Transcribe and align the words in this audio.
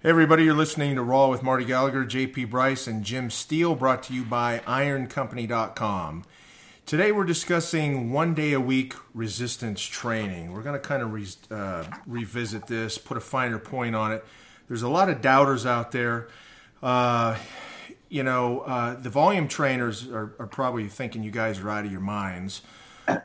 Hey 0.00 0.10
everybody, 0.10 0.44
you're 0.44 0.54
listening 0.54 0.94
to 0.94 1.02
Raw 1.02 1.26
with 1.26 1.42
Marty 1.42 1.64
Gallagher, 1.64 2.04
JP 2.04 2.50
Brice, 2.50 2.86
and 2.86 3.02
Jim 3.02 3.30
Steel, 3.30 3.74
brought 3.74 4.04
to 4.04 4.14
you 4.14 4.22
by 4.22 4.60
IronCompany.com. 4.60 6.24
Today 6.86 7.10
we're 7.10 7.24
discussing 7.24 8.12
one 8.12 8.32
day 8.32 8.52
a 8.52 8.60
week 8.60 8.94
resistance 9.12 9.82
training. 9.82 10.52
We're 10.52 10.62
going 10.62 10.80
to 10.80 10.88
kind 10.88 11.02
of 11.02 11.12
re- 11.12 11.26
uh, 11.50 11.84
revisit 12.06 12.68
this, 12.68 12.96
put 12.96 13.16
a 13.16 13.20
finer 13.20 13.58
point 13.58 13.96
on 13.96 14.12
it. 14.12 14.24
There's 14.68 14.82
a 14.82 14.88
lot 14.88 15.08
of 15.08 15.20
doubters 15.20 15.66
out 15.66 15.90
there. 15.90 16.28
Uh, 16.80 17.36
you 18.08 18.22
know, 18.22 18.60
uh, 18.60 18.94
the 18.94 19.10
volume 19.10 19.48
trainers 19.48 20.08
are, 20.08 20.32
are, 20.38 20.46
probably 20.46 20.86
thinking 20.86 21.24
you 21.24 21.32
guys 21.32 21.58
are 21.58 21.70
out 21.70 21.84
of 21.84 21.90
your 21.90 22.00
minds, 22.00 22.62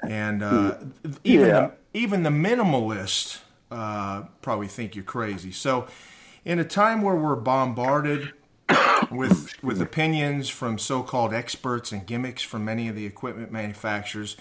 and 0.02 0.42
uh, 0.42 0.78
even 1.24 1.48
yeah. 1.48 1.60
the, 1.60 1.74
even 1.94 2.24
the 2.24 2.32
minimalist 2.32 3.42
uh, 3.70 4.24
probably 4.42 4.68
think 4.68 4.96
you're 4.96 5.04
crazy. 5.04 5.52
So 5.52 5.88
in 6.46 6.60
a 6.60 6.66
time 6.66 7.02
where 7.02 7.16
we're 7.16 7.36
bombarded 7.36 8.34
with 9.12 9.62
with 9.63 9.81
opinions 9.81 10.50
from 10.50 10.77
so-called 10.77 11.34
experts 11.34 11.91
and 11.91 12.05
gimmicks 12.05 12.41
from 12.41 12.66
many 12.66 12.88
of 12.88 12.95
the 12.95 13.05
equipment 13.05 13.52
manufacturers, 13.52 14.36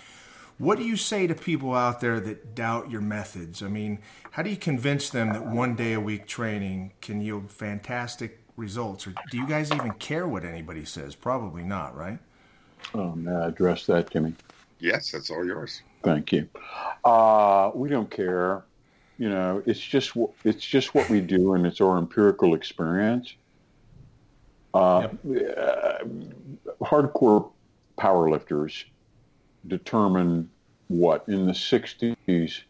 what 0.58 0.78
do 0.78 0.84
you 0.84 0.96
say 0.96 1.26
to 1.26 1.34
people 1.34 1.74
out 1.74 2.00
there 2.00 2.20
that 2.20 2.54
doubt 2.54 2.90
your 2.90 3.00
methods? 3.00 3.62
I 3.62 3.68
mean, 3.68 3.98
how 4.32 4.42
do 4.42 4.50
you 4.50 4.56
convince 4.56 5.10
them 5.10 5.32
that 5.32 5.46
one 5.46 5.74
day 5.74 5.92
a 5.92 6.00
week 6.00 6.26
training 6.26 6.92
can 7.00 7.20
yield 7.20 7.50
fantastic 7.50 8.38
results? 8.56 9.06
Or 9.06 9.14
do 9.30 9.36
you 9.36 9.46
guys 9.46 9.72
even 9.72 9.92
care 9.92 10.26
what 10.26 10.44
anybody 10.44 10.84
says? 10.84 11.14
Probably 11.14 11.62
not, 11.62 11.96
right? 11.96 12.18
Oh, 12.94 13.12
may 13.14 13.32
I 13.32 13.48
address 13.48 13.86
that, 13.86 14.10
Jimmy? 14.10 14.34
Yes, 14.78 15.10
that's 15.12 15.30
all 15.30 15.44
yours. 15.44 15.82
Thank 16.02 16.32
you. 16.32 16.48
Uh, 17.04 17.70
we 17.74 17.88
don't 17.88 18.10
care 18.10 18.64
you 19.22 19.28
know, 19.28 19.62
it's 19.66 19.78
just 19.78 20.16
it's 20.42 20.66
just 20.66 20.96
what 20.96 21.08
we 21.08 21.20
do, 21.20 21.54
and 21.54 21.64
it's 21.64 21.80
our 21.80 21.96
empirical 21.96 22.54
experience. 22.54 23.36
Uh, 24.74 25.06
yep. 25.24 25.56
uh, 25.56 25.98
hardcore 26.80 27.48
powerlifters 27.96 28.82
determine 29.68 30.50
what 30.88 31.22
in 31.28 31.46
the 31.46 31.52
'60s 31.52 32.62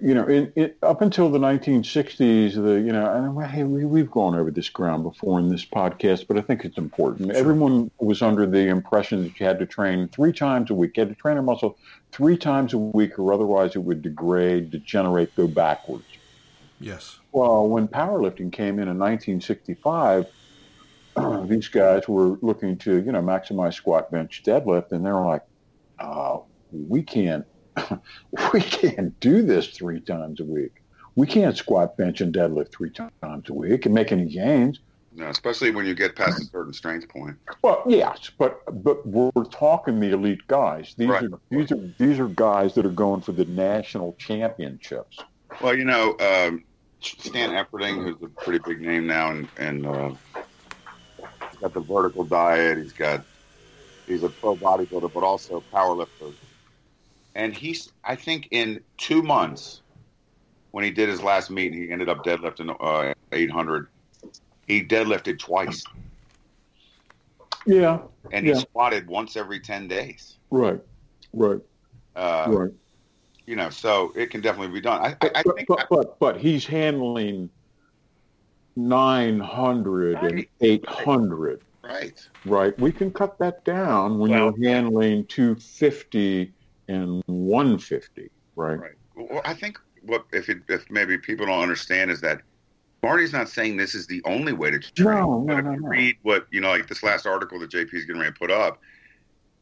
you 0.00 0.14
know, 0.14 0.26
in, 0.26 0.52
in, 0.54 0.72
up 0.82 1.00
until 1.02 1.30
the 1.30 1.38
1960s, 1.38 2.54
the 2.54 2.80
you 2.80 2.92
know, 2.92 3.12
and 3.12 3.50
hey, 3.50 3.64
we, 3.64 3.84
we've 3.84 4.10
gone 4.10 4.34
over 4.34 4.50
this 4.50 4.68
ground 4.68 5.02
before 5.02 5.38
in 5.40 5.48
this 5.48 5.64
podcast, 5.64 6.26
but 6.26 6.38
I 6.38 6.42
think 6.42 6.64
it's 6.64 6.78
important. 6.78 7.30
Sure. 7.30 7.36
Everyone 7.36 7.90
was 7.98 8.22
under 8.22 8.46
the 8.46 8.68
impression 8.68 9.22
that 9.24 9.38
you 9.38 9.46
had 9.46 9.58
to 9.58 9.66
train 9.66 10.08
three 10.08 10.32
times 10.32 10.70
a 10.70 10.74
week. 10.74 10.96
You 10.96 11.02
had 11.02 11.08
to 11.08 11.14
train 11.14 11.38
a 11.38 11.42
muscle 11.42 11.78
three 12.12 12.36
times 12.36 12.72
a 12.72 12.78
week, 12.78 13.18
or 13.18 13.32
otherwise 13.32 13.74
it 13.74 13.80
would 13.80 14.02
degrade, 14.02 14.70
degenerate, 14.70 15.34
go 15.34 15.46
backwards. 15.46 16.04
Yes. 16.80 17.18
Well, 17.32 17.68
when 17.68 17.88
powerlifting 17.88 18.52
came 18.52 18.78
in 18.78 18.88
in 18.88 18.98
1965, 18.98 20.26
these 21.48 21.68
guys 21.68 22.08
were 22.08 22.38
looking 22.42 22.76
to 22.78 23.02
you 23.02 23.12
know 23.12 23.22
maximize 23.22 23.74
squat, 23.74 24.10
bench, 24.10 24.42
deadlift, 24.44 24.92
and 24.92 25.04
they're 25.04 25.14
like, 25.14 25.42
uh, 25.98 26.38
we 26.70 27.02
can't 27.02 27.44
we 28.52 28.60
can't 28.60 29.18
do 29.20 29.42
this 29.42 29.68
three 29.68 30.00
times 30.00 30.40
a 30.40 30.44
week. 30.44 30.82
We 31.14 31.26
can't 31.26 31.56
squat, 31.56 31.96
bench, 31.96 32.20
and 32.20 32.34
deadlift 32.34 32.72
three 32.72 32.90
times 32.90 33.48
a 33.48 33.52
week 33.52 33.86
and 33.86 33.94
make 33.94 34.12
any 34.12 34.26
gains. 34.26 34.80
No, 35.14 35.28
especially 35.28 35.70
when 35.72 35.84
you 35.84 35.94
get 35.94 36.16
past 36.16 36.40
a 36.40 36.44
certain 36.46 36.72
strength 36.72 37.08
point. 37.08 37.36
Well, 37.60 37.82
yes, 37.86 38.30
but 38.38 38.62
but 38.82 39.06
we're 39.06 39.44
talking 39.50 40.00
the 40.00 40.10
elite 40.10 40.46
guys. 40.46 40.94
These 40.96 41.08
right. 41.08 41.24
are 41.24 41.40
these 41.50 41.70
are 41.70 41.90
these 41.98 42.18
are 42.18 42.28
guys 42.28 42.74
that 42.74 42.86
are 42.86 42.90
going 42.90 43.20
for 43.20 43.32
the 43.32 43.44
national 43.44 44.14
championships. 44.18 45.18
Well, 45.60 45.76
you 45.76 45.84
know, 45.84 46.16
um, 46.18 46.64
Stan 47.00 47.50
Efferding, 47.50 48.02
who's 48.02 48.22
a 48.22 48.28
pretty 48.28 48.60
big 48.66 48.80
name 48.80 49.06
now, 49.06 49.32
and 49.32 49.48
and 49.58 49.86
uh, 49.86 50.14
got 51.60 51.74
the 51.74 51.80
vertical 51.80 52.24
diet. 52.24 52.78
He's 52.78 52.94
got 52.94 53.22
he's 54.06 54.22
a 54.22 54.30
pro 54.30 54.56
bodybuilder, 54.56 55.12
but 55.12 55.22
also 55.22 55.62
powerlifter 55.72 56.32
and 57.34 57.54
he's 57.54 57.92
I 58.04 58.16
think 58.16 58.48
in 58.50 58.80
two 58.96 59.22
months 59.22 59.82
when 60.72 60.84
he 60.84 60.90
did 60.90 61.08
his 61.08 61.22
last 61.22 61.50
meet, 61.50 61.72
he 61.72 61.90
ended 61.90 62.08
up 62.08 62.24
deadlifting 62.24 62.74
uh, 62.80 63.14
800. 63.30 63.88
He 64.66 64.82
deadlifted 64.82 65.38
twice. 65.38 65.84
Yeah, 67.66 68.00
and 68.32 68.46
he 68.46 68.52
yeah. 68.52 68.58
squatted 68.58 69.06
once 69.06 69.36
every 69.36 69.60
10 69.60 69.86
days. 69.86 70.38
Right, 70.50 70.80
right, 71.32 71.60
uh, 72.16 72.46
right. 72.48 72.70
You 73.46 73.56
know, 73.56 73.70
so 73.70 74.12
it 74.16 74.30
can 74.30 74.40
definitely 74.40 74.72
be 74.72 74.80
done. 74.80 75.00
I, 75.00 75.16
I, 75.20 75.30
I 75.34 75.42
but, 75.44 75.56
think, 75.56 75.68
but, 75.68 75.86
but, 75.90 76.18
but 76.18 76.36
he's 76.38 76.64
handling 76.64 77.50
900 78.76 80.14
right. 80.14 80.32
and 80.32 80.46
800. 80.60 81.62
Right. 81.82 82.28
Right. 82.44 82.78
We 82.78 82.92
can 82.92 83.10
cut 83.10 83.38
that 83.38 83.64
down 83.64 84.18
when 84.18 84.30
well, 84.30 84.54
you're 84.56 84.70
handling 84.70 85.26
250 85.26 86.52
and 86.88 87.22
150, 87.26 88.30
right? 88.56 88.78
Right. 88.78 88.92
Well, 89.16 89.42
I 89.44 89.54
think 89.54 89.78
what 90.02 90.24
if 90.32 90.48
it, 90.48 90.62
if 90.68 90.90
maybe 90.90 91.18
people 91.18 91.46
don't 91.46 91.60
understand 91.60 92.10
is 92.10 92.20
that 92.22 92.42
Marty's 93.02 93.32
not 93.32 93.48
saying 93.48 93.76
this 93.76 93.94
is 93.94 94.06
the 94.06 94.22
only 94.24 94.52
way 94.52 94.70
to 94.70 94.78
train. 94.78 95.18
No, 95.18 95.40
no, 95.40 95.46
but 95.46 95.58
if 95.58 95.64
no, 95.64 95.72
you 95.72 95.80
no. 95.80 95.88
read 95.88 96.16
what 96.22 96.46
you 96.50 96.60
know, 96.60 96.70
like 96.70 96.88
this 96.88 97.02
last 97.02 97.26
article 97.26 97.58
that 97.60 97.70
JP 97.70 97.92
is 97.94 98.04
getting 98.04 98.20
ready 98.20 98.32
to 98.32 98.38
put 98.38 98.50
up, 98.50 98.80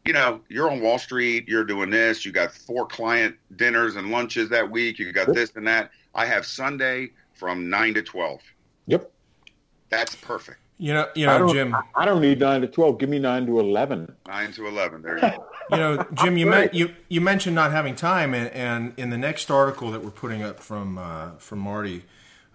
you 0.04 0.12
know, 0.12 0.40
you're 0.48 0.70
on 0.70 0.80
Wall 0.80 0.98
Street, 0.98 1.48
you're 1.48 1.64
doing 1.64 1.90
this, 1.90 2.24
you 2.24 2.32
got 2.32 2.52
four 2.52 2.86
client 2.86 3.36
dinners 3.56 3.96
and 3.96 4.10
lunches 4.10 4.48
that 4.50 4.70
week, 4.70 4.98
you 4.98 5.10
got 5.12 5.28
yep. 5.28 5.36
this 5.36 5.52
and 5.56 5.66
that. 5.66 5.90
I 6.14 6.26
have 6.26 6.44
Sunday 6.44 7.10
from 7.32 7.70
nine 7.70 7.94
to 7.94 8.02
twelve. 8.02 8.40
Yep. 8.86 9.10
That's 9.88 10.14
perfect. 10.16 10.60
You 10.80 10.94
know, 10.94 11.06
you 11.14 11.26
know, 11.26 11.46
I 11.46 11.52
Jim. 11.52 11.76
I 11.94 12.06
don't 12.06 12.22
need 12.22 12.40
nine 12.40 12.62
to 12.62 12.66
twelve. 12.66 12.98
Give 12.98 13.10
me 13.10 13.18
nine 13.18 13.44
to 13.44 13.60
eleven. 13.60 14.16
Nine 14.26 14.50
to 14.52 14.66
eleven. 14.66 15.02
There 15.02 15.16
you 15.16 15.20
go. 15.20 15.46
you 15.72 15.76
know, 15.76 16.06
Jim, 16.14 16.38
you, 16.38 16.50
right. 16.50 16.72
you 16.72 16.94
you 17.10 17.20
mentioned 17.20 17.54
not 17.54 17.70
having 17.70 17.94
time, 17.94 18.32
and, 18.32 18.48
and, 18.52 18.94
in 18.96 19.10
the 19.10 19.18
next 19.18 19.50
article 19.50 19.90
that 19.90 20.02
we're 20.02 20.10
putting 20.10 20.42
up 20.42 20.58
from 20.58 20.96
uh, 20.96 21.32
from 21.32 21.58
Marty, 21.58 22.04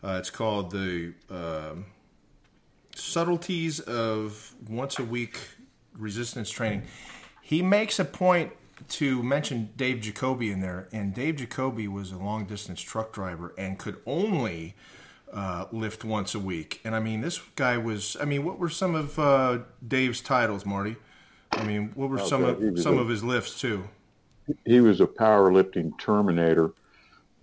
uh, 0.03 0.15
it's 0.17 0.31
called 0.31 0.71
the 0.71 1.13
uh, 1.29 1.75
subtleties 2.95 3.79
of 3.81 4.55
once 4.67 4.97
a 4.97 5.03
week 5.03 5.37
resistance 5.95 6.49
training. 6.49 6.81
He 7.43 7.61
makes 7.61 7.99
a 7.99 8.05
point 8.05 8.53
to 8.89 9.21
mention 9.21 9.69
Dave 9.77 10.01
Jacoby 10.01 10.49
in 10.49 10.61
there, 10.61 10.87
and 10.91 11.13
Dave 11.13 11.35
Jacoby 11.35 11.87
was 11.87 12.11
a 12.11 12.17
long 12.17 12.45
distance 12.45 12.81
truck 12.81 13.13
driver 13.13 13.53
and 13.55 13.77
could 13.77 13.97
only 14.07 14.73
uh, 15.35 15.65
lift 15.71 16.03
once 16.03 16.33
a 16.33 16.39
week. 16.39 16.79
And 16.83 16.95
I 16.95 16.99
mean, 16.99 17.21
this 17.21 17.39
guy 17.55 17.77
was. 17.77 18.15
I 18.19 18.25
mean, 18.25 18.45
what 18.45 18.57
were 18.57 18.69
some 18.69 18.95
of 18.95 19.19
uh, 19.19 19.59
Dave's 19.85 20.21
titles, 20.21 20.65
Marty? 20.65 20.95
I 21.51 21.63
mean, 21.63 21.91
what 21.95 22.09
were 22.09 22.19
okay, 22.19 22.27
some 22.27 22.43
of 22.43 22.79
some 22.79 22.97
a, 22.97 23.01
of 23.01 23.09
his 23.09 23.23
lifts 23.23 23.59
too? 23.59 23.87
He 24.65 24.79
was 24.79 25.01
a 25.01 25.07
powerlifting 25.07 25.97
terminator. 25.99 26.73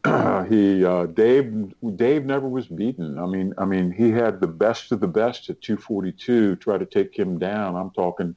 he 0.49 0.85
uh, 0.85 1.07
Dave 1.07 1.73
Dave 1.97 2.25
never 2.25 2.49
was 2.49 2.67
beaten. 2.67 3.19
I 3.19 3.27
mean, 3.27 3.53
I 3.59 3.65
mean, 3.67 3.93
he 3.93 4.11
had 4.11 4.41
the 4.41 4.49
best 4.49 4.91
of 4.91 5.01
the 5.01 5.09
best 5.09 5.51
at 5.51 5.61
242. 5.61 6.57
Try 6.57 6.79
to 6.79 6.87
take 6.87 7.17
him 7.17 7.39
down. 7.39 7.77
I'm 7.77 7.91
talking 7.91 8.35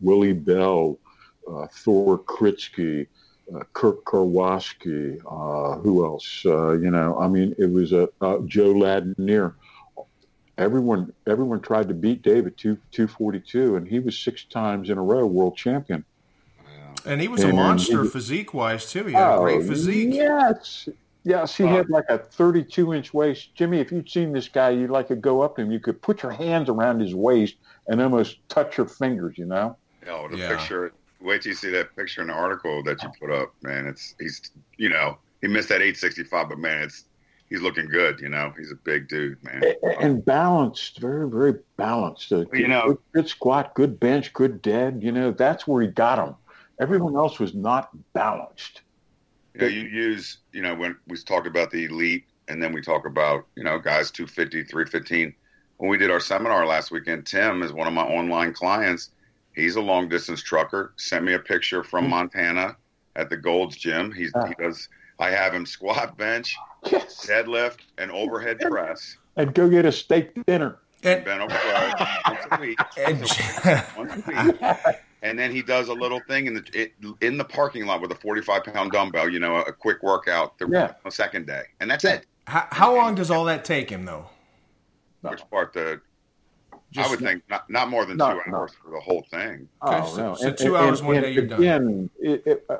Willie 0.00 0.32
Bell, 0.32 0.98
uh, 1.50 1.66
Thor 1.70 2.18
Kritzky, 2.18 3.08
uh, 3.54 3.60
Kirk 3.72 4.04
Karwoski, 4.04 5.18
uh, 5.26 5.78
who 5.80 6.04
else? 6.04 6.42
Uh, 6.44 6.72
you 6.72 6.90
know, 6.90 7.18
I 7.18 7.28
mean, 7.28 7.54
it 7.58 7.70
was 7.70 7.92
a 7.92 8.08
Joe 8.46 8.74
Ladnier. 8.74 9.54
Everyone, 10.58 11.12
everyone 11.26 11.60
tried 11.60 11.88
to 11.88 11.94
beat 11.94 12.22
David 12.22 12.56
two 12.56 12.78
two 12.90 13.06
forty 13.06 13.40
two, 13.40 13.76
and 13.76 13.88
he 13.88 14.00
was 14.00 14.18
six 14.18 14.44
times 14.44 14.90
in 14.90 14.98
a 14.98 15.02
row 15.02 15.26
world 15.26 15.56
champion. 15.56 16.04
And 17.04 17.20
he 17.20 17.28
was 17.28 17.42
and 17.42 17.52
a 17.52 17.56
monster 17.56 18.04
physique 18.04 18.54
wise 18.54 18.90
too. 18.90 19.04
He 19.04 19.14
had 19.14 19.32
oh, 19.32 19.40
a 19.40 19.40
great 19.40 19.66
physique. 19.66 20.10
Yes, 20.12 20.88
yes, 21.24 21.56
he 21.56 21.64
had 21.64 21.88
like 21.90 22.04
a 22.08 22.18
thirty 22.18 22.62
two 22.62 22.94
inch 22.94 23.12
waist. 23.12 23.54
Jimmy, 23.54 23.80
if 23.80 23.90
you'd 23.90 24.08
seen 24.08 24.32
this 24.32 24.48
guy, 24.48 24.70
you'd 24.70 24.90
like 24.90 25.08
to 25.08 25.16
go 25.16 25.40
up 25.40 25.56
to 25.56 25.62
him. 25.62 25.72
You 25.72 25.80
could 25.80 26.00
put 26.00 26.22
your 26.22 26.32
hands 26.32 26.68
around 26.68 27.00
his 27.00 27.14
waist 27.14 27.56
and 27.88 28.00
almost 28.00 28.36
touch 28.48 28.76
your 28.76 28.86
fingers. 28.86 29.36
You 29.36 29.46
know. 29.46 29.76
Oh, 30.08 30.28
the 30.28 30.36
yeah. 30.36 30.48
picture 30.48 30.92
wait 31.22 31.42
till 31.42 31.50
you 31.50 31.56
see 31.56 31.70
that 31.70 31.94
picture 31.96 32.20
in 32.20 32.28
the 32.28 32.32
article 32.32 32.82
that 32.84 33.02
you 33.02 33.10
put 33.20 33.30
up, 33.30 33.54
man. 33.62 33.86
It's 33.86 34.14
he's 34.18 34.50
you 34.76 34.88
know 34.88 35.18
he 35.40 35.48
missed 35.48 35.68
that 35.68 35.76
865, 35.76 36.48
but 36.48 36.58
man, 36.58 36.82
it's 36.82 37.04
he's 37.48 37.60
looking 37.60 37.86
good. 37.86 38.20
You 38.20 38.28
know, 38.28 38.52
he's 38.56 38.72
a 38.72 38.76
big 38.76 39.08
dude, 39.08 39.42
man, 39.42 39.62
and 40.00 40.24
balanced, 40.24 40.98
very 40.98 41.28
very 41.28 41.54
balanced. 41.76 42.32
Uh, 42.32 42.44
you 42.52 42.68
know, 42.68 42.88
good, 42.88 42.98
good, 43.12 43.28
squat, 43.28 43.74
good 43.74 43.98
bench, 44.00 44.32
good 44.32 44.62
dead. 44.62 45.02
You 45.02 45.12
know, 45.12 45.32
that's 45.32 45.66
where 45.66 45.82
he 45.82 45.88
got 45.88 46.18
him. 46.18 46.34
Everyone 46.80 47.16
else 47.16 47.38
was 47.38 47.54
not 47.54 47.90
balanced. 48.12 48.82
You 49.54 49.60
know, 49.60 49.66
you 49.66 49.82
use 49.82 50.38
you 50.52 50.62
know 50.62 50.74
when 50.74 50.96
we 51.06 51.16
talk 51.18 51.46
about 51.46 51.70
the 51.70 51.84
elite, 51.84 52.24
and 52.48 52.62
then 52.62 52.72
we 52.72 52.82
talk 52.82 53.06
about 53.06 53.46
you 53.56 53.64
know 53.64 53.78
guys 53.78 54.10
250, 54.10 54.64
315. 54.64 55.34
When 55.78 55.90
we 55.90 55.98
did 55.98 56.10
our 56.10 56.20
seminar 56.20 56.64
last 56.64 56.92
weekend, 56.92 57.26
Tim 57.26 57.62
is 57.62 57.72
one 57.72 57.88
of 57.88 57.92
my 57.92 58.04
online 58.04 58.52
clients 58.52 59.10
He's 59.54 59.76
a 59.76 59.80
long 59.80 60.08
distance 60.08 60.42
trucker. 60.42 60.92
Sent 60.96 61.24
me 61.24 61.34
a 61.34 61.38
picture 61.38 61.84
from 61.84 62.04
hmm. 62.04 62.10
Montana 62.10 62.76
at 63.16 63.28
the 63.30 63.36
Gold's 63.36 63.76
Gym. 63.76 64.12
He's, 64.12 64.32
he 64.48 64.54
does 64.62 64.88
I 65.18 65.30
have 65.30 65.54
him 65.54 65.66
squat, 65.66 66.16
bench, 66.16 66.56
Yes. 66.90 67.26
deadlift, 67.26 67.80
and 67.98 68.10
overhead 68.10 68.58
press. 68.60 69.16
And 69.36 69.54
go 69.54 69.68
get 69.68 69.84
a 69.84 69.92
steak 69.92 70.34
dinner. 70.46 70.78
And, 71.04 71.24
Bent 71.24 71.40
over 71.42 71.54
once 72.26 72.46
a 72.50 72.60
week. 72.60 72.78
and 72.98 73.20
Once 73.96 74.12
a 74.16 74.22
week. 74.26 74.96
And 75.24 75.38
then 75.38 75.52
he 75.52 75.62
does 75.62 75.86
a 75.88 75.92
little 75.94 76.20
thing 76.26 76.46
in 76.46 76.54
the 76.54 76.64
it, 76.74 76.94
in 77.20 77.38
the 77.38 77.44
parking 77.44 77.86
lot 77.86 78.00
with 78.00 78.10
a 78.10 78.16
45 78.16 78.64
pound 78.64 78.90
dumbbell. 78.90 79.28
You 79.28 79.38
know, 79.38 79.54
a, 79.56 79.60
a 79.62 79.72
quick 79.72 80.02
workout 80.02 80.58
the 80.58 80.66
Yeah. 80.68 80.94
second 81.10 81.46
day, 81.46 81.62
and 81.78 81.88
that's 81.88 82.04
it. 82.04 82.26
how, 82.48 82.66
how 82.72 82.96
long 82.96 83.14
does 83.14 83.30
all 83.30 83.44
that 83.44 83.64
take 83.64 83.88
him, 83.88 84.04
though? 84.04 84.26
Which 85.20 85.48
part? 85.48 85.72
The 85.74 86.00
Just- 86.92 87.08
I 87.08 87.10
would 87.10 87.20
think 87.20 87.42
not 87.48 87.68
not 87.70 87.88
more 87.88 88.04
than 88.04 88.18
No, 88.18 88.34
two 88.34 88.50
no. 88.50 88.58
hours 88.58 88.72
for 88.82 88.90
the 88.90 89.00
whole 89.00 89.22
thing. 89.30 89.66
Okay, 89.82 90.00
Oh, 90.02 90.06
so- 90.06 90.22
no. 90.28 90.34
so 90.34 90.52
two 90.52 90.76
hours 90.76 91.02
one 91.02 91.20
day, 91.22 91.32
you're 91.32 91.46
done. 91.46 91.58
again, 91.60 92.10
It, 92.20 92.46
it, 92.46 92.66
uh, 92.68 92.76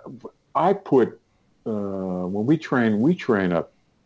I 0.55 0.75
put 0.75 1.19
uh, 1.67 1.71
when 1.71 2.45
we 2.45 2.59
train, 2.59 3.01
we 3.01 3.15
train 3.15 3.53
a, 3.53 3.65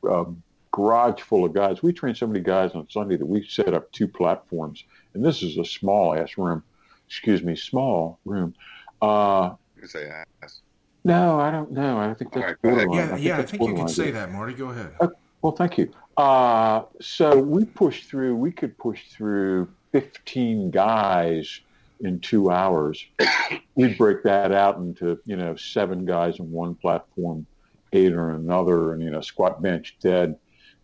a 0.08 0.26
garage 0.70 1.20
full 1.22 1.44
of 1.44 1.52
guys. 1.54 1.82
We 1.82 1.92
train 1.92 2.14
so 2.14 2.26
many 2.26 2.40
guys 2.40 2.72
on 2.74 2.88
Sunday 2.88 3.16
that 3.16 3.26
we 3.26 3.44
set 3.48 3.74
up 3.74 3.90
two 3.92 4.06
platforms, 4.06 4.84
and 5.14 5.24
this 5.24 5.42
is 5.42 5.58
a 5.58 5.64
small 5.64 6.14
ass 6.14 6.38
room. 6.38 6.62
Excuse 7.08 7.42
me, 7.42 7.56
small 7.56 8.18
room. 8.24 8.54
Uh, 9.02 9.54
You 9.80 9.88
say 9.88 10.06
yes. 10.40 10.60
no, 11.04 11.40
I 11.40 11.50
don't 11.50 11.72
know. 11.72 11.98
I 11.98 12.14
think 12.14 12.32
that's 12.32 12.36
All 12.36 12.42
right, 12.42 12.62
go 12.62 12.68
ahead. 12.68 12.86
borderline. 12.86 12.98
Yeah, 13.08 13.14
think 13.14 13.24
yeah, 13.26 13.34
I 13.34 13.36
that's 13.38 13.50
think 13.50 13.62
you 13.62 13.66
can 13.68 13.76
borderline. 13.76 13.94
say 13.94 14.10
that, 14.12 14.30
Marty. 14.32 14.54
Go 14.54 14.68
ahead. 14.70 14.92
Well, 15.42 15.52
thank 15.52 15.78
you. 15.78 15.92
Uh, 16.16 16.82
so 17.00 17.38
we 17.38 17.64
pushed 17.64 18.04
through. 18.08 18.36
We 18.36 18.50
could 18.52 18.76
push 18.78 19.08
through 19.10 19.68
15 19.92 20.70
guys 20.70 21.60
in 22.00 22.20
two 22.20 22.50
hours. 22.50 23.04
We'd 23.74 23.98
break 23.98 24.22
that 24.24 24.52
out 24.52 24.78
into 24.78 25.18
you 25.26 25.36
know 25.36 25.56
seven 25.56 26.04
guys 26.04 26.40
on 26.40 26.50
one 26.50 26.74
platform, 26.74 27.46
eight 27.92 28.12
on 28.12 28.34
another, 28.34 28.92
and 28.92 29.02
you 29.02 29.10
know 29.10 29.20
squat, 29.20 29.62
bench, 29.62 29.96
dead, 30.00 30.38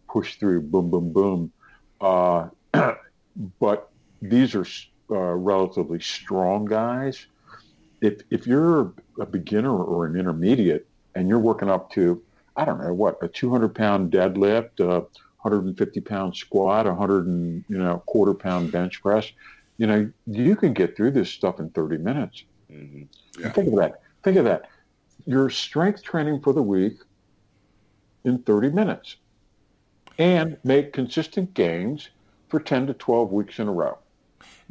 push 0.08 0.36
through, 0.36 0.62
boom, 0.62 0.90
boom, 0.90 1.12
boom. 1.12 1.52
Uh, 2.00 2.48
but 3.60 3.90
these 4.20 4.54
are 4.54 4.66
uh, 5.10 5.34
relatively 5.34 6.00
strong 6.00 6.64
guys. 6.64 7.26
If 8.00 8.22
if 8.30 8.46
you're 8.46 8.92
a 9.20 9.26
beginner 9.26 9.76
or 9.76 10.06
an 10.06 10.16
intermediate 10.16 10.86
and 11.14 11.28
you're 11.28 11.38
working 11.38 11.68
up 11.68 11.90
to 11.92 12.22
I 12.56 12.64
don't 12.64 12.80
know 12.82 12.92
what 12.92 13.18
a 13.22 13.28
200 13.28 13.74
pound 13.74 14.12
deadlift, 14.12 14.80
a 14.80 15.06
150 15.42 16.00
pound 16.00 16.36
squat, 16.36 16.86
100 16.86 17.26
and 17.26 17.64
you 17.68 17.78
know 17.78 18.02
quarter 18.06 18.34
pound 18.34 18.70
bench 18.72 19.02
press. 19.02 19.30
You 19.78 19.86
know 19.86 20.12
you 20.26 20.56
can 20.56 20.72
get 20.72 20.96
through 20.96 21.10
this 21.12 21.30
stuff 21.30 21.58
in 21.58 21.70
30 21.70 21.98
minutes. 21.98 22.44
hmm 22.70 23.02
And 23.42 23.54
Think 23.54 23.68
of 23.68 23.76
that. 23.76 24.00
Think 24.22 24.36
of 24.36 24.44
that. 24.44 24.68
Your 25.26 25.50
strength 25.50 26.02
training 26.02 26.40
for 26.42 26.52
the 26.52 26.62
week 26.62 26.94
in 28.24 28.38
30 28.38 28.70
minutes, 28.70 29.16
and 30.18 30.56
make 30.62 30.92
consistent 30.92 31.54
gains 31.54 32.08
for 32.48 32.60
10 32.60 32.86
to 32.86 32.94
12 32.94 33.32
weeks 33.32 33.58
in 33.58 33.66
a 33.66 33.72
row. 33.72 33.98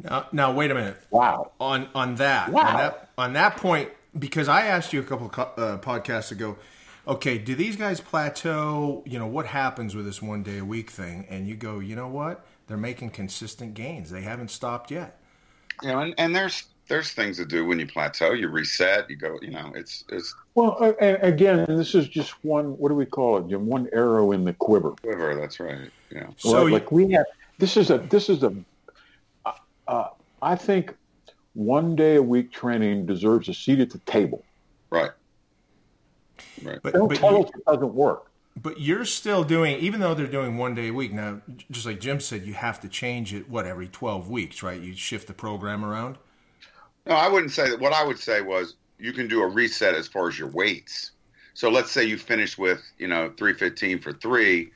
Now, 0.02 0.26
now 0.32 0.52
wait 0.52 0.70
a 0.70 0.74
minute. 0.74 0.96
Wow. 1.10 1.52
on 1.60 1.88
on 1.94 2.14
that 2.16 2.50
Wow. 2.50 2.62
on 2.66 2.76
that 2.76 3.10
on 3.18 3.32
that 3.34 3.56
point 3.58 3.90
because 4.18 4.48
I 4.48 4.62
asked 4.66 4.92
you 4.94 5.00
a 5.00 5.04
couple 5.04 5.26
of 5.26 5.32
co- 5.32 5.52
uh, 5.62 5.78
podcasts 5.78 6.32
ago. 6.32 6.56
Okay, 7.06 7.36
do 7.36 7.54
these 7.54 7.76
guys 7.76 8.00
plateau? 8.00 9.02
You 9.06 9.18
know 9.18 9.26
what 9.26 9.46
happens 9.46 9.96
with 9.96 10.04
this 10.04 10.22
one 10.22 10.42
day 10.42 10.58
a 10.58 10.64
week 10.64 10.90
thing? 10.90 11.26
And 11.28 11.48
you 11.48 11.56
go, 11.56 11.80
you 11.80 11.96
know 11.96 12.08
what? 12.08 12.46
They're 12.68 12.76
making 12.76 13.10
consistent 13.10 13.74
gains. 13.74 14.10
They 14.10 14.22
haven't 14.22 14.50
stopped 14.50 14.90
yet. 14.90 15.20
You 15.82 15.88
know, 15.88 15.98
and, 15.98 16.14
and 16.16 16.34
there's 16.34 16.66
there's 16.88 17.12
things 17.12 17.38
to 17.38 17.44
do 17.44 17.66
when 17.66 17.78
you 17.80 17.86
plateau. 17.86 18.32
You 18.32 18.48
reset. 18.48 19.10
You 19.10 19.16
go. 19.16 19.38
You 19.42 19.50
know, 19.50 19.72
it's 19.74 20.04
it's 20.10 20.34
Well, 20.54 20.76
uh, 20.80 20.92
and 21.00 21.18
again, 21.22 21.64
this 21.68 21.94
is 21.94 22.08
just 22.08 22.44
one. 22.44 22.78
What 22.78 22.90
do 22.90 22.94
we 22.94 23.06
call 23.06 23.38
it? 23.38 23.48
Jim? 23.48 23.66
One 23.66 23.88
arrow 23.92 24.30
in 24.30 24.44
the 24.44 24.52
quiver. 24.52 24.92
quiver. 25.02 25.34
That's 25.34 25.58
right. 25.58 25.90
Yeah. 26.10 26.28
So 26.36 26.58
right? 26.58 26.66
you- 26.66 26.72
like 26.72 26.92
we 26.92 27.10
have 27.12 27.26
this 27.58 27.76
is 27.76 27.90
a 27.90 27.98
this 27.98 28.28
is 28.28 28.44
a 28.44 28.54
uh, 29.44 29.52
uh, 29.88 30.08
I 30.40 30.54
think 30.54 30.94
one 31.54 31.96
day 31.96 32.16
a 32.16 32.22
week 32.22 32.52
training 32.52 33.06
deserves 33.06 33.48
a 33.48 33.54
seat 33.54 33.80
at 33.80 33.90
the 33.90 33.98
table. 34.00 34.44
Right. 34.90 35.10
Right. 36.62 36.78
But 36.82 36.94
Don't 36.94 37.08
but, 37.08 37.18
tell 37.18 37.32
you, 37.32 37.40
it 37.42 37.64
doesn't 37.66 37.94
work. 37.94 38.30
but 38.60 38.80
you're 38.80 39.04
still 39.04 39.44
doing 39.44 39.78
even 39.78 40.00
though 40.00 40.14
they're 40.14 40.26
doing 40.26 40.56
one 40.56 40.74
day 40.74 40.88
a 40.88 40.92
week 40.92 41.12
now. 41.12 41.40
Just 41.70 41.86
like 41.86 42.00
Jim 42.00 42.20
said, 42.20 42.44
you 42.44 42.54
have 42.54 42.80
to 42.80 42.88
change 42.88 43.32
it. 43.34 43.48
What 43.48 43.66
every 43.66 43.88
twelve 43.88 44.28
weeks, 44.30 44.62
right? 44.62 44.80
You 44.80 44.94
shift 44.94 45.26
the 45.26 45.34
program 45.34 45.84
around. 45.84 46.18
No, 47.06 47.14
I 47.14 47.28
wouldn't 47.28 47.52
say 47.52 47.70
that. 47.70 47.80
What 47.80 47.92
I 47.92 48.04
would 48.04 48.18
say 48.18 48.42
was 48.42 48.74
you 48.98 49.12
can 49.12 49.26
do 49.26 49.42
a 49.42 49.48
reset 49.48 49.94
as 49.94 50.06
far 50.06 50.28
as 50.28 50.38
your 50.38 50.48
weights. 50.48 51.12
So 51.54 51.68
let's 51.68 51.90
say 51.90 52.04
you 52.04 52.16
finish 52.16 52.56
with 52.56 52.82
you 52.98 53.08
know 53.08 53.32
315 53.36 53.98
for 53.98 54.12
three 54.12 54.70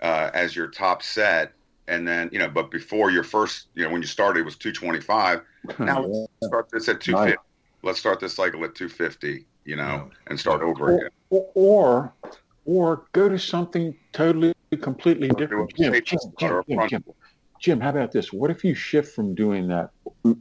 uh, 0.00 0.30
as 0.34 0.54
your 0.54 0.68
top 0.68 1.02
set, 1.02 1.52
and 1.88 2.06
then 2.06 2.28
you 2.32 2.38
know, 2.38 2.48
but 2.48 2.70
before 2.70 3.10
your 3.10 3.24
first, 3.24 3.66
you 3.74 3.84
know, 3.84 3.90
when 3.90 4.02
you 4.02 4.08
started 4.08 4.40
it 4.40 4.44
was 4.44 4.56
225. 4.56 5.42
Now 5.78 6.02
let's 6.02 6.28
start 6.42 6.68
this 6.72 6.88
at 6.88 7.00
250. 7.00 7.38
Let's 7.84 8.00
start 8.00 8.18
this 8.18 8.34
cycle 8.34 8.64
at 8.64 8.74
250. 8.74 9.44
You 9.64 9.76
know, 9.76 10.10
and 10.26 10.38
start 10.38 10.62
over 10.62 10.96
again. 10.96 11.10
or, 11.30 11.50
or 11.54 12.12
or 12.64 13.06
go 13.12 13.28
to 13.28 13.38
something 13.38 13.94
totally 14.12 14.54
completely 14.80 15.28
different. 15.30 15.72
A 15.78 16.00
Jim, 16.00 16.20
Jim, 16.38 16.62
Jim, 16.68 16.88
Jim, 16.88 17.04
Jim, 17.60 17.80
how 17.80 17.90
about 17.90 18.12
this? 18.12 18.32
What 18.32 18.50
if 18.50 18.64
you 18.64 18.74
shift 18.74 19.14
from 19.14 19.34
doing 19.34 19.68
that 19.68 19.90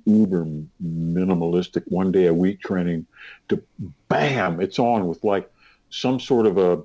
uber 0.06 0.46
minimalistic 0.84 1.84
one 1.88 2.12
day 2.12 2.28
a 2.28 2.34
week 2.34 2.62
training 2.62 3.06
to 3.50 3.62
bam, 4.08 4.60
it's 4.60 4.80
on 4.80 5.08
with 5.08 5.24
like 5.24 5.52
some 5.90 6.20
sort 6.20 6.46
of 6.46 6.58
a 6.58 6.84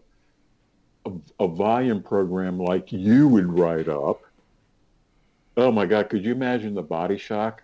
a, 1.07 1.45
a 1.45 1.49
volume 1.49 2.03
program 2.03 2.59
like 2.59 2.93
you 2.93 3.29
would 3.29 3.59
write 3.59 3.89
up. 3.89 4.23
Oh 5.57 5.73
my 5.73 5.87
God, 5.87 6.11
could 6.11 6.25
you 6.25 6.33
imagine 6.33 6.75
the 6.75 6.83
body 6.83 7.17
shock? 7.17 7.63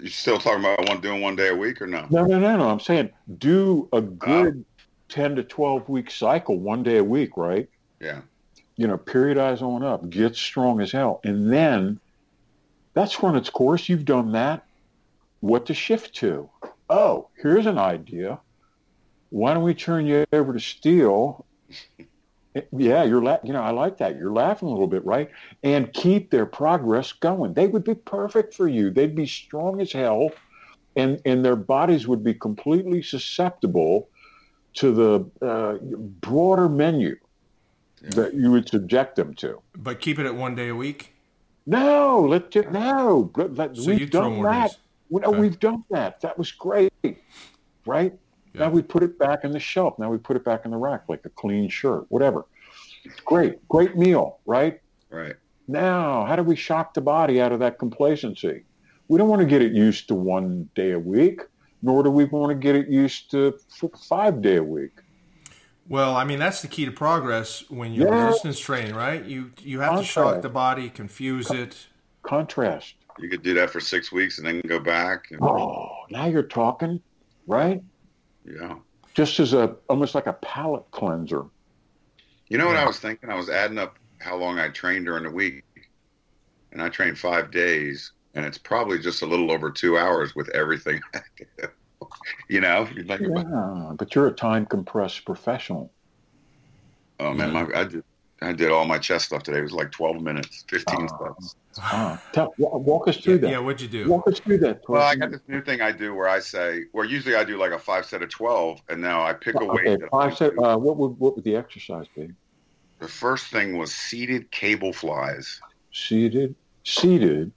You 0.00 0.08
still 0.08 0.38
talking 0.38 0.60
about 0.60 0.88
one 0.88 1.00
doing 1.00 1.20
one 1.20 1.36
day 1.36 1.48
a 1.48 1.54
week 1.54 1.80
or 1.80 1.86
no? 1.86 2.06
No, 2.10 2.24
no, 2.24 2.38
no, 2.38 2.56
no. 2.56 2.68
I'm 2.68 2.80
saying 2.80 3.10
do 3.38 3.88
a 3.92 3.96
oh. 3.96 4.00
good 4.00 4.64
10 5.08 5.36
to 5.36 5.44
12 5.44 5.88
week 5.88 6.10
cycle, 6.10 6.58
one 6.58 6.82
day 6.82 6.98
a 6.98 7.04
week, 7.04 7.36
right? 7.36 7.68
Yeah. 8.00 8.22
You 8.76 8.88
know, 8.88 8.98
periodize 8.98 9.62
on 9.62 9.84
up, 9.84 10.10
get 10.10 10.34
strong 10.34 10.80
as 10.80 10.90
hell. 10.90 11.20
And 11.24 11.52
then 11.52 12.00
that's 12.94 13.22
run 13.22 13.36
its 13.36 13.50
course. 13.50 13.88
You've 13.88 14.04
done 14.04 14.32
that. 14.32 14.64
What 15.40 15.66
to 15.66 15.74
shift 15.74 16.14
to? 16.16 16.48
Oh, 16.88 17.28
here's 17.36 17.66
an 17.66 17.78
idea. 17.78 18.40
Why 19.30 19.54
don't 19.54 19.62
we 19.62 19.74
turn 19.74 20.06
you 20.06 20.24
over 20.32 20.52
to 20.52 20.60
steel? 20.60 21.44
Yeah, 22.72 23.02
you're 23.02 23.22
la- 23.22 23.38
you 23.42 23.52
know, 23.52 23.62
I 23.62 23.70
like 23.70 23.98
that. 23.98 24.16
You're 24.16 24.32
laughing 24.32 24.68
a 24.68 24.70
little 24.70 24.86
bit, 24.86 25.04
right? 25.04 25.28
And 25.62 25.92
keep 25.92 26.30
their 26.30 26.46
progress 26.46 27.12
going. 27.12 27.54
They 27.54 27.66
would 27.66 27.84
be 27.84 27.94
perfect 27.94 28.54
for 28.54 28.68
you. 28.68 28.90
They'd 28.90 29.16
be 29.16 29.26
strong 29.26 29.80
as 29.80 29.92
hell 29.92 30.30
and 30.96 31.20
and 31.24 31.44
their 31.44 31.56
bodies 31.56 32.06
would 32.06 32.22
be 32.22 32.34
completely 32.34 33.02
susceptible 33.02 34.08
to 34.74 34.92
the 34.92 35.46
uh, 35.46 35.78
broader 36.20 36.68
menu 36.68 37.16
that 38.02 38.34
you 38.34 38.50
would 38.50 38.68
subject 38.68 39.16
them 39.16 39.34
to. 39.34 39.60
But 39.76 40.00
keep 40.00 40.18
it 40.18 40.26
at 40.26 40.34
one 40.34 40.54
day 40.54 40.68
a 40.68 40.74
week. 40.74 41.12
No, 41.66 42.26
let 42.28 42.54
you, 42.54 42.64
no. 42.70 43.30
Let, 43.36 43.76
So 43.76 43.86
we've 43.86 44.10
done 44.10 44.42
that. 44.42 44.76
Well, 45.08 45.24
Okay. 45.24 45.38
We've 45.38 45.58
done 45.58 45.84
that. 45.90 46.20
That 46.20 46.36
was 46.36 46.50
great, 46.52 46.92
right? 47.86 48.12
Yeah. 48.54 48.62
Now 48.62 48.70
we 48.70 48.82
put 48.82 49.02
it 49.02 49.18
back 49.18 49.44
in 49.44 49.50
the 49.50 49.58
shelf. 49.60 49.98
Now 49.98 50.10
we 50.10 50.18
put 50.18 50.36
it 50.36 50.44
back 50.44 50.64
in 50.64 50.70
the 50.70 50.76
rack 50.76 51.04
like 51.08 51.24
a 51.24 51.30
clean 51.30 51.68
shirt, 51.68 52.04
whatever. 52.08 52.46
Great, 53.24 53.66
great 53.68 53.96
meal, 53.96 54.38
right? 54.46 54.80
Right. 55.10 55.34
Now, 55.66 56.24
how 56.24 56.36
do 56.36 56.42
we 56.42 56.56
shock 56.56 56.94
the 56.94 57.00
body 57.00 57.40
out 57.40 57.52
of 57.52 57.58
that 57.60 57.78
complacency? 57.78 58.64
We 59.08 59.18
don't 59.18 59.28
want 59.28 59.40
to 59.40 59.46
get 59.46 59.60
it 59.62 59.72
used 59.72 60.08
to 60.08 60.14
one 60.14 60.68
day 60.74 60.92
a 60.92 60.98
week, 60.98 61.40
nor 61.82 62.02
do 62.02 62.10
we 62.10 62.24
want 62.24 62.50
to 62.50 62.54
get 62.54 62.74
it 62.76 62.88
used 62.88 63.30
to 63.32 63.58
five 64.08 64.40
day 64.40 64.56
a 64.56 64.62
week. 64.62 64.92
Well, 65.86 66.16
I 66.16 66.24
mean 66.24 66.38
that's 66.38 66.62
the 66.62 66.68
key 66.68 66.84
to 66.86 66.90
progress 66.92 67.64
when 67.68 67.92
you're 67.92 68.08
Yeah. 68.08 68.26
resistance 68.26 68.58
training, 68.58 68.94
right? 68.94 69.22
You 69.24 69.50
you 69.60 69.80
have 69.80 69.98
to 69.98 70.04
shock 70.04 70.40
the 70.42 70.48
body, 70.48 70.88
confuse 70.88 71.50
it. 71.50 71.88
Contrast. 72.22 72.94
You 73.18 73.28
could 73.28 73.42
do 73.42 73.52
that 73.54 73.68
for 73.70 73.80
six 73.80 74.10
weeks 74.10 74.38
and 74.38 74.46
then 74.46 74.60
go 74.66 74.80
back. 74.80 75.26
And, 75.30 75.40
Oh, 75.42 75.88
now 76.10 76.24
you're 76.26 76.42
talking, 76.42 77.00
right? 77.46 77.82
Yeah. 78.44 78.76
Just 79.14 79.40
as 79.40 79.52
a 79.52 79.76
almost 79.88 80.14
like 80.14 80.26
a 80.26 80.32
palate 80.34 80.90
cleanser. 80.90 81.44
You 82.48 82.58
know 82.58 82.66
what 82.66 82.76
I 82.76 82.86
was 82.86 82.98
thinking? 82.98 83.30
I 83.30 83.36
was 83.36 83.48
adding 83.48 83.78
up 83.78 83.98
how 84.20 84.36
long 84.36 84.58
I 84.58 84.68
trained 84.68 85.06
during 85.06 85.24
the 85.24 85.30
week, 85.30 85.64
and 86.72 86.82
I 86.82 86.88
trained 86.88 87.18
five 87.18 87.50
days, 87.50 88.12
and 88.34 88.44
it's 88.44 88.58
probably 88.58 88.98
just 88.98 89.22
a 89.22 89.26
little 89.26 89.50
over 89.50 89.70
two 89.70 89.96
hours 89.96 90.34
with 90.34 90.48
everything 90.50 91.00
I 91.14 91.20
do. 91.36 91.68
You 92.48 92.60
know, 92.60 92.88
you 92.94 93.04
Yeah, 93.08 93.92
but 93.96 94.14
you're 94.14 94.26
a 94.26 94.32
time 94.32 94.66
compressed 94.66 95.24
professional. 95.24 95.92
oh 97.20 97.32
man, 97.32 97.52
my, 97.52 97.66
I 97.74 97.84
did 97.84 98.04
I 98.46 98.52
did 98.52 98.70
all 98.70 98.84
my 98.84 98.98
chest 98.98 99.26
stuff 99.26 99.42
today. 99.42 99.58
It 99.58 99.62
was 99.62 99.72
like 99.72 99.90
12 99.90 100.20
minutes, 100.20 100.64
15 100.68 101.08
Ah. 101.10 101.34
sets. 101.36 101.56
Tell, 102.32 102.54
walk 102.58 103.08
us 103.08 103.16
through 103.16 103.38
that. 103.38 103.50
Yeah, 103.50 103.58
what'd 103.58 103.80
you 103.80 103.88
do? 103.88 104.08
Walk 104.08 104.28
us 104.28 104.38
through 104.38 104.58
that. 104.58 104.82
Well, 104.88 105.02
I 105.02 105.16
got 105.16 105.30
this 105.30 105.40
new 105.48 105.60
thing 105.62 105.80
I 105.80 105.92
do 105.92 106.14
where 106.14 106.28
I 106.28 106.38
say, 106.38 106.84
where 106.92 107.04
usually 107.04 107.34
I 107.34 107.44
do 107.44 107.56
like 107.56 107.72
a 107.72 107.78
five 107.78 108.06
set 108.06 108.22
of 108.22 108.30
12, 108.30 108.80
and 108.88 109.00
now 109.00 109.24
I 109.24 109.32
pick 109.32 109.54
a 109.60 109.64
weight. 109.64 109.86
Okay, 109.86 109.96
that 109.96 110.10
five 110.10 110.36
set. 110.36 110.52
Uh, 110.58 110.76
what 110.76 110.96
would 110.96 111.18
what 111.18 111.34
would 111.36 111.44
the 111.44 111.56
exercise 111.56 112.06
be? 112.16 112.28
the 113.00 113.08
first 113.08 113.48
thing 113.48 113.76
was 113.76 113.94
seated 113.94 114.50
cable 114.50 114.92
flies. 114.92 115.60
Seated, 115.92 116.54
seated, 116.84 117.52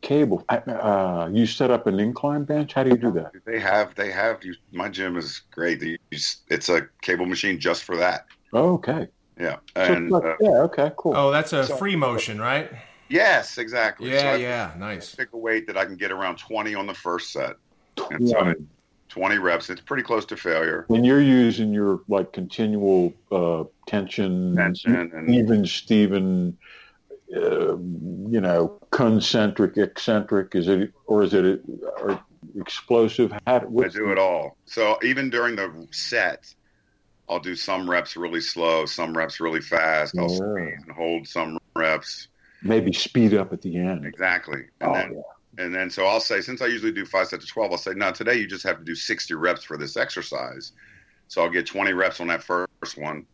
cable. 0.00 0.44
Uh, 0.48 1.28
you 1.32 1.46
set 1.46 1.70
up 1.70 1.86
an 1.86 1.98
incline 1.98 2.44
bench. 2.44 2.74
How 2.74 2.84
do 2.84 2.90
you 2.90 2.96
do 2.96 3.10
that? 3.12 3.32
They 3.46 3.58
have, 3.58 3.94
they 3.96 4.12
have. 4.12 4.44
You, 4.44 4.54
my 4.70 4.88
gym 4.88 5.16
is 5.16 5.42
great. 5.50 5.80
They 5.80 5.98
it's 6.48 6.68
a 6.68 6.82
cable 7.02 7.26
machine 7.26 7.58
just 7.58 7.84
for 7.84 7.96
that. 7.96 8.26
Oh, 8.52 8.74
okay. 8.74 9.08
Yeah, 9.40 9.56
and 9.74 10.12
uh, 10.12 10.36
yeah. 10.40 10.50
Okay. 10.64 10.92
Cool. 10.96 11.14
Oh, 11.16 11.30
that's 11.30 11.52
a 11.52 11.64
So- 11.64 11.76
free 11.76 11.96
motion, 11.96 12.40
right? 12.40 12.70
yes, 13.08 13.56
exactly. 13.58 14.12
Yeah, 14.12 14.32
I 14.32 14.36
yeah, 14.36 14.70
nice. 14.78 15.14
Pick 15.14 15.32
a 15.32 15.38
weight 15.38 15.66
that 15.66 15.76
I 15.76 15.84
can 15.86 15.96
get 15.96 16.12
around 16.12 16.36
20 16.36 16.74
on 16.74 16.86
the 16.86 16.94
first 16.94 17.32
set. 17.32 17.56
And 18.10 18.28
so 18.28 18.38
Yeah. 18.44 18.54
20 19.08 19.38
reps. 19.38 19.70
It's 19.70 19.80
pretty 19.80 20.02
close 20.04 20.24
to 20.26 20.36
failure. 20.36 20.84
When 20.88 21.02
you're 21.04 21.20
using 21.22 21.72
your 21.72 22.00
like 22.08 22.32
continual 22.32 23.12
uh, 23.32 23.64
tension, 23.86 24.54
Tension 24.56 24.94
and 24.94 25.34
even 25.34 25.66
Steven, 25.66 26.56
uh, 27.34 27.76
you 27.76 28.40
know, 28.40 28.78
concentric, 28.90 29.76
eccentric. 29.78 30.54
Is 30.54 30.68
it 30.68 30.92
or 31.06 31.24
is 31.24 31.34
it 31.34 31.62
or 32.00 32.20
explosive? 32.56 33.32
How, 33.32 33.56
I 33.56 33.58
what's 33.64 33.94
do 33.94 34.12
it 34.12 34.18
all. 34.18 34.56
So 34.66 34.96
even 35.02 35.28
during 35.30 35.56
the 35.56 35.86
set, 35.90 36.54
I'll 37.30 37.38
do 37.38 37.54
some 37.54 37.88
reps 37.88 38.16
really 38.16 38.40
slow, 38.40 38.84
some 38.86 39.16
reps 39.16 39.38
really 39.38 39.60
fast. 39.60 40.18
I'll 40.18 40.28
Yeah. 40.28 40.74
and 40.82 40.90
hold 40.90 41.28
some 41.28 41.58
reps. 41.76 42.26
Maybe 42.62 42.92
speed 42.92 43.34
up 43.34 43.52
at 43.52 43.62
the 43.62 43.76
end. 43.78 44.04
Exactly. 44.04 44.64
And 44.80 44.90
Oh, 44.90 44.94
then 44.94 45.14
yeah. 45.14 45.64
and 45.64 45.74
then 45.74 45.90
so 45.90 46.06
I'll 46.06 46.20
say 46.20 46.40
since 46.40 46.60
I 46.60 46.66
usually 46.66 46.90
do 46.92 47.06
five 47.06 47.28
sets 47.28 47.44
of 47.44 47.50
twelve, 47.50 47.70
I'll 47.70 47.78
say, 47.78 47.92
no, 47.94 48.10
today 48.10 48.34
you 48.34 48.48
just 48.48 48.64
have 48.64 48.78
to 48.78 48.84
do 48.84 48.96
sixty 48.96 49.34
reps 49.34 49.62
for 49.62 49.76
this 49.78 49.96
exercise. 49.96 50.72
So 51.28 51.40
I'll 51.42 51.48
get 51.50 51.66
twenty 51.66 51.92
reps 51.92 52.20
on 52.20 52.26
that 52.26 52.42
first 52.42 52.98
one. 52.98 53.24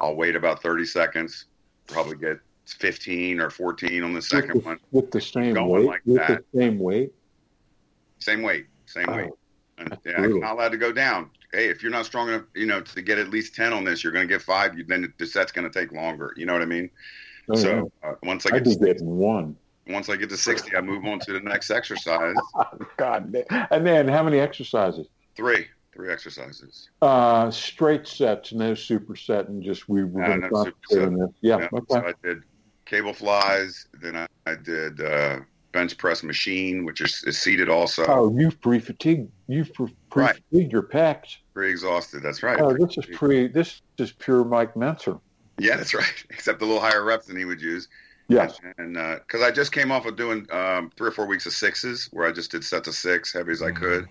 I'll 0.00 0.16
wait 0.16 0.34
about 0.34 0.60
thirty 0.60 0.84
seconds, 0.84 1.46
probably 1.86 2.16
get 2.16 2.40
fifteen 2.66 3.40
or 3.40 3.48
fourteen 3.48 4.02
on 4.02 4.12
the 4.12 4.22
second 4.22 4.54
with 4.54 4.64
the, 4.64 4.68
one. 4.70 4.78
with 4.90 5.10
the 5.12 5.20
same 5.20 5.54
Going 5.54 5.70
weight. 5.70 5.86
like 5.86 6.00
with 6.04 6.16
that. 6.16 6.42
the 6.52 6.58
same 6.60 6.78
weight. 6.80 7.12
Same 8.18 8.42
weight, 8.42 8.66
same 8.86 9.06
Oh, 9.08 9.16
weight. 9.16 9.30
Yeah, 10.04 10.24
it's 10.24 10.34
not 10.34 10.54
allowed 10.54 10.72
to 10.72 10.78
go 10.78 10.92
down. 10.92 11.30
Hey, 11.52 11.68
if 11.68 11.82
you're 11.82 11.92
not 11.92 12.06
strong 12.06 12.28
enough, 12.28 12.42
you 12.54 12.66
know, 12.66 12.80
to 12.80 13.02
get 13.02 13.18
at 13.18 13.28
least 13.28 13.54
ten 13.54 13.72
on 13.72 13.84
this, 13.84 14.04
you're 14.04 14.12
going 14.12 14.26
to 14.26 14.32
get 14.32 14.42
five. 14.42 14.76
You, 14.76 14.84
then 14.84 15.12
the 15.18 15.26
set's 15.26 15.52
going 15.52 15.70
to 15.70 15.78
take 15.78 15.92
longer. 15.92 16.32
You 16.36 16.46
know 16.46 16.52
what 16.52 16.62
I 16.62 16.66
mean? 16.66 16.90
Oh, 17.48 17.56
yeah. 17.56 17.62
so 17.62 17.92
uh, 18.02 18.12
once 18.22 18.46
I 18.46 18.50
get 18.50 18.64
be 18.64 18.74
to, 18.76 18.84
getting 18.84 19.16
one. 19.16 19.56
once 19.88 20.08
I 20.08 20.16
get 20.16 20.28
to 20.30 20.36
sixty, 20.36 20.76
I 20.76 20.80
move 20.80 21.04
on 21.04 21.18
to 21.20 21.32
the 21.32 21.40
next 21.40 21.70
exercise. 21.70 22.36
God, 22.96 23.32
damn. 23.32 23.66
and 23.70 23.86
then 23.86 24.08
how 24.08 24.22
many 24.22 24.38
exercises? 24.38 25.06
Three, 25.34 25.66
three 25.92 26.12
exercises. 26.12 26.90
Uh, 27.02 27.50
straight 27.50 28.06
sets, 28.06 28.52
no 28.52 28.72
superset, 28.72 29.48
and 29.48 29.62
just 29.62 29.88
we 29.88 30.04
were 30.04 30.20
going 30.20 30.40
to 30.42 30.48
no 30.48 30.50
concentrate 30.50 31.04
on 31.04 31.14
this. 31.18 31.30
Yeah, 31.40 31.68
So. 31.70 31.84
I 32.06 32.14
did 32.22 32.42
cable 32.84 33.14
flies. 33.14 33.86
Then 34.00 34.16
I, 34.16 34.26
I 34.46 34.54
did 34.54 35.00
uh, 35.00 35.40
bench 35.72 35.96
press 35.96 36.22
machine, 36.22 36.84
which 36.84 37.00
is, 37.00 37.22
is 37.26 37.38
seated 37.38 37.68
also. 37.68 38.04
Oh, 38.08 38.36
you've 38.36 38.60
pre-fatigued. 38.60 39.30
You've 39.46 39.72
pre- 39.74 39.94
Right. 40.14 40.34
pre-fatigued 40.50 40.72
your 40.72 40.82
pecs. 40.82 41.36
Pretty 41.54 41.70
exhausted. 41.70 42.22
That's 42.22 42.42
right. 42.42 42.60
Oh, 42.60 42.76
this 42.76 42.96
is 42.98 43.06
pre. 43.16 43.46
This 43.48 43.82
is 43.98 44.12
pure 44.12 44.44
Mike 44.44 44.74
Mentzer. 44.74 45.20
Yeah, 45.58 45.76
that's 45.76 45.94
right. 45.94 46.24
Except 46.30 46.60
a 46.62 46.64
little 46.64 46.80
higher 46.80 47.04
reps 47.04 47.26
than 47.26 47.36
he 47.36 47.44
would 47.44 47.60
use. 47.60 47.88
Yes. 48.28 48.58
And 48.78 48.94
because 48.94 49.42
I 49.42 49.50
just 49.50 49.72
came 49.72 49.90
off 49.90 50.06
of 50.06 50.16
doing 50.16 50.46
um, 50.52 50.90
three 50.96 51.08
or 51.08 51.12
four 51.12 51.26
weeks 51.26 51.46
of 51.46 51.52
sixes, 51.52 52.08
where 52.12 52.28
I 52.28 52.32
just 52.32 52.52
did 52.52 52.64
sets 52.64 52.86
of 52.86 52.94
six, 52.94 53.32
heavy 53.32 53.50
as 53.50 53.60
I 53.60 53.72
could. 53.72 54.08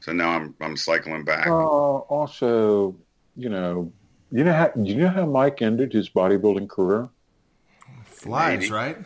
So 0.00 0.12
now 0.12 0.30
I'm 0.30 0.54
I'm 0.60 0.76
cycling 0.76 1.24
back. 1.24 1.46
Uh, 1.46 1.50
also, 1.52 2.94
you 3.36 3.48
know, 3.48 3.90
you 4.30 4.44
know 4.44 4.52
how 4.52 4.70
you 4.82 4.96
know 4.96 5.08
how 5.08 5.24
Mike 5.24 5.62
ended 5.62 5.94
his 5.94 6.10
bodybuilding 6.10 6.68
career. 6.68 7.08
Flies, 8.04 8.60
Maybe. 8.60 8.72
right? 8.72 8.98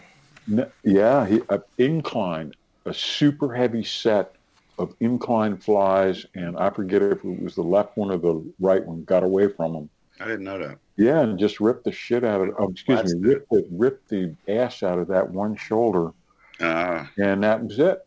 Yeah, 0.82 1.26
he 1.26 1.42
uh, 1.48 1.58
incline, 1.78 2.52
a 2.84 2.94
super 2.94 3.54
heavy 3.54 3.84
set 3.84 4.34
of 4.78 4.94
incline 5.00 5.56
flies, 5.56 6.24
and 6.34 6.56
I 6.56 6.70
forget 6.70 7.02
if 7.02 7.24
it 7.24 7.42
was 7.42 7.54
the 7.54 7.62
left 7.62 7.96
one 7.96 8.10
or 8.10 8.18
the 8.18 8.52
right 8.60 8.84
one 8.84 9.04
got 9.04 9.22
away 9.22 9.48
from 9.48 9.74
him. 9.74 9.90
I 10.20 10.26
didn't 10.26 10.44
know 10.44 10.58
that. 10.58 10.78
Yeah, 10.96 11.20
and 11.20 11.38
just 11.38 11.60
ripped 11.60 11.84
the 11.84 11.92
shit 11.92 12.24
out 12.24 12.40
of. 12.40 12.54
Oh, 12.58 12.70
excuse 12.70 12.98
That's 12.98 13.14
me, 13.14 13.28
ripped 13.28 13.50
the 13.50 13.66
ripped 13.70 14.08
the 14.08 14.34
ass 14.48 14.82
out 14.82 14.98
of 14.98 15.08
that 15.08 15.28
one 15.30 15.56
shoulder, 15.56 16.12
Uh, 16.60 17.06
and 17.18 17.42
that 17.44 17.62
was 17.62 17.78
it. 17.78 18.04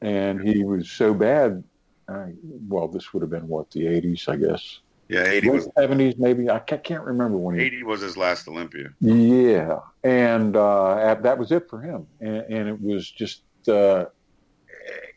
And 0.00 0.40
he 0.40 0.64
was 0.64 0.90
so 0.90 1.12
bad. 1.12 1.62
Uh, 2.08 2.28
well, 2.68 2.88
this 2.88 3.12
would 3.12 3.20
have 3.22 3.30
been 3.30 3.46
what 3.46 3.70
the 3.70 3.84
'80s, 3.84 4.28
I 4.28 4.36
guess. 4.36 4.80
Yeah, 5.10 5.24
eighty 5.24 5.50
was 5.50 5.66
'70s, 5.76 6.18
maybe. 6.18 6.48
I 6.48 6.60
can't 6.60 7.02
remember 7.02 7.36
when 7.36 7.58
he. 7.58 7.64
eighty 7.64 7.82
was 7.82 8.00
his 8.00 8.16
last 8.16 8.46
Olympia. 8.46 8.90
Yeah, 9.00 9.80
and 10.04 10.56
uh, 10.56 11.16
that 11.22 11.36
was 11.36 11.50
it 11.50 11.68
for 11.68 11.80
him, 11.80 12.06
and, 12.20 12.36
and 12.36 12.68
it 12.68 12.80
was 12.80 13.10
just 13.10 13.42
uh, 13.68 14.04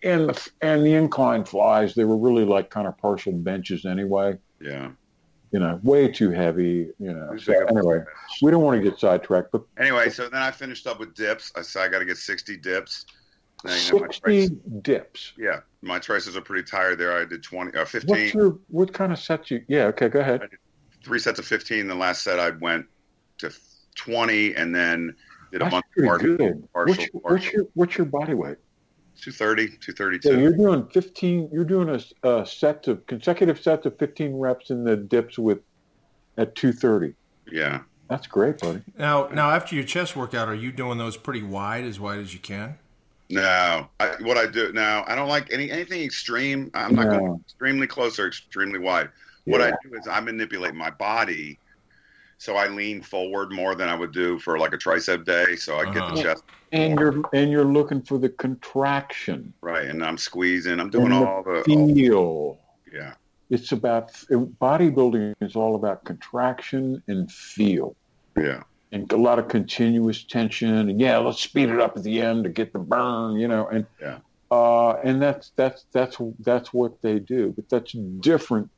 and 0.01 0.29
the 0.29 0.49
and 0.61 0.85
the 0.85 0.93
incline 0.93 1.45
flies. 1.45 1.93
They 1.93 2.05
were 2.05 2.17
really 2.17 2.45
like 2.45 2.69
kind 2.69 2.87
of 2.87 2.97
partial 2.97 3.33
benches 3.33 3.85
anyway. 3.85 4.37
Yeah. 4.59 4.91
You 5.51 5.59
know, 5.59 5.79
way 5.83 6.07
too 6.07 6.31
heavy. 6.31 6.89
You 6.99 7.13
know. 7.13 7.37
So 7.37 7.53
anyway, 7.53 7.99
we 8.41 8.49
don't 8.49 8.63
want 8.63 8.81
to 8.81 8.89
get 8.89 8.99
sidetracked, 8.99 9.51
but 9.51 9.61
Anyway, 9.77 10.09
so 10.09 10.27
then 10.27 10.41
I 10.41 10.49
finished 10.49 10.87
up 10.87 10.99
with 10.99 11.13
dips. 11.13 11.51
I 11.55 11.61
said 11.61 11.83
I 11.83 11.89
got 11.89 11.99
to 11.99 12.05
get 12.05 12.17
sixty 12.17 12.57
dips. 12.57 13.05
Now, 13.63 13.73
you 13.75 13.93
know, 13.93 13.99
my 13.99 14.07
sixty 14.11 14.55
dips. 14.81 15.33
yeah, 15.37 15.59
my 15.81 15.97
trices 15.99 16.35
are 16.35 16.41
pretty 16.41 16.63
tired 16.63 16.99
there. 16.99 17.17
I 17.17 17.25
did 17.25 17.43
twenty, 17.43 17.71
uh, 17.75 17.79
What's 17.79 17.91
fifteen, 17.91 18.31
your 18.33 18.59
what 18.67 18.93
kind 18.93 19.11
of 19.13 19.19
sets 19.19 19.49
you? 19.51 19.63
Yeah, 19.67 19.85
okay, 19.85 20.09
go 20.09 20.19
ahead. 20.19 20.41
three 21.03 21.19
sets 21.19 21.39
of 21.39 21.45
fifteen. 21.45 21.87
The 21.87 21.95
last 21.95 22.23
set 22.23 22.39
I 22.39 22.49
went 22.51 22.85
to 23.39 23.51
twenty, 23.95 24.53
and 24.55 24.75
then 24.75 25.15
did 25.51 25.61
a 25.61 25.65
That's 25.65 25.71
month 25.71 25.85
pretty 25.93 26.07
partial, 26.09 26.35
good. 26.37 26.73
partial, 26.73 26.95
What's 26.95 27.07
your, 27.13 27.21
what's 27.21 27.51
your 27.53 27.65
what's 27.75 27.97
your 27.97 28.05
body 28.05 28.33
weight? 28.33 28.57
230, 29.21 30.21
So 30.21 30.31
you're 30.31 30.51
doing 30.51 30.85
fifteen. 30.87 31.47
You're 31.53 31.63
doing 31.63 31.87
a, 32.23 32.27
a 32.27 32.45
set 32.45 32.87
of 32.87 33.05
consecutive 33.07 33.61
sets 33.61 33.85
of 33.85 33.97
fifteen 33.97 34.33
reps 34.33 34.71
in 34.71 34.83
the 34.83 34.97
dips 34.97 35.37
with 35.39 35.59
at 36.37 36.55
two 36.55 36.73
thirty. 36.73 37.13
Yeah. 37.49 37.81
That's 38.09 38.27
great, 38.27 38.59
buddy. 38.59 38.81
Now, 38.97 39.27
now 39.27 39.51
after 39.51 39.75
your 39.75 39.85
chest 39.85 40.15
workout, 40.15 40.49
are 40.49 40.53
you 40.55 40.71
doing 40.73 40.97
those 40.97 41.15
pretty 41.15 41.41
wide, 41.41 41.85
as 41.85 41.99
wide 41.99 42.19
as 42.19 42.33
you 42.33 42.39
can? 42.39 42.77
No, 43.29 43.89
I, 43.99 44.15
what 44.21 44.37
I 44.37 44.45
do 44.45 44.71
now, 44.73 45.03
I 45.07 45.15
don't 45.15 45.29
like 45.29 45.51
any 45.51 45.71
anything 45.71 46.03
extreme. 46.03 46.69
I'm 46.73 46.93
not 46.95 47.05
No. 47.05 47.19
going 47.19 47.43
extremely 47.45 47.87
close 47.87 48.19
or 48.19 48.27
extremely 48.27 48.79
wide. 48.79 49.09
What 49.45 49.61
Yeah. 49.61 49.67
I 49.67 49.89
do 49.89 49.97
is 49.97 50.07
I 50.07 50.19
manipulate 50.19 50.75
my 50.75 50.89
body, 50.91 51.59
so 52.37 52.55
I 52.55 52.67
lean 52.67 53.01
forward 53.01 53.51
more 53.51 53.75
than 53.75 53.89
I 53.89 53.95
would 53.95 54.11
do 54.11 54.39
for 54.39 54.59
like 54.59 54.73
a 54.73 54.77
tricep 54.77 55.25
day. 55.25 55.55
So 55.55 55.77
I 55.77 55.85
get 55.85 55.97
Uh-huh. 56.03 56.15
the 56.15 56.21
chest 56.21 56.43
and 56.71 56.99
you're 56.99 57.21
and 57.33 57.51
you're 57.51 57.63
looking 57.63 58.01
for 58.01 58.17
the 58.17 58.29
contraction 58.29 59.53
right, 59.61 59.87
and 59.87 60.03
I'm 60.03 60.17
squeezing. 60.17 60.79
I'm 60.79 60.89
doing 60.89 61.11
And 61.11 61.13
the 61.13 61.27
all 61.27 61.43
the 61.43 61.63
all, 61.71 61.87
feel. 61.95 62.59
yeah, 62.91 63.13
It's 63.49 63.71
about 63.71 64.11
bodybuilding 64.61 65.33
is 65.41 65.55
all 65.55 65.75
about 65.75 66.03
contraction 66.03 67.01
and 67.07 67.31
feel, 67.31 67.95
yeah, 68.37 68.63
and 68.93 69.11
a 69.11 69.17
lot 69.17 69.39
of 69.39 69.47
continuous 69.47 70.23
tension. 70.23 70.69
And 70.89 71.01
yeah, 71.01 71.17
let's 71.17 71.41
speed 71.41 71.69
it 71.69 71.79
up 71.81 71.97
at 71.97 72.03
the 72.03 72.21
end 72.21 72.43
to 72.43 72.49
get 72.49 72.71
the 72.71 72.79
burn, 72.79 73.37
you 73.39 73.47
know. 73.47 73.67
And 73.67 73.85
Yeah. 73.99 74.19
uh, 74.51 74.93
and 75.03 75.21
that's 75.21 75.51
that's 75.57 75.85
that's 75.91 76.17
that's 76.39 76.71
what 76.71 77.01
they 77.01 77.19
do. 77.19 77.51
But 77.55 77.67
that's 77.69 77.91
different 78.19 78.69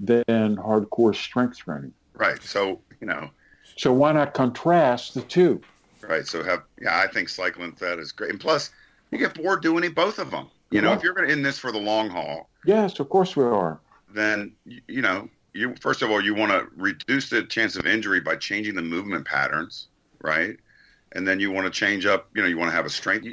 than 0.00 0.56
hardcore 0.56 1.14
strength 1.14 1.58
training. 1.58 1.92
right. 2.14 2.42
So 2.42 2.82
you 3.00 3.06
know, 3.06 3.30
So 3.76 3.92
why 3.92 4.12
not 4.12 4.34
contrast 4.34 5.14
the 5.14 5.22
two? 5.22 5.60
right. 6.02 6.26
So 6.26 6.42
have 6.42 6.62
yeah, 6.80 6.98
I 6.98 7.06
think 7.06 7.28
cycling 7.28 7.76
that 7.80 7.98
is 7.98 8.12
great, 8.12 8.30
and 8.30 8.40
plus 8.40 8.70
you 9.10 9.18
get 9.18 9.34
bored 9.34 9.62
doing 9.62 9.84
it, 9.84 9.94
both 9.94 10.18
of 10.18 10.30
them. 10.30 10.48
You 10.70 10.80
know, 10.82 10.90
Yeah. 10.90 10.96
if 10.96 11.02
you're 11.02 11.14
going 11.14 11.28
to 11.28 11.32
in 11.32 11.42
this 11.42 11.58
for 11.58 11.72
the 11.72 11.78
long 11.80 12.08
haul, 12.10 12.48
Yes, 12.64 12.98
of 13.00 13.08
course 13.08 13.36
we 13.36 13.44
are. 13.44 13.80
then 14.10 14.54
you 14.64 15.02
know 15.02 15.28
you 15.58 15.74
first 15.80 16.02
of 16.02 16.10
all 16.10 16.22
you 16.22 16.34
want 16.34 16.52
to 16.52 16.66
reduce 16.76 17.28
the 17.28 17.42
chance 17.42 17.76
of 17.76 17.86
injury 17.86 18.20
by 18.20 18.36
changing 18.36 18.74
the 18.74 18.82
movement 18.82 19.26
patterns 19.26 19.88
right 20.22 20.56
and 21.12 21.26
then 21.26 21.40
you 21.40 21.50
want 21.50 21.66
to 21.66 21.70
change 21.70 22.06
up 22.06 22.28
you 22.34 22.42
know 22.42 22.48
you 22.48 22.56
want 22.56 22.70
to 22.70 22.76
have 22.76 22.86
a 22.86 22.90
strength 22.90 23.26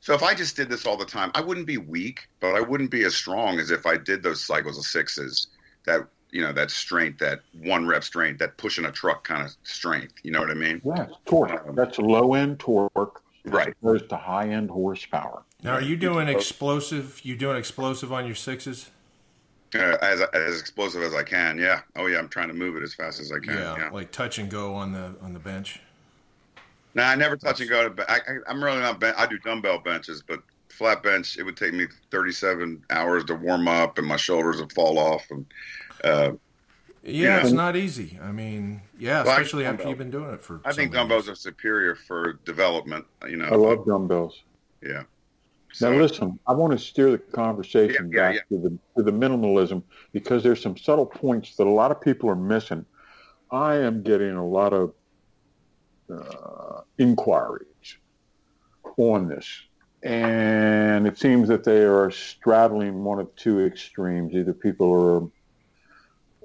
so 0.00 0.14
if 0.14 0.22
i 0.22 0.34
just 0.34 0.56
did 0.56 0.68
this 0.68 0.86
all 0.86 0.96
the 0.96 1.04
time 1.04 1.30
i 1.34 1.40
wouldn't 1.40 1.66
be 1.66 1.76
weak 1.78 2.28
but 2.40 2.54
i 2.54 2.60
wouldn't 2.60 2.90
be 2.90 3.04
as 3.04 3.14
strong 3.14 3.60
as 3.60 3.70
if 3.70 3.86
i 3.86 3.96
did 3.96 4.22
those 4.22 4.44
cycles 4.44 4.78
of 4.78 4.84
sixes 4.84 5.48
that 5.84 6.08
you 6.30 6.42
know 6.42 6.52
that 6.52 6.70
strength 6.70 7.18
that 7.18 7.40
one 7.62 7.86
rep 7.86 8.04
strength 8.04 8.38
that 8.38 8.56
pushing 8.56 8.86
a 8.86 8.92
truck 8.92 9.24
kind 9.24 9.44
of 9.44 9.54
strength 9.62 10.14
you 10.22 10.30
know 10.30 10.40
what 10.40 10.50
i 10.50 10.54
mean 10.54 10.80
Yes, 10.84 11.10
torque. 11.26 11.66
Um, 11.66 11.74
That's 11.74 11.98
low 11.98 12.34
end 12.34 12.58
torque, 12.58 13.22
Right. 13.44 13.68
As 13.68 13.74
opposed 13.82 14.08
to 14.10 14.16
high 14.16 14.48
end 14.48 14.70
horsepower. 14.70 15.42
Now, 15.62 15.74
are 15.74 15.82
you 15.82 15.96
doing 15.96 16.28
explosive? 16.28 17.20
You 17.24 17.36
doing 17.36 17.56
explosive 17.56 18.12
on 18.12 18.26
your 18.26 18.34
sixes? 18.34 18.90
Uh, 19.74 19.96
as 20.00 20.20
as 20.32 20.60
explosive 20.60 21.02
as 21.02 21.14
I 21.14 21.22
can. 21.22 21.58
Yeah. 21.58 21.80
Oh 21.96 22.06
yeah. 22.06 22.18
I'm 22.18 22.28
trying 22.28 22.48
to 22.48 22.54
move 22.54 22.76
it 22.76 22.82
as 22.82 22.94
fast 22.94 23.20
as 23.20 23.30
I 23.32 23.38
can. 23.38 23.54
Yeah, 23.58 23.76
Yeah. 23.76 23.90
like 23.90 24.10
touch 24.12 24.38
and 24.38 24.50
go 24.50 24.74
on 24.74 24.92
the 24.92 25.14
on 25.22 25.32
the 25.34 25.38
bench. 25.38 25.80
No, 26.94 27.02
I 27.02 27.14
never 27.16 27.36
touch 27.36 27.60
and 27.60 27.68
go 27.68 27.88
to. 27.88 28.10
I, 28.10 28.16
I, 28.16 28.20
I'm 28.48 28.64
really 28.64 28.80
not. 28.80 28.98
Ben- 28.98 29.14
I 29.16 29.26
do 29.26 29.38
dumbbell 29.38 29.78
benches, 29.80 30.22
but 30.26 30.40
flat 30.70 31.02
bench 31.02 31.36
it 31.38 31.42
would 31.42 31.56
take 31.56 31.74
me 31.74 31.86
37 32.10 32.82
hours 32.90 33.24
to 33.26 33.34
warm 33.34 33.68
up, 33.68 33.98
and 33.98 34.06
my 34.06 34.16
shoulders 34.16 34.58
would 34.60 34.72
fall 34.72 34.98
off. 34.98 35.26
And 35.30 35.44
uh, 36.02 36.32
Yeah, 37.02 37.36
Yeah. 37.36 37.40
it's 37.42 37.52
not 37.52 37.76
easy. 37.76 38.18
I 38.22 38.32
mean, 38.32 38.80
yeah, 38.98 39.22
Well, 39.22 39.30
I- 39.30 39.32
especially 39.40 39.64
after 39.66 39.76
dumbbell. 39.84 39.88
you've 39.90 39.98
been 39.98 40.10
doing 40.10 40.30
it 40.32 40.40
for. 40.42 40.60
I 40.64 40.70
so 40.70 40.76
think 40.76 40.92
many 40.92 41.02
dumbbells 41.02 41.26
years. 41.26 41.38
are 41.38 41.40
superior 41.40 41.94
for 41.94 42.34
development. 42.44 43.04
You 43.28 43.36
know. 43.36 43.44
I 43.46 43.54
love 43.54 43.84
dumbbells. 43.86 44.40
Yeah. 44.82 45.02
Now 45.80 45.92
listen, 45.92 46.38
I 46.46 46.52
want 46.52 46.72
to 46.72 46.78
steer 46.78 47.10
the 47.10 47.18
conversation 47.18 48.10
Yeah, 48.10 48.30
yeah, 48.30 48.32
back 48.32 48.48
to 48.48 48.58
the 48.58 48.78
to 48.96 49.02
the 49.02 49.12
minimalism 49.12 49.82
because 50.12 50.42
there's 50.42 50.62
some 50.62 50.76
subtle 50.76 51.06
points 51.06 51.56
that 51.56 51.66
a 51.66 51.70
lot 51.70 51.90
of 51.90 52.00
people 52.00 52.30
are 52.30 52.36
missing. 52.36 52.84
I 53.50 53.76
am 53.76 54.02
getting 54.02 54.34
a 54.34 54.46
lot 54.46 54.72
of 54.72 54.92
uh, 56.12 56.80
inquiries 56.98 57.66
on 58.96 59.28
this, 59.28 59.46
and 60.02 61.06
it 61.06 61.18
seems 61.18 61.48
that 61.48 61.64
they 61.64 61.82
are 61.82 62.10
straddling 62.10 63.04
one 63.04 63.20
of 63.20 63.34
two 63.36 63.64
extremes. 63.64 64.34
Either 64.34 64.54
people 64.54 64.92
are 64.92 65.28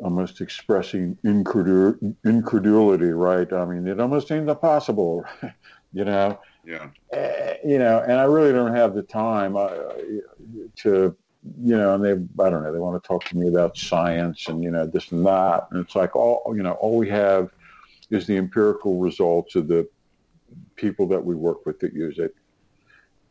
almost 0.03 0.41
expressing 0.41 1.17
incredu- 1.25 2.15
incredulity, 2.25 3.11
right? 3.11 3.51
I 3.53 3.65
mean, 3.65 3.87
it 3.87 3.99
almost 3.99 4.27
seems 4.27 4.49
impossible, 4.49 5.23
you 5.93 6.05
know 6.05 6.37
Yeah. 6.65 6.87
uh, 7.13 7.53
you 7.63 7.77
know, 7.77 7.99
and 7.99 8.13
I 8.13 8.23
really 8.23 8.53
don't 8.53 8.73
have 8.73 8.95
the 8.95 9.03
time 9.03 9.55
uh, 9.55 9.69
to, 10.77 11.15
you 11.61 11.77
know, 11.77 11.95
and 11.95 12.03
they, 12.03 12.11
I 12.43 12.49
don't 12.49 12.63
know, 12.63 12.71
they 12.71 12.79
want 12.79 13.01
to 13.01 13.07
talk 13.07 13.25
to 13.25 13.37
me 13.37 13.49
about 13.49 13.77
science 13.77 14.47
and, 14.47 14.63
you 14.63 14.71
know, 14.71 14.87
this 14.87 15.11
and 15.11 15.25
that. 15.25 15.67
And 15.71 15.83
it's 15.83 15.95
like, 15.95 16.15
all, 16.15 16.41
you 16.55 16.63
know, 16.63 16.73
all 16.73 16.97
we 16.97 17.09
have 17.09 17.49
is 18.09 18.25
the 18.25 18.37
empirical 18.37 18.99
results 18.99 19.55
of 19.55 19.67
the 19.67 19.87
people 20.75 21.07
that 21.07 21.23
we 21.23 21.35
work 21.35 21.65
with 21.65 21.79
that 21.79 21.93
use 21.93 22.17
it. 22.17 22.33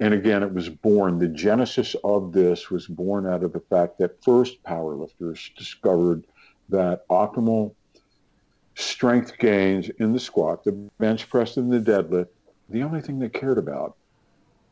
And 0.01 0.15
again, 0.15 0.43
it 0.43 0.53
was 0.53 0.69
born, 0.69 1.19
the 1.19 1.29
genesis 1.29 1.95
of 2.03 2.33
this 2.33 2.71
was 2.71 2.87
born 2.87 3.27
out 3.27 3.45
of 3.45 3.53
the 3.53 3.61
fact 3.61 3.99
that 3.99 4.23
first 4.25 4.63
powerlifters 4.65 5.55
discovered 5.57 6.27
that 6.69 7.07
optimal 7.09 7.75
strength 8.75 9.39
gains 9.39 9.91
in 10.01 10.13
the 10.13 10.19
squat, 10.19 10.65
the 10.65 10.73
bench 10.99 11.29
press 11.29 11.57
and 11.57 11.73
the 11.73 11.79
deadlift, 11.79 12.29
the 12.69 12.83
only 12.83 13.01
thing 13.01 13.19
they 13.19 13.29
cared 13.29 13.59
about 13.59 13.97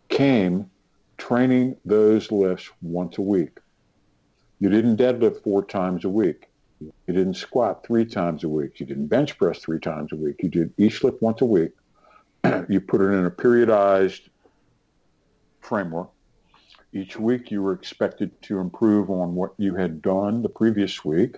came 0.08 0.70
training 1.18 1.76
those 1.84 2.32
lifts 2.32 2.70
once 2.82 3.18
a 3.18 3.22
week. 3.22 3.58
You 4.58 4.68
didn't 4.68 4.96
deadlift 4.96 5.42
four 5.42 5.64
times 5.64 6.04
a 6.04 6.08
week. 6.08 6.48
You 6.80 7.14
didn't 7.14 7.34
squat 7.34 7.84
three 7.86 8.06
times 8.06 8.44
a 8.44 8.48
week. 8.48 8.80
You 8.80 8.86
didn't 8.86 9.06
bench 9.06 9.36
press 9.36 9.58
three 9.58 9.80
times 9.80 10.12
a 10.12 10.16
week. 10.16 10.36
You 10.42 10.48
did 10.48 10.72
each 10.78 11.04
lift 11.04 11.20
once 11.20 11.40
a 11.42 11.46
week. 11.46 11.72
you 12.68 12.80
put 12.80 13.02
it 13.02 13.12
in 13.12 13.26
a 13.26 13.30
periodized 13.30 14.28
framework. 15.60 16.08
Each 16.92 17.18
week 17.18 17.50
you 17.50 17.62
were 17.62 17.72
expected 17.72 18.40
to 18.42 18.58
improve 18.58 19.10
on 19.10 19.34
what 19.34 19.52
you 19.58 19.74
had 19.74 20.02
done 20.02 20.42
the 20.42 20.48
previous 20.48 21.04
week. 21.04 21.36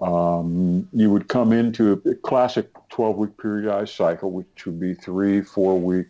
Um, 0.00 0.88
you 0.92 1.10
would 1.10 1.28
come 1.28 1.52
into 1.52 2.02
a 2.06 2.14
classic 2.14 2.70
12 2.88 3.16
week 3.16 3.36
periodized 3.36 3.94
cycle, 3.96 4.30
which 4.30 4.64
would 4.64 4.80
be 4.80 4.94
three, 4.94 5.42
four 5.42 5.78
week 5.78 6.06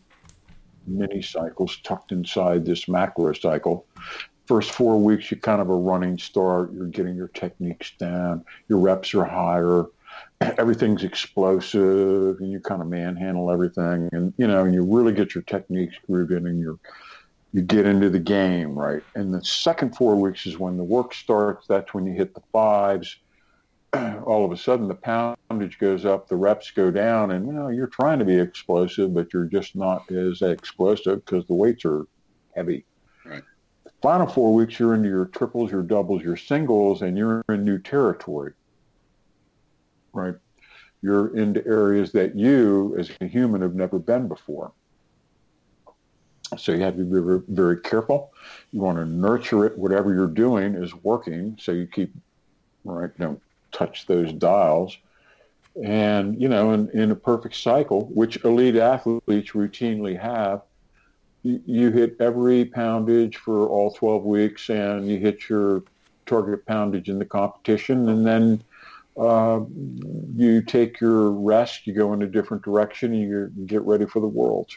mini 0.87 1.23
cycles 1.23 1.79
tucked 1.83 2.13
inside 2.13 2.65
this 2.65 2.89
macro 2.89 3.33
cycle. 3.33 3.87
First 4.47 4.73
four 4.73 4.99
weeks, 4.99 5.31
you 5.31 5.37
kind 5.37 5.61
of 5.61 5.71
a 5.71 5.75
running 5.75 6.19
start. 6.19 6.73
You're 6.73 6.87
getting 6.87 7.17
your 7.17 7.29
techniques 7.29 7.93
down. 7.99 8.45
Your 8.69 8.79
reps 8.79 9.15
are 9.15 9.25
higher. 9.25 9.87
Everything's 10.41 11.05
explosive, 11.05 12.39
and 12.41 12.51
you 12.51 12.61
kind 12.61 12.83
of 12.83 12.89
manhandle 12.89 13.51
everything. 13.51 14.09
And 14.13 14.33
you 14.39 14.47
know, 14.47 14.65
and 14.65 14.75
you 14.75 14.83
really 14.83 15.13
get 15.13 15.35
your 15.35 15.43
techniques 15.43 15.97
grooved 16.07 16.33
in, 16.33 16.47
and 16.47 16.59
you 16.59 16.79
you 17.53 17.63
get 17.63 17.87
into 17.87 18.11
the 18.11 18.19
game, 18.19 18.77
right? 18.77 19.03
And 19.15 19.35
the 19.35 19.45
second 19.45 19.97
four 19.97 20.17
weeks 20.17 20.47
is 20.47 20.59
when 20.59 20.77
the 20.77 20.85
work 20.85 21.15
starts. 21.15 21.67
That's 21.67 21.93
when 21.95 22.07
you 22.07 22.13
hit 22.13 22.35
the 22.35 22.43
fives 22.53 23.17
all 24.25 24.45
of 24.45 24.53
a 24.53 24.57
sudden 24.57 24.87
the 24.87 24.95
poundage 24.95 25.79
goes 25.79 26.05
up, 26.05 26.29
the 26.29 26.37
reps 26.37 26.71
go 26.71 26.91
down, 26.91 27.33
and 27.33 27.47
you 27.47 27.53
know 27.53 27.69
you're 27.69 27.89
trying 27.89 28.19
to 28.19 28.25
be 28.25 28.39
explosive, 28.39 29.13
but 29.13 29.33
you're 29.33 29.47
just 29.47 29.75
not 29.75 30.11
as 30.13 30.43
explosive 30.43 31.25
because 31.25 31.45
the 31.47 31.55
weights 31.55 31.85
are 31.85 32.07
heavy. 32.55 32.85
Right. 33.25 33.43
The 33.85 33.91
final 34.01 34.27
four 34.27 34.55
weeks, 34.55 34.79
you're 34.79 34.95
into 34.95 35.09
your 35.09 35.27
triples, 35.27 35.73
your 35.73 35.83
doubles, 35.83 36.23
your 36.23 36.37
singles, 36.37 37.03
and 37.03 37.19
you're 37.19 37.45
in 37.49 37.65
new 37.65 37.79
territory. 37.79 38.53
Right. 40.13 40.35
You're 41.03 41.37
into 41.37 41.67
areas 41.67 42.13
that 42.13 42.37
you, 42.37 42.95
as 42.99 43.11
a 43.21 43.27
human, 43.27 43.63
have 43.63 43.75
never 43.75 43.99
been 43.99 44.29
before. 44.29 44.73
So 46.59 46.73
you 46.73 46.81
have 46.81 46.97
to 46.97 47.05
be 47.05 47.21
very, 47.21 47.41
very 47.49 47.81
careful. 47.81 48.33
You 48.73 48.81
want 48.81 48.99
to 48.99 49.07
nurture 49.07 49.65
it. 49.65 49.79
Whatever 49.79 50.13
you're 50.13 50.27
doing 50.27 50.75
is 50.75 50.95
working. 50.95 51.57
So 51.61 51.73
you 51.73 51.87
keep 51.87 52.13
right. 52.85 53.17
Don't 53.19 53.41
touch 53.73 54.07
those 54.07 54.33
dials. 54.33 54.97
And, 55.83 56.41
you 56.41 56.49
know, 56.49 56.73
in, 56.73 56.91
in 56.91 57.11
a 57.11 57.17
perfect 57.17 57.57
cycle, 57.57 58.07
which 58.07 58.45
elite 58.45 58.77
athletes 58.77 59.51
routinely 59.53 60.19
have, 60.21 60.63
you, 61.43 61.63
you 61.65 61.91
hit 61.91 62.17
every 62.21 62.65
poundage 62.65 63.37
for 63.37 63.69
all 63.69 63.93
12 63.93 64.25
weeks 64.25 64.69
and 64.69 65.09
you 65.09 65.19
hit 65.19 65.49
your 65.49 65.85
target 66.27 66.67
poundage 66.67 67.09
in 67.09 67.19
the 67.19 67.25
competition. 67.25 68.09
And 68.09 68.27
then 68.27 68.65
uh, 69.17 69.61
you 70.37 70.61
take 70.63 71.01
your 71.01 71.31
rest, 71.31 71.87
you 71.87 71.95
go 71.95 72.13
in 72.13 72.23
a 72.23 72.27
different 72.27 72.63
direction, 72.63 73.13
and 73.15 73.23
you 73.23 73.53
get 73.67 73.83
ready 73.83 74.07
for 74.07 74.21
the 74.21 74.29
Worlds. 74.29 74.77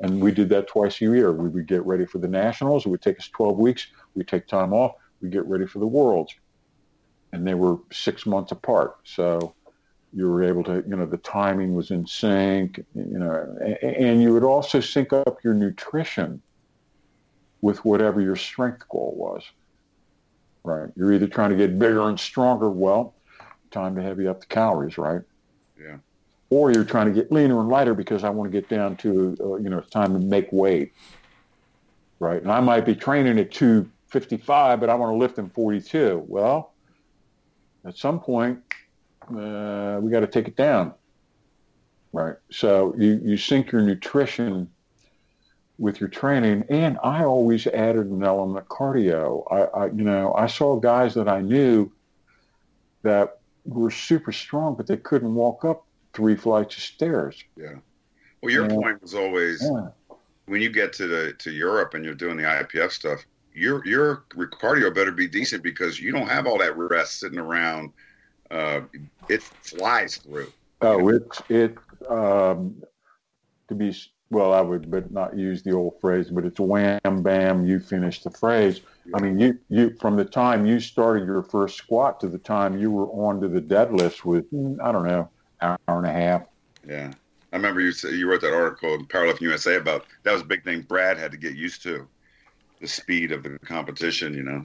And 0.00 0.20
we 0.20 0.32
did 0.32 0.48
that 0.50 0.66
twice 0.68 1.00
a 1.00 1.04
year. 1.04 1.32
We 1.32 1.48
would 1.48 1.66
get 1.66 1.84
ready 1.84 2.04
for 2.04 2.18
the 2.18 2.28
Nationals. 2.28 2.86
It 2.86 2.88
would 2.88 3.02
take 3.02 3.18
us 3.18 3.28
12 3.28 3.58
weeks. 3.58 3.86
We'd 4.14 4.28
take 4.28 4.46
time 4.46 4.72
off. 4.72 4.94
We'd 5.20 5.32
get 5.32 5.46
ready 5.46 5.66
for 5.66 5.78
the 5.78 5.86
Worlds 5.86 6.34
and 7.34 7.44
they 7.44 7.54
were 7.54 7.78
six 7.90 8.26
months 8.26 8.52
apart. 8.52 8.96
So 9.02 9.54
you 10.12 10.30
were 10.30 10.44
able 10.44 10.62
to, 10.64 10.84
you 10.86 10.94
know, 10.94 11.04
the 11.04 11.16
timing 11.16 11.74
was 11.74 11.90
in 11.90 12.06
sync, 12.06 12.78
you 12.94 13.18
know, 13.18 13.76
and 13.82 14.22
you 14.22 14.32
would 14.32 14.44
also 14.44 14.80
sync 14.80 15.12
up 15.12 15.42
your 15.42 15.54
nutrition 15.54 16.40
with 17.60 17.84
whatever 17.84 18.20
your 18.20 18.36
strength 18.36 18.88
goal 18.88 19.14
was. 19.16 19.42
Right. 20.62 20.90
You're 20.96 21.12
either 21.12 21.26
trying 21.26 21.50
to 21.50 21.56
get 21.56 21.78
bigger 21.78 22.08
and 22.08 22.18
stronger. 22.18 22.70
Well, 22.70 23.14
time 23.72 23.96
to 23.96 24.02
heavy 24.02 24.28
up 24.28 24.40
the 24.40 24.46
calories, 24.46 24.96
right? 24.96 25.22
Yeah. 25.78 25.96
Or 26.50 26.70
you're 26.70 26.84
trying 26.84 27.06
to 27.06 27.12
get 27.12 27.32
leaner 27.32 27.58
and 27.58 27.68
lighter 27.68 27.94
because 27.94 28.22
I 28.22 28.30
want 28.30 28.50
to 28.50 28.60
get 28.60 28.68
down 28.68 28.96
to, 28.98 29.36
uh, 29.40 29.54
you 29.56 29.68
know, 29.68 29.78
it's 29.78 29.90
time 29.90 30.12
to 30.12 30.20
make 30.20 30.52
weight. 30.52 30.92
Right. 32.20 32.40
And 32.40 32.50
I 32.50 32.60
might 32.60 32.86
be 32.86 32.94
training 32.94 33.38
at 33.40 33.50
255, 33.50 34.78
but 34.78 34.88
I 34.88 34.94
want 34.94 35.12
to 35.12 35.16
lift 35.16 35.38
in 35.38 35.50
42. 35.50 36.24
Well, 36.28 36.73
at 37.86 37.96
some 37.96 38.20
point, 38.20 38.60
uh, 39.30 39.98
we 40.00 40.10
got 40.10 40.20
to 40.20 40.26
take 40.26 40.48
it 40.48 40.56
down. 40.56 40.94
Right. 42.12 42.36
So 42.50 42.94
you, 42.96 43.20
you 43.22 43.36
sync 43.36 43.72
your 43.72 43.82
nutrition 43.82 44.70
with 45.78 46.00
your 46.00 46.08
training. 46.08 46.64
And 46.68 46.98
I 47.02 47.24
always 47.24 47.66
added 47.66 48.06
an 48.06 48.22
element 48.22 48.58
of 48.58 48.68
cardio. 48.68 49.44
I, 49.50 49.62
I, 49.78 49.86
you 49.86 50.04
know, 50.04 50.32
I 50.34 50.46
saw 50.46 50.76
guys 50.78 51.14
that 51.14 51.28
I 51.28 51.40
knew 51.40 51.90
that 53.02 53.40
were 53.64 53.90
super 53.90 54.30
strong, 54.32 54.76
but 54.76 54.86
they 54.86 54.96
couldn't 54.96 55.34
walk 55.34 55.64
up 55.64 55.84
three 56.12 56.36
flights 56.36 56.76
of 56.76 56.82
stairs. 56.82 57.42
Yeah. 57.56 57.74
Well, 58.42 58.52
your 58.52 58.68
Yeah. 58.70 58.76
point 58.76 59.02
was 59.02 59.14
always 59.14 59.62
Yeah. 59.62 59.88
when 60.46 60.60
you 60.62 60.70
get 60.70 60.92
to 60.94 61.06
the 61.08 61.32
to 61.38 61.50
Europe 61.50 61.94
and 61.94 62.04
you're 62.04 62.14
doing 62.14 62.36
the 62.36 62.44
IPF 62.44 62.92
stuff, 62.92 63.24
your 63.54 63.86
your 63.86 64.24
cardio 64.38 64.94
better 64.94 65.12
be 65.12 65.28
decent 65.28 65.62
because 65.62 66.00
you 66.00 66.12
don't 66.12 66.28
have 66.28 66.46
all 66.46 66.58
that 66.58 66.76
rest 66.76 67.20
sitting 67.20 67.38
around. 67.38 67.92
Uh, 68.50 68.82
it 69.28 69.42
flies 69.42 70.16
through. 70.16 70.52
Oh, 70.80 71.08
it's 71.08 71.42
it 71.48 71.76
um, 72.08 72.82
to 73.68 73.74
be 73.74 73.96
well. 74.30 74.52
I 74.52 74.60
would, 74.60 74.90
but 74.90 75.10
not 75.10 75.36
use 75.36 75.62
the 75.62 75.72
old 75.72 76.00
phrase. 76.00 76.30
But 76.30 76.44
it's 76.44 76.60
wham 76.60 77.22
bam. 77.22 77.64
You 77.64 77.78
finish 77.78 78.22
the 78.22 78.30
phrase. 78.30 78.80
I 79.14 79.20
mean, 79.20 79.38
you 79.38 79.58
you 79.68 79.96
from 80.00 80.16
the 80.16 80.24
time 80.24 80.66
you 80.66 80.80
started 80.80 81.26
your 81.26 81.42
first 81.42 81.76
squat 81.76 82.20
to 82.20 82.28
the 82.28 82.38
time 82.38 82.78
you 82.78 82.90
were 82.90 83.06
on 83.06 83.40
to 83.40 83.48
the 83.48 83.60
deadlifts 83.60 84.24
with 84.24 84.46
I 84.82 84.92
don't 84.92 85.06
know 85.06 85.30
hour 85.60 85.78
and 85.88 86.06
a 86.06 86.12
half. 86.12 86.42
Yeah, 86.86 87.12
I 87.52 87.56
remember 87.56 87.80
you 87.80 87.92
said 87.92 88.14
you 88.14 88.28
wrote 88.28 88.42
that 88.42 88.54
article 88.54 88.94
in 88.94 89.06
Powerlifting 89.06 89.42
USA 89.42 89.76
about 89.76 90.06
that 90.22 90.32
was 90.32 90.42
a 90.42 90.46
big 90.46 90.64
thing 90.64 90.82
Brad 90.82 91.18
had 91.18 91.30
to 91.30 91.38
get 91.38 91.54
used 91.54 91.82
to, 91.84 92.06
the 92.84 92.88
speed 92.88 93.32
of 93.32 93.42
the 93.42 93.58
competition. 93.60 94.34
You 94.34 94.42
know. 94.42 94.64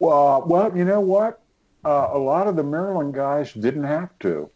Well, 0.00 0.44
well, 0.46 0.76
you 0.76 0.84
know 0.84 1.00
what? 1.00 1.40
Uh, 1.84 2.08
a 2.12 2.18
lot 2.18 2.48
of 2.48 2.56
the 2.56 2.62
Maryland 2.62 3.14
guys 3.14 3.52
didn't 3.52 3.84
have 3.84 4.10
to 4.20 4.50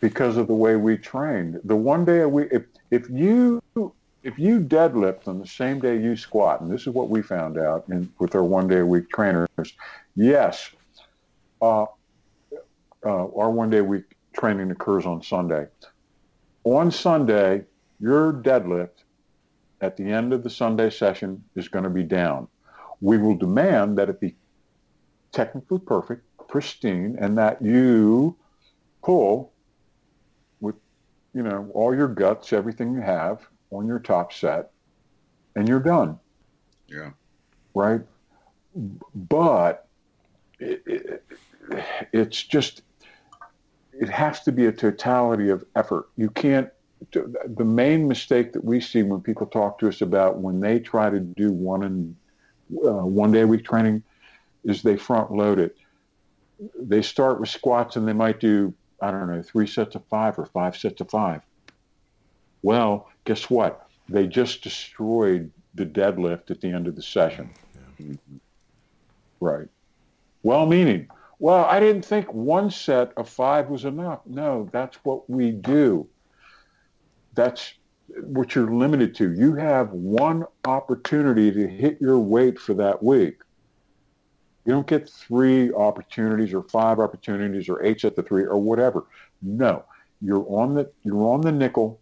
because 0.00 0.36
of 0.36 0.46
the 0.46 0.54
way 0.54 0.76
we 0.76 0.96
trained. 0.96 1.60
The 1.64 1.76
one 1.76 2.04
day 2.04 2.20
a 2.20 2.28
week, 2.28 2.48
if 2.52 2.62
if 2.90 3.10
you 3.10 3.60
if 4.22 4.38
you 4.38 4.60
deadlift 4.60 5.26
on 5.26 5.40
the 5.40 5.46
same 5.46 5.80
day 5.80 6.00
you 6.00 6.16
squat, 6.16 6.60
and 6.60 6.70
this 6.70 6.82
is 6.82 6.88
what 6.88 7.08
we 7.08 7.22
found 7.22 7.58
out 7.58 7.84
in, 7.88 8.12
with 8.20 8.34
our 8.36 8.44
one 8.44 8.68
day 8.68 8.78
a 8.78 8.86
week 8.86 9.08
trainers, 9.10 9.48
yes, 10.14 10.70
uh, 11.60 11.82
uh, 11.82 11.86
our 13.04 13.50
one 13.50 13.70
day 13.70 13.78
a 13.78 13.84
week 13.84 14.04
training 14.32 14.70
occurs 14.70 15.06
on 15.06 15.22
Sunday. 15.22 15.66
On 16.64 16.92
Sunday, 16.92 17.64
your 17.98 18.32
deadlift 18.32 19.01
at 19.82 19.96
the 19.96 20.04
end 20.04 20.32
of 20.32 20.44
the 20.44 20.48
Sunday 20.48 20.88
session 20.88 21.42
is 21.56 21.68
going 21.68 21.82
to 21.82 21.90
be 21.90 22.04
down. 22.04 22.46
We 23.00 23.18
will 23.18 23.34
demand 23.34 23.98
that 23.98 24.08
it 24.08 24.20
be 24.20 24.36
technically 25.32 25.80
perfect, 25.80 26.24
pristine, 26.48 27.16
and 27.20 27.36
that 27.36 27.60
you 27.60 28.36
pull 29.02 29.52
with, 30.60 30.76
you 31.34 31.42
know, 31.42 31.68
all 31.74 31.94
your 31.94 32.06
guts, 32.06 32.52
everything 32.52 32.94
you 32.94 33.00
have 33.00 33.40
on 33.72 33.88
your 33.88 33.98
top 33.98 34.32
set, 34.32 34.70
and 35.56 35.68
you're 35.68 35.80
done. 35.80 36.18
Yeah. 36.86 37.10
Right. 37.74 38.02
But 39.14 39.88
it, 40.60 40.82
it, 40.86 41.24
it's 42.12 42.40
just, 42.40 42.82
it 43.92 44.08
has 44.08 44.42
to 44.44 44.52
be 44.52 44.66
a 44.66 44.72
totality 44.72 45.48
of 45.48 45.64
effort. 45.74 46.08
You 46.16 46.30
can't, 46.30 46.70
the 47.10 47.64
main 47.64 48.08
mistake 48.08 48.52
that 48.52 48.64
we 48.64 48.80
see 48.80 49.02
when 49.02 49.20
people 49.20 49.46
talk 49.46 49.78
to 49.78 49.88
us 49.88 50.00
about 50.00 50.38
when 50.38 50.60
they 50.60 50.78
try 50.78 51.10
to 51.10 51.20
do 51.20 51.52
one 51.52 51.82
and 51.82 52.16
uh, 52.84 53.04
one 53.04 53.32
day 53.32 53.40
a 53.40 53.46
week 53.46 53.64
training 53.64 54.02
is 54.64 54.82
they 54.82 54.96
front 54.96 55.32
load 55.32 55.58
it. 55.58 55.76
They 56.78 57.02
start 57.02 57.40
with 57.40 57.48
squats 57.48 57.96
and 57.96 58.06
they 58.06 58.12
might 58.12 58.40
do, 58.40 58.72
I 59.00 59.10
don't 59.10 59.28
know, 59.28 59.42
three 59.42 59.66
sets 59.66 59.94
of 59.94 60.04
five 60.06 60.38
or 60.38 60.46
five 60.46 60.76
sets 60.76 61.00
of 61.00 61.10
five. 61.10 61.42
Well, 62.62 63.08
guess 63.24 63.50
what? 63.50 63.86
They 64.08 64.26
just 64.26 64.62
destroyed 64.62 65.50
the 65.74 65.86
deadlift 65.86 66.50
at 66.50 66.60
the 66.60 66.68
end 66.68 66.86
of 66.86 66.96
the 66.96 67.02
session. 67.02 67.50
Yeah. 67.98 68.14
Right. 69.40 69.68
Well 70.42 70.66
meaning. 70.66 71.08
Well, 71.38 71.64
I 71.64 71.80
didn't 71.80 72.04
think 72.04 72.32
one 72.32 72.70
set 72.70 73.12
of 73.16 73.28
five 73.28 73.68
was 73.68 73.84
enough. 73.84 74.20
No, 74.26 74.68
that's 74.70 74.96
what 75.04 75.28
we 75.28 75.50
do. 75.50 76.06
That's 77.34 77.74
what 78.20 78.54
you're 78.54 78.72
limited 78.72 79.14
to. 79.16 79.32
You 79.32 79.54
have 79.54 79.90
one 79.90 80.44
opportunity 80.64 81.50
to 81.50 81.66
hit 81.66 82.00
your 82.00 82.18
weight 82.18 82.58
for 82.58 82.74
that 82.74 83.02
week. 83.02 83.38
You 84.64 84.72
don't 84.72 84.86
get 84.86 85.08
three 85.08 85.72
opportunities 85.72 86.54
or 86.54 86.62
five 86.62 87.00
opportunities 87.00 87.68
or 87.68 87.82
eight 87.82 88.00
sets 88.00 88.18
of 88.18 88.28
three 88.28 88.44
or 88.44 88.58
whatever. 88.58 89.06
No, 89.40 89.84
you're 90.20 90.46
on 90.48 90.74
the 90.74 90.90
you're 91.02 91.26
on 91.26 91.40
the 91.40 91.52
nickel. 91.52 92.00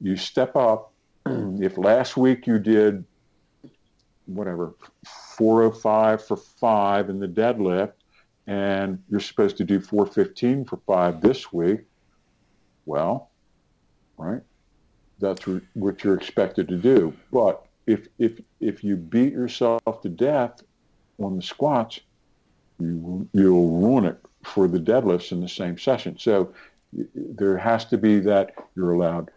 You 0.00 0.16
step 0.16 0.54
up. 0.54 0.92
if 1.26 1.76
last 1.76 2.16
week 2.16 2.46
you 2.46 2.58
did 2.58 3.04
whatever 4.26 4.74
405 5.36 6.24
for 6.24 6.36
five 6.36 7.10
in 7.10 7.18
the 7.18 7.28
deadlift, 7.28 7.92
and 8.46 9.02
you're 9.10 9.20
supposed 9.20 9.56
to 9.56 9.64
do 9.64 9.80
415 9.80 10.64
for 10.66 10.76
five 10.86 11.20
this 11.20 11.52
week, 11.52 11.80
well, 12.84 13.30
right? 14.16 14.42
That's 15.18 15.46
what 15.74 16.04
you're 16.04 16.16
expected 16.16 16.68
to 16.68 16.76
do. 16.76 17.14
But 17.32 17.64
if 17.86 18.08
if 18.18 18.40
if 18.60 18.84
you 18.84 18.96
beat 18.96 19.32
yourself 19.32 20.02
to 20.02 20.08
death 20.08 20.62
on 21.18 21.36
the 21.36 21.42
squats, 21.42 22.00
you 22.78 23.28
you'll 23.32 23.80
ruin 23.80 24.04
it 24.04 24.18
for 24.42 24.68
the 24.68 24.78
deadlifts 24.78 25.32
in 25.32 25.40
the 25.40 25.48
same 25.48 25.78
session. 25.78 26.18
So 26.18 26.52
there 27.14 27.56
has 27.56 27.84
to 27.86 27.98
be 27.98 28.20
that 28.20 28.52
you're 28.74 28.92
allowed 28.92 29.30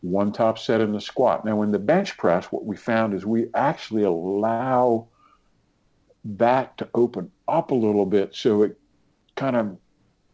one 0.00 0.32
top 0.32 0.58
set 0.58 0.80
in 0.80 0.92
the 0.92 1.00
squat. 1.00 1.44
Now, 1.44 1.62
in 1.62 1.70
the 1.70 1.78
bench 1.78 2.16
press, 2.18 2.46
what 2.46 2.66
we 2.66 2.76
found 2.76 3.14
is 3.14 3.24
we 3.24 3.48
actually 3.54 4.02
allow 4.02 5.08
that 6.24 6.76
to 6.78 6.88
open 6.94 7.30
up 7.48 7.70
a 7.70 7.74
little 7.74 8.06
bit 8.06 8.34
so 8.34 8.62
it 8.62 8.78
kind 9.36 9.56
of 9.56 9.76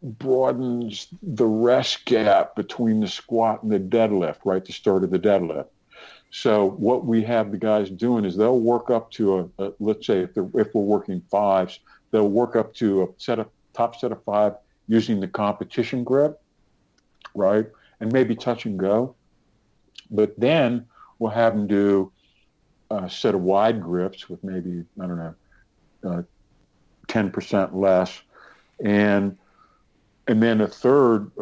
broadens 0.02 1.08
the 1.22 1.46
rest 1.46 2.04
gap 2.06 2.56
between 2.56 3.00
the 3.00 3.08
squat 3.08 3.62
and 3.62 3.70
the 3.70 3.78
deadlift, 3.78 4.38
right? 4.44 4.64
The 4.64 4.72
start 4.72 5.04
of 5.04 5.10
the 5.10 5.18
deadlift. 5.18 5.66
So 6.30 6.70
what 6.70 7.04
we 7.04 7.22
have 7.24 7.50
the 7.50 7.58
guys 7.58 7.90
doing 7.90 8.24
is 8.24 8.36
they'll 8.36 8.60
work 8.60 8.90
up 8.90 9.10
to 9.12 9.50
a, 9.58 9.64
a 9.64 9.72
let's 9.80 10.06
say 10.06 10.20
if, 10.20 10.30
if 10.36 10.74
we're 10.74 10.82
working 10.82 11.20
fives, 11.30 11.80
they'll 12.10 12.28
work 12.28 12.56
up 12.56 12.72
to 12.74 13.02
a 13.02 13.08
set 13.18 13.38
of 13.38 13.48
top 13.74 13.96
set 13.96 14.12
of 14.12 14.22
five 14.24 14.54
using 14.86 15.20
the 15.20 15.28
competition 15.28 16.04
grip, 16.04 16.40
right? 17.34 17.66
And 18.00 18.12
maybe 18.12 18.34
touch 18.34 18.64
and 18.64 18.78
go. 18.78 19.14
But 20.10 20.38
then 20.38 20.86
we'll 21.18 21.30
have 21.30 21.54
them 21.54 21.66
do 21.66 22.12
a 22.90 23.08
set 23.08 23.34
of 23.34 23.42
wide 23.42 23.80
grips 23.80 24.28
with 24.28 24.42
maybe, 24.42 24.84
I 25.00 25.06
don't 25.06 25.18
know, 25.18 25.34
uh, 26.04 26.22
10% 27.08 27.74
less. 27.74 28.20
And 28.82 29.36
and 30.30 30.40
then 30.40 30.60
a 30.60 30.68
third 30.68 31.32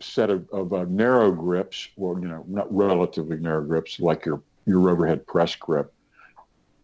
set 0.00 0.30
of, 0.30 0.48
of 0.50 0.72
uh, 0.72 0.84
narrow 0.88 1.32
grips, 1.32 1.88
well, 1.96 2.16
you 2.22 2.28
know, 2.28 2.44
not 2.46 2.72
relatively 2.72 3.36
narrow 3.36 3.64
grips, 3.64 3.98
like 3.98 4.24
your 4.24 4.40
your 4.64 4.90
overhead 4.90 5.26
press 5.26 5.56
grip. 5.56 5.92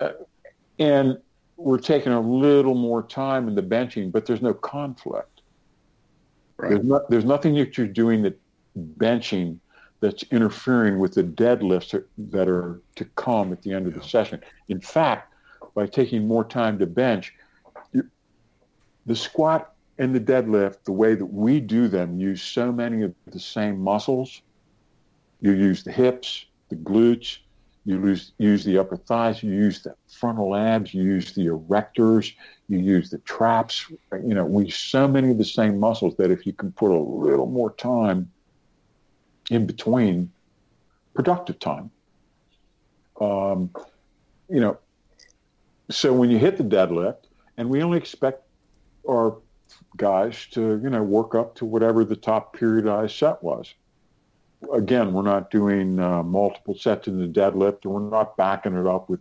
Uh, 0.00 0.10
and 0.80 1.16
we're 1.56 1.78
taking 1.78 2.10
a 2.10 2.20
little 2.20 2.74
more 2.74 3.04
time 3.04 3.46
in 3.46 3.54
the 3.54 3.62
benching, 3.62 4.10
but 4.10 4.26
there's 4.26 4.42
no 4.42 4.52
conflict. 4.52 5.42
Right. 6.56 6.70
There's, 6.70 6.84
not, 6.84 7.08
there's 7.08 7.24
nothing 7.24 7.54
that 7.54 7.78
you're 7.78 7.86
doing 7.86 8.22
that 8.22 8.36
benching 8.98 9.58
that's 10.00 10.24
interfering 10.32 10.98
with 10.98 11.14
the 11.14 11.22
deadlifts 11.22 12.02
that 12.18 12.48
are 12.48 12.80
to 12.96 13.04
come 13.14 13.52
at 13.52 13.62
the 13.62 13.72
end 13.72 13.86
of 13.86 13.94
the 13.94 14.02
session. 14.02 14.40
In 14.68 14.80
fact, 14.80 15.32
by 15.76 15.86
taking 15.86 16.26
more 16.26 16.44
time 16.44 16.80
to 16.80 16.86
bench, 16.86 17.32
the 19.06 19.14
squat 19.14 19.73
and 19.98 20.14
the 20.14 20.20
deadlift, 20.20 20.84
the 20.84 20.92
way 20.92 21.14
that 21.14 21.26
we 21.26 21.60
do 21.60 21.88
them, 21.88 22.18
use 22.18 22.42
so 22.42 22.72
many 22.72 23.02
of 23.02 23.14
the 23.26 23.40
same 23.40 23.80
muscles. 23.80 24.42
You 25.40 25.52
use 25.52 25.84
the 25.84 25.92
hips, 25.92 26.46
the 26.68 26.76
glutes, 26.76 27.38
you 27.84 28.00
use, 28.02 28.32
use 28.38 28.64
the 28.64 28.78
upper 28.78 28.96
thighs, 28.96 29.42
you 29.42 29.52
use 29.52 29.82
the 29.82 29.94
frontal 30.08 30.56
abs, 30.56 30.94
you 30.94 31.02
use 31.02 31.34
the 31.34 31.46
erectors, 31.46 32.32
you 32.68 32.78
use 32.78 33.10
the 33.10 33.18
traps. 33.18 33.86
You 34.12 34.34
know, 34.34 34.44
we 34.44 34.66
use 34.66 34.76
so 34.76 35.06
many 35.06 35.30
of 35.30 35.38
the 35.38 35.44
same 35.44 35.78
muscles 35.78 36.16
that 36.16 36.30
if 36.30 36.46
you 36.46 36.52
can 36.52 36.72
put 36.72 36.90
a 36.90 36.98
little 36.98 37.46
more 37.46 37.72
time 37.72 38.30
in 39.50 39.66
between, 39.66 40.32
productive 41.14 41.58
time, 41.58 41.90
um, 43.20 43.70
you 44.48 44.60
know, 44.60 44.78
so 45.90 46.12
when 46.12 46.30
you 46.30 46.38
hit 46.38 46.56
the 46.56 46.64
deadlift, 46.64 47.18
and 47.56 47.68
we 47.68 47.82
only 47.82 47.98
expect 47.98 48.42
our 49.08 49.36
guys 49.96 50.46
to, 50.52 50.80
you 50.82 50.90
know, 50.90 51.02
work 51.02 51.34
up 51.34 51.54
to 51.56 51.64
whatever 51.64 52.04
the 52.04 52.16
top 52.16 52.56
periodized 52.56 53.18
set 53.18 53.42
was. 53.42 53.74
Again, 54.72 55.12
we're 55.12 55.22
not 55.22 55.50
doing 55.50 55.98
uh, 56.00 56.22
multiple 56.22 56.74
sets 56.74 57.06
in 57.06 57.18
the 57.18 57.28
deadlift, 57.28 57.84
and 57.84 57.92
we're 57.92 58.08
not 58.08 58.36
backing 58.36 58.76
it 58.76 58.86
up 58.86 59.08
with 59.08 59.20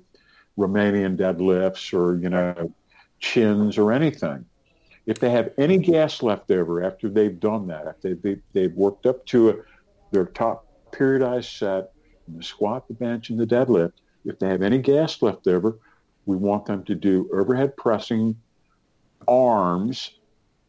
Romanian 0.57 1.17
deadlifts 1.17 1.93
or, 1.93 2.17
you 2.17 2.29
know, 2.29 2.73
chins 3.19 3.77
or 3.77 3.91
anything. 3.91 4.45
If 5.05 5.19
they 5.19 5.31
have 5.31 5.51
any 5.57 5.77
gas 5.77 6.23
left 6.23 6.49
over 6.49 6.83
after 6.83 7.09
they've 7.09 7.39
done 7.39 7.67
that, 7.67 7.87
if 7.87 8.01
they, 8.01 8.13
they, 8.13 8.41
they've 8.53 8.73
worked 8.73 9.05
up 9.05 9.25
to 9.27 9.49
a, 9.49 9.55
their 10.11 10.25
top 10.25 10.65
periodized 10.91 11.57
set, 11.57 11.91
the 12.27 12.43
squat, 12.43 12.87
the 12.87 12.93
bench, 12.93 13.29
and 13.29 13.37
the 13.37 13.45
deadlift, 13.45 13.93
if 14.23 14.39
they 14.39 14.47
have 14.47 14.61
any 14.61 14.77
gas 14.77 15.21
left 15.21 15.47
over, 15.47 15.77
we 16.25 16.37
want 16.37 16.65
them 16.65 16.83
to 16.85 16.95
do 16.95 17.29
overhead 17.33 17.75
pressing 17.75 18.37
arms 19.27 20.11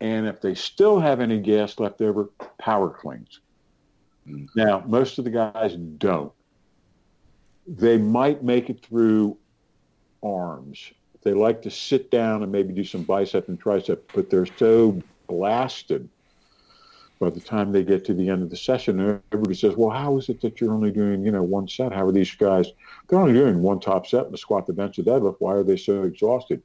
and 0.01 0.27
if 0.27 0.41
they 0.41 0.55
still 0.55 1.01
have 1.01 1.21
any 1.21 1.39
gas 1.39 1.79
left 1.79 2.01
over, 2.01 2.31
power 2.59 2.91
cleans. 2.91 3.41
Mm-hmm. 4.29 4.47
Now, 4.55 4.83
most 4.87 5.19
of 5.19 5.25
the 5.25 5.31
guys 5.31 5.77
don't. 5.77 6.33
They 7.67 7.97
might 7.97 8.43
make 8.43 8.71
it 8.71 8.85
through 8.85 9.37
arms. 10.23 10.93
They 11.23 11.33
like 11.33 11.63
to 11.63 11.71
sit 11.71 12.11
down 12.11 12.43
and 12.43 12.53
maybe 12.53 12.75
do 12.75 12.85
some 12.85 13.03
bicep 13.03 13.49
and 13.49 13.61
tricep, 13.61 14.01
but 14.15 14.29
they're 14.29 14.47
so 14.59 15.01
blasted 15.27 16.09
by 17.19 17.31
the 17.31 17.41
time 17.41 17.73
they 17.73 17.83
get 17.83 18.05
to 18.05 18.15
the 18.15 18.29
end 18.29 18.43
of 18.43 18.51
the 18.51 18.57
session. 18.57 19.23
Everybody 19.33 19.55
says, 19.55 19.77
"Well, 19.77 19.89
how 19.89 20.19
is 20.19 20.29
it 20.29 20.43
that 20.43 20.61
you're 20.61 20.75
only 20.75 20.91
doing, 20.91 21.25
you 21.25 21.31
know, 21.31 21.43
one 21.43 21.69
set? 21.69 21.93
How 21.93 22.07
are 22.07 22.13
these 22.13 22.35
guys? 22.35 22.73
They're 23.09 23.19
only 23.19 23.33
doing 23.33 23.63
one 23.63 23.81
top 23.81 24.07
set, 24.07 24.25
and 24.25 24.35
the 24.35 24.39
squat, 24.39 24.67
the 24.67 24.75
bench, 24.75 24.97
the 24.97 25.03
deadlift. 25.03 25.37
Why 25.39 25.55
are 25.55 25.63
they 25.63 25.79
so 25.79 26.03
exhausted?" 26.03 26.63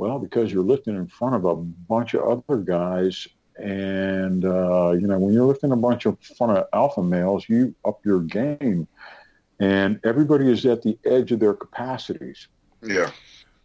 Well, 0.00 0.18
because 0.18 0.50
you're 0.50 0.64
lifting 0.64 0.96
in 0.96 1.08
front 1.08 1.34
of 1.34 1.44
a 1.44 1.54
bunch 1.54 2.14
of 2.14 2.22
other 2.22 2.62
guys. 2.62 3.28
And, 3.58 4.46
uh, 4.46 4.92
you 4.92 5.06
know, 5.06 5.18
when 5.18 5.34
you're 5.34 5.44
lifting 5.44 5.72
a 5.72 5.76
bunch 5.76 6.06
of 6.06 6.18
front 6.38 6.56
of 6.56 6.66
alpha 6.72 7.02
males, 7.02 7.44
you 7.50 7.74
up 7.84 8.00
your 8.02 8.20
game. 8.20 8.88
And 9.58 10.00
everybody 10.02 10.50
is 10.50 10.64
at 10.64 10.82
the 10.82 10.98
edge 11.04 11.32
of 11.32 11.40
their 11.40 11.52
capacities. 11.52 12.48
Yeah. 12.82 13.10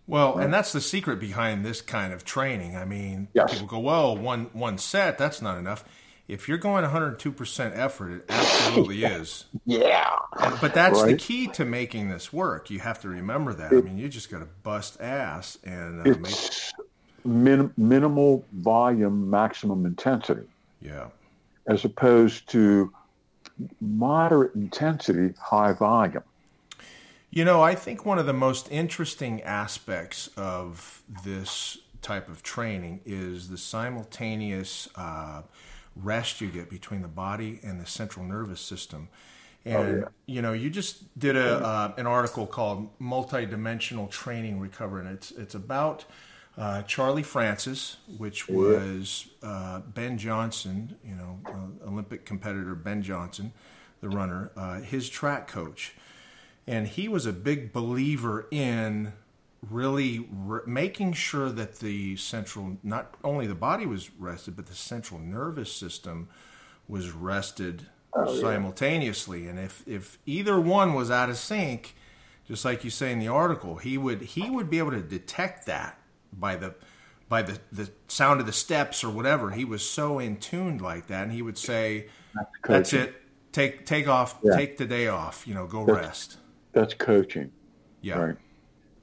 Well, 0.07 0.35
right. 0.35 0.43
and 0.43 0.53
that's 0.53 0.73
the 0.73 0.81
secret 0.81 1.21
behind 1.21 1.63
this 1.63 1.81
kind 1.81 2.11
of 2.11 2.25
training. 2.25 2.75
I 2.75 2.83
mean, 2.83 3.29
yes. 3.33 3.53
people 3.53 3.67
go, 3.67 3.79
well, 3.79 4.17
one 4.17 4.49
one 4.51 4.77
set, 4.77 5.17
that's 5.17 5.41
not 5.41 5.57
enough. 5.57 5.85
If 6.27 6.47
you're 6.47 6.57
going 6.57 6.83
102% 6.83 7.77
effort, 7.77 8.11
it 8.11 8.25
absolutely 8.29 9.03
is. 9.03 9.45
Yeah. 9.65 10.15
But 10.61 10.73
that's 10.73 11.03
the 11.03 11.15
key 11.15 11.47
to 11.49 11.65
making 11.65 12.09
this 12.09 12.33
work. 12.33 12.69
You 12.69 12.79
have 12.79 12.99
to 13.01 13.09
remember 13.09 13.53
that. 13.53 13.71
I 13.71 13.81
mean, 13.81 13.97
you 13.97 14.09
just 14.09 14.31
got 14.31 14.39
to 14.39 14.47
bust 14.63 14.99
ass 14.99 15.57
and 15.63 16.01
uh, 16.01 16.17
make. 16.19 16.35
Min- 17.23 17.73
minimal 17.77 18.45
volume, 18.53 19.29
maximum 19.29 19.85
intensity, 19.85 20.47
Yeah. 20.81 21.07
as 21.67 21.83
opposed 21.83 22.47
to 22.49 22.91
moderate 23.81 24.53
intensity, 24.55 25.33
high 25.39 25.73
volume. 25.73 26.23
You 27.31 27.43
know, 27.43 27.61
I 27.61 27.75
think 27.75 28.05
one 28.05 28.19
of 28.19 28.25
the 28.27 28.33
most 28.33 28.71
interesting 28.71 29.41
aspects 29.41 30.29
of 30.37 31.01
this 31.23 31.79
type 32.01 32.29
of 32.29 32.43
training 32.43 33.01
is 33.05 33.49
the 33.49 33.57
simultaneous 33.57 34.87
uh, 34.95 35.41
rest 35.95 36.41
you 36.41 36.49
get 36.49 36.69
between 36.69 37.01
the 37.01 37.07
body 37.07 37.59
and 37.63 37.79
the 37.79 37.85
central 37.85 38.25
nervous 38.25 38.61
system. 38.61 39.09
And 39.63 40.01
yeah. 40.01 40.07
you 40.27 40.41
know, 40.41 40.53
you 40.53 40.69
just 40.69 41.17
did 41.17 41.35
a 41.35 41.55
uh, 41.55 41.93
an 41.97 42.05
article 42.05 42.45
called 42.45 42.97
"Multidimensional 42.99 44.09
Training 44.09 44.59
Recovery," 44.59 45.05
and 45.05 45.15
it's 45.15 45.31
it's 45.31 45.55
about 45.55 46.05
uh, 46.55 46.83
Charlie 46.83 47.23
Francis, 47.23 47.97
which 48.17 48.47
was 48.47 49.27
uh, 49.41 49.79
Ben 49.79 50.19
Johnson, 50.19 50.95
you 51.03 51.15
know, 51.15 51.39
uh, 51.47 51.87
Olympic 51.87 52.25
competitor 52.25 52.75
Ben 52.75 53.01
Johnson, 53.01 53.53
the 54.01 54.09
runner, 54.09 54.51
uh, 54.55 54.81
his 54.81 55.09
track 55.09 55.47
coach 55.47 55.95
and 56.67 56.87
he 56.87 57.07
was 57.07 57.25
a 57.25 57.33
big 57.33 57.71
believer 57.71 58.47
in 58.51 59.13
really 59.69 60.27
re- 60.31 60.61
making 60.65 61.13
sure 61.13 61.49
that 61.49 61.79
the 61.79 62.15
central 62.17 62.77
not 62.83 63.15
only 63.23 63.47
the 63.47 63.55
body 63.55 63.85
was 63.85 64.11
rested 64.19 64.55
but 64.55 64.65
the 64.67 64.73
central 64.75 65.19
nervous 65.19 65.71
system 65.71 66.27
was 66.87 67.11
rested 67.11 67.87
oh, 68.13 68.39
simultaneously. 68.39 69.47
And 69.47 69.59
if 69.59 69.83
if 69.87 70.17
either 70.25 70.59
one 70.59 70.93
was 70.93 71.09
out 71.11 71.29
of 71.29 71.37
sync 71.37 71.95
just 72.47 72.63
like 72.63 72.83
you 72.83 72.89
say 72.89 73.11
in 73.11 73.19
the 73.19 73.27
article 73.27 73.77
he 73.77 73.97
would 73.97 74.21
he 74.21 74.49
would 74.49 74.69
be 74.69 74.77
able 74.77 74.91
to 74.91 75.01
detect 75.01 75.65
that 75.65 75.99
by 76.31 76.55
the 76.55 76.75
by 77.27 77.41
the 77.41 77.59
the 77.71 77.89
sound 78.07 78.39
of 78.39 78.45
the 78.45 78.53
steps 78.53 79.03
or 79.03 79.09
whatever. 79.09 79.51
He 79.51 79.65
was 79.65 79.87
so 79.87 80.19
in 80.19 80.37
tuned 80.37 80.81
like 80.81 81.07
that 81.07 81.23
and 81.23 81.31
he 81.31 81.41
would 81.41 81.57
say 81.57 82.07
that's 82.33 82.91
coaching. 82.91 82.99
it. 83.01 83.15
Take 83.51 83.85
take 83.85 84.07
off 84.07 84.37
Yeah. 84.43 84.55
take 84.55 84.77
the 84.77 84.85
day 84.85 85.07
off 85.07 85.47
you 85.47 85.53
know 85.53 85.65
go 85.65 85.83
rest. 85.83 86.37
That's 86.73 86.93
coaching, 86.93 87.51
yeah. 88.01 88.19
Right? 88.19 88.35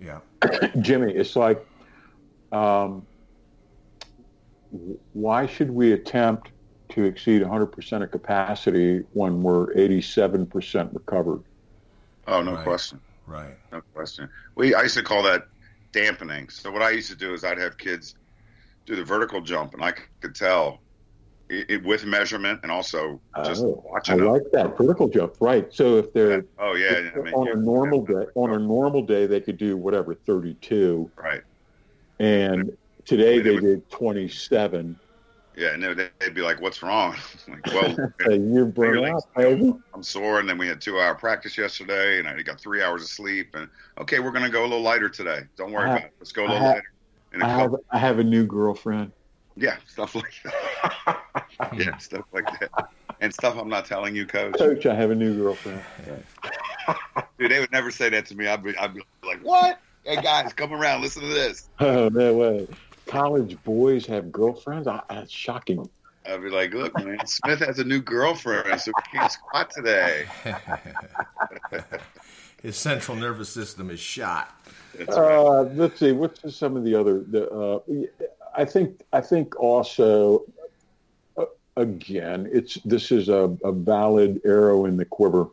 Yeah 0.03 0.21
Jimmy, 0.81 1.13
it's 1.15 1.37
like, 1.37 1.65
um, 2.51 3.07
why 5.13 5.47
should 5.47 5.71
we 5.71 5.93
attempt 5.93 6.51
to 6.91 7.05
exceed 7.05 7.43
100% 7.43 8.03
of 8.03 8.11
capacity 8.11 9.03
when 9.13 9.43
we're 9.43 9.73
87% 9.75 10.95
recovered? 10.95 11.43
Oh, 12.27 12.43
no 12.43 12.55
Right. 12.55 12.65
question. 12.65 13.01
right 13.27 13.55
No 13.71 13.83
question. 13.95 14.29
We 14.57 14.75
I 14.75 14.83
used 14.83 14.97
to 14.97 15.03
call 15.03 15.23
that 15.25 15.45
dampening. 15.93 16.49
So 16.49 16.71
what 16.71 16.83
I 16.83 16.91
used 16.91 17.11
to 17.11 17.17
do 17.17 17.35
is 17.35 17.45
I'd 17.45 17.59
have 17.59 17.79
kids 17.79 18.15
do 18.87 18.97
the 18.97 19.05
vertical 19.05 19.41
jump, 19.41 19.75
and 19.75 19.83
I 19.85 19.95
could 20.21 20.35
tell 20.35 20.83
it, 21.53 21.71
it, 21.71 21.85
with 21.85 22.05
measurement 22.07 22.61
and 22.63 22.73
also 22.73 23.21
just 23.45 23.63
Oh, 23.63 23.85
I 23.95 24.17
them. 24.17 24.27
like 24.27 24.43
that 24.53 24.77
vertical 24.79 25.09
jump, 25.09 25.35
right? 25.41 25.73
So 25.73 25.97
if 25.99 26.13
they're 26.13 26.45
Oh 26.59 26.75
yeah, 26.75 27.11
I 27.15 27.19
mean, 27.19 27.35
on 27.35 27.49
a 27.49 27.55
normal 27.57 28.07
yeah, 28.09 28.21
day, 28.21 28.27
on 28.35 28.51
a 28.55 28.59
normal 28.59 29.03
day, 29.03 29.27
they 29.27 29.41
could 29.41 29.59
do 29.59 29.77
whatever 29.77 30.15
32, 30.15 31.11
right? 31.17 31.43
and 32.21 32.77
today 33.05 33.41
They 33.41 33.57
did 33.59 33.89
27. 33.91 34.97
Yeah, 35.55 35.75
and 35.75 35.83
they- 35.83 36.09
they'd 36.19 36.33
be 36.35 36.41
like, 36.41 36.63
"What's 36.63 36.83
wrong?" 36.83 37.15
like, 37.49 37.67
well, 37.67 37.95
you're 38.41 38.65
burnt 38.65 39.05
out. 39.05 39.23
I'm 39.93 40.03
sore, 40.03 40.41
and 40.41 40.49
then 40.49 40.57
we 40.57 40.67
had 40.67 40.81
two 40.81 40.99
hour 40.99 41.15
practice 41.15 41.59
yesterday, 41.59 42.19
and 42.21 42.27
I 42.27 42.41
got 42.41 42.59
three 42.59 42.83
hours 42.83 43.03
of 43.03 43.09
sleep. 43.09 43.55
And 43.55 43.69
okay, 43.99 44.19
we're 44.19 44.31
gonna 44.31 44.49
go 44.49 44.63
a 44.63 44.69
little 44.69 44.81
lighter 44.81 45.11
today. 45.11 45.41
Don't 45.57 45.71
worry 45.73 45.91
I 45.91 45.97
about 45.97 46.05
it. 46.07 46.13
Let's 46.19 46.33
go 46.33 46.43
a 46.43 46.49
little 46.49 46.59
have- 46.59 46.75
lighter. 46.77 47.45
I 47.45 47.49
have 47.49 47.75
I 47.91 47.99
have 47.99 48.19
a 48.19 48.25
new 48.25 48.47
girlfriend. 48.47 49.13
yeah, 49.57 49.77
stuff 49.87 50.15
like 50.15 50.33
that. 50.45 51.19
yeah, 51.77 51.97
stuff 51.99 52.25
like 52.33 52.47
that, 52.61 52.89
and 53.21 53.33
stuff 53.33 53.57
I'm 53.57 53.69
not 53.69 53.87
telling 53.87 54.17
you, 54.17 54.27
coach. 54.27 54.55
Coach, 54.55 54.87
I 54.87 54.95
have 54.95 55.11
a 55.11 55.15
new 55.15 55.37
girlfriend. 55.37 55.83
Dude, 57.39 57.51
they 57.51 57.61
would 57.61 57.73
never 57.73 57.91
say 57.91 58.09
that 58.11 58.27
to 58.27 58.35
me. 58.35 58.47
I'd 58.47 58.63
be, 58.63 58.77
I'd 58.77 58.95
be 58.95 59.03
like, 59.25 59.41
"What? 59.43 59.79
Hey 60.05 60.21
guys, 60.21 60.53
come 60.53 60.73
around, 60.73 61.03
listen 61.03 61.23
to 61.23 61.29
this." 61.29 61.69
Oh 61.81 62.09
no 62.09 62.35
way! 62.35 62.69
College 63.07 63.63
boys 63.65 64.07
have 64.07 64.33
girlfriends. 64.33 64.87
I, 64.87 65.03
that's 65.09 65.33
shocking. 65.33 65.89
I'd 66.27 66.43
be 66.43 66.51
like, 66.51 66.73
"Look, 66.73 66.97
man, 66.99 67.25
Smith 67.27 67.61
has 67.61 67.79
a 67.79 67.85
new 67.85 68.01
girlfriend, 68.01 68.81
so 68.81 68.93
we 68.97 69.19
can't 69.19 69.31
squat 69.31 69.71
today." 69.71 70.27
his 72.63 72.77
central 72.77 73.17
nervous 73.17 73.49
system 73.49 73.91
is 73.91 73.99
shot 73.99 74.57
That's 74.97 75.17
right. 75.17 75.35
Uh, 75.37 75.63
let's 75.75 75.99
see. 75.99 76.13
What's 76.13 76.55
some 76.55 76.77
of 76.77 76.85
the 76.85 76.95
other? 76.95 77.21
The, 77.21 77.51
uh, 77.51 77.81
I 78.55 78.65
think. 78.65 79.03
I 79.13 79.21
think 79.21 79.59
also. 79.61 80.45
Again, 81.77 82.49
it's 82.53 82.75
this 82.85 83.11
is 83.11 83.29
a, 83.29 83.57
a 83.65 83.73
valid 83.73 84.41
arrow 84.45 84.85
in 84.85 84.97
the 84.97 85.05
quiver. 85.05 85.49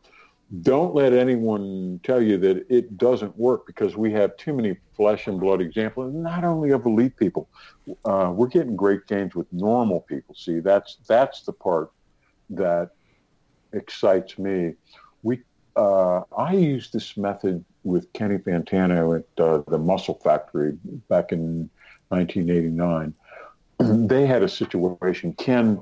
Don't 0.61 0.95
let 0.95 1.13
anyone 1.13 1.99
tell 2.03 2.21
you 2.21 2.37
that 2.39 2.65
it 2.69 2.97
doesn't 2.97 3.37
work 3.37 3.67
because 3.67 3.95
we 3.95 4.11
have 4.13 4.35
too 4.35 4.51
many 4.51 4.75
flesh 4.95 5.27
and 5.27 5.39
blood 5.39 5.61
examples. 5.61 6.13
Not 6.13 6.43
only 6.43 6.71
of 6.71 6.85
elite 6.85 7.15
people, 7.15 7.47
uh, 8.03 8.33
we're 8.35 8.47
getting 8.47 8.75
great 8.75 9.05
gains 9.07 9.35
with 9.35 9.51
normal 9.53 10.01
people. 10.01 10.35
See, 10.35 10.59
that's 10.59 10.97
that's 11.07 11.43
the 11.43 11.53
part 11.53 11.91
that 12.49 12.89
excites 13.71 14.37
me. 14.37 14.73
We 15.23 15.41
uh, 15.75 16.23
I 16.35 16.53
used 16.53 16.93
this 16.93 17.15
method 17.15 17.63
with 17.83 18.11
Kenny 18.13 18.37
Fantano 18.37 19.19
at 19.19 19.43
uh, 19.43 19.63
the 19.67 19.77
Muscle 19.77 20.19
Factory 20.21 20.77
back 21.07 21.31
in 21.31 21.69
1989. 22.09 23.13
they 24.07 24.25
had 24.25 24.43
a 24.43 24.49
situation. 24.49 25.33
Ken 25.33 25.81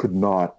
could 0.00 0.14
not 0.14 0.56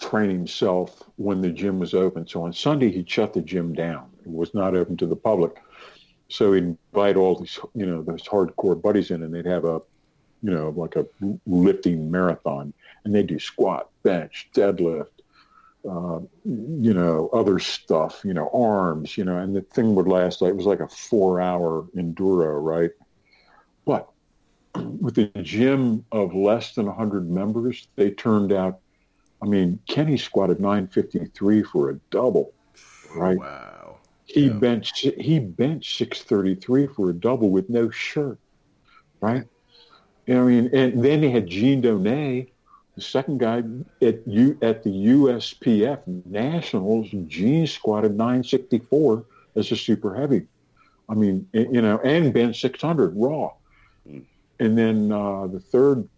train 0.00 0.30
himself 0.30 1.02
when 1.16 1.42
the 1.42 1.50
gym 1.50 1.78
was 1.78 1.92
open. 1.92 2.26
So 2.26 2.42
on 2.42 2.54
Sunday, 2.54 2.90
he'd 2.90 3.10
shut 3.10 3.34
the 3.34 3.42
gym 3.42 3.74
down. 3.74 4.10
It 4.24 4.30
was 4.30 4.54
not 4.54 4.74
open 4.74 4.96
to 4.96 5.06
the 5.06 5.14
public. 5.14 5.56
So 6.30 6.54
he'd 6.54 6.76
invite 6.94 7.16
all 7.16 7.38
these, 7.38 7.58
you 7.74 7.84
know, 7.84 8.00
those 8.00 8.22
hardcore 8.22 8.80
buddies 8.80 9.10
in, 9.10 9.22
and 9.22 9.34
they'd 9.34 9.44
have 9.44 9.66
a, 9.66 9.82
you 10.42 10.50
know, 10.50 10.70
like 10.70 10.96
a 10.96 11.04
lifting 11.46 12.10
marathon, 12.10 12.72
and 13.04 13.14
they'd 13.14 13.26
do 13.26 13.38
squat, 13.38 13.90
bench, 14.02 14.48
deadlift, 14.54 15.08
uh, 15.86 16.20
you 16.46 16.94
know, 16.94 17.28
other 17.34 17.58
stuff, 17.58 18.22
you 18.24 18.32
know, 18.32 18.48
arms, 18.54 19.18
you 19.18 19.24
know, 19.26 19.36
and 19.36 19.54
the 19.54 19.60
thing 19.60 19.94
would 19.94 20.08
last 20.08 20.40
like 20.40 20.52
it 20.52 20.56
was 20.56 20.64
like 20.64 20.80
a 20.80 20.88
four-hour 20.88 21.86
enduro, 21.94 22.64
right? 22.64 22.92
But 23.84 24.08
with 24.74 25.18
a 25.18 25.42
gym 25.42 26.04
of 26.12 26.34
less 26.34 26.74
than 26.74 26.86
100 26.86 27.30
members, 27.30 27.88
they 27.96 28.10
turned 28.10 28.52
out. 28.52 28.80
I 29.42 29.46
mean, 29.46 29.80
Kenny 29.88 30.16
squatted 30.16 30.60
953 30.60 31.62
for 31.62 31.90
a 31.90 32.00
double, 32.10 32.52
right? 33.10 33.38
wow 33.38 33.98
He 34.26 34.48
Yeah. 34.48 34.54
benched 34.54 34.98
he 34.98 35.38
benched 35.38 35.96
633 35.98 36.86
for 36.86 37.10
a 37.10 37.14
double 37.14 37.50
with 37.50 37.68
no 37.68 37.90
shirt, 37.90 38.38
right? 39.20 39.44
I 40.28 40.32
mean, 40.40 40.70
and 40.72 41.04
then 41.04 41.20
they 41.20 41.30
had 41.30 41.46
Gene 41.46 41.82
Donay, 41.82 42.48
the 42.96 43.02
second 43.02 43.38
guy 43.38 43.62
at 44.00 44.26
U 44.26 44.58
at 44.62 44.82
the 44.82 44.90
USPF 44.90 46.00
Nationals. 46.24 47.08
Gene 47.26 47.66
squatted 47.66 48.16
964 48.16 49.26
as 49.56 49.70
a 49.72 49.76
super 49.76 50.14
heavy. 50.14 50.46
I 51.08 51.14
mean, 51.14 51.46
you 51.52 51.82
know, 51.82 51.98
and 51.98 52.32
bench 52.32 52.60
600 52.60 53.12
raw. 53.16 53.52
And 54.60 54.78
then 54.78 55.12
uh, 55.12 55.46
the 55.46 55.60
third 55.60 56.08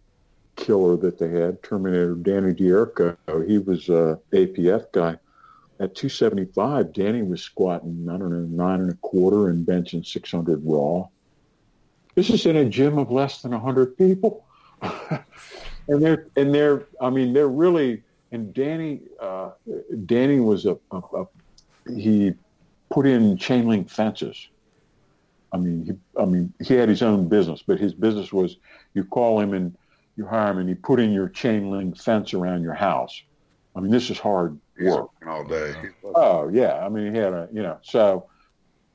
killer 0.57 0.97
that 0.97 1.19
they 1.19 1.29
had, 1.29 1.63
Terminator 1.63 2.15
Danny 2.15 2.53
D'Erico, 2.53 3.17
he 3.47 3.59
was 3.59 3.89
a 3.89 4.19
APF 4.33 4.93
guy 4.93 5.19
at 5.79 5.95
275, 5.95 6.93
Danny 6.93 7.23
was 7.23 7.43
squatting, 7.43 8.07
I 8.09 8.17
don't 8.17 8.31
know, 8.31 8.65
nine 8.65 8.81
and 8.81 8.93
a 8.93 8.97
quarter 8.97 9.51
and 9.51 9.67
benching 9.67 10.07
600 10.07 10.63
raw. 10.65 11.07
This 12.15 12.31
is 12.31 12.47
in 12.47 12.57
a 12.57 12.65
gym 12.65 12.97
of 12.97 13.11
less 13.11 13.43
than 13.43 13.53
100 13.53 13.97
people. 13.99 14.47
and 14.83 15.23
they're, 15.87 16.29
and 16.37 16.55
they're, 16.55 16.87
I 17.01 17.11
mean, 17.11 17.35
they're 17.35 17.49
really, 17.49 18.03
and 18.33 18.55
Danny, 18.55 19.01
uh, 19.21 19.51
Danny 20.07 20.41
was 20.41 20.65
a, 20.65 20.79
a, 20.91 20.97
a, 20.99 21.27
he 21.95 22.33
put 22.91 23.07
in 23.07 23.37
chain 23.37 23.69
link 23.69 23.91
fences. 23.91 24.49
I 25.57 25.59
mean, 25.59 25.87
he, 25.87 26.21
I 26.21 26.27
mean, 26.27 26.53
he 26.63 26.75
had 26.75 26.89
his 26.91 27.03
own 27.03 27.29
business, 27.29 27.63
but 27.67 27.79
his 27.79 27.95
business 27.95 28.31
was 28.31 28.59
you 28.93 29.05
call 29.05 29.41
him 29.41 29.55
and 29.55 29.75
you 30.17 30.27
hire 30.27 30.51
him 30.51 30.59
and 30.59 30.69
he 30.69 30.75
put 30.75 31.01
in 31.01 31.13
your 31.13 31.31
chain 31.31 31.71
link 31.71 31.97
fence 31.97 32.35
around 32.35 32.63
your 32.63 32.75
house. 32.75 33.23
I 33.75 33.81
mean, 33.81 33.91
this 33.91 34.11
is 34.11 34.19
hard 34.19 34.59
He's 34.79 34.89
work. 34.89 35.09
all 35.27 35.45
day. 35.45 35.75
Oh 36.05 36.49
yeah, 36.49 36.85
I 36.85 36.91
mean 36.91 37.15
he 37.15 37.19
had 37.19 37.33
a 37.33 37.49
you 37.51 37.63
know 37.63 37.79
so, 37.83 38.27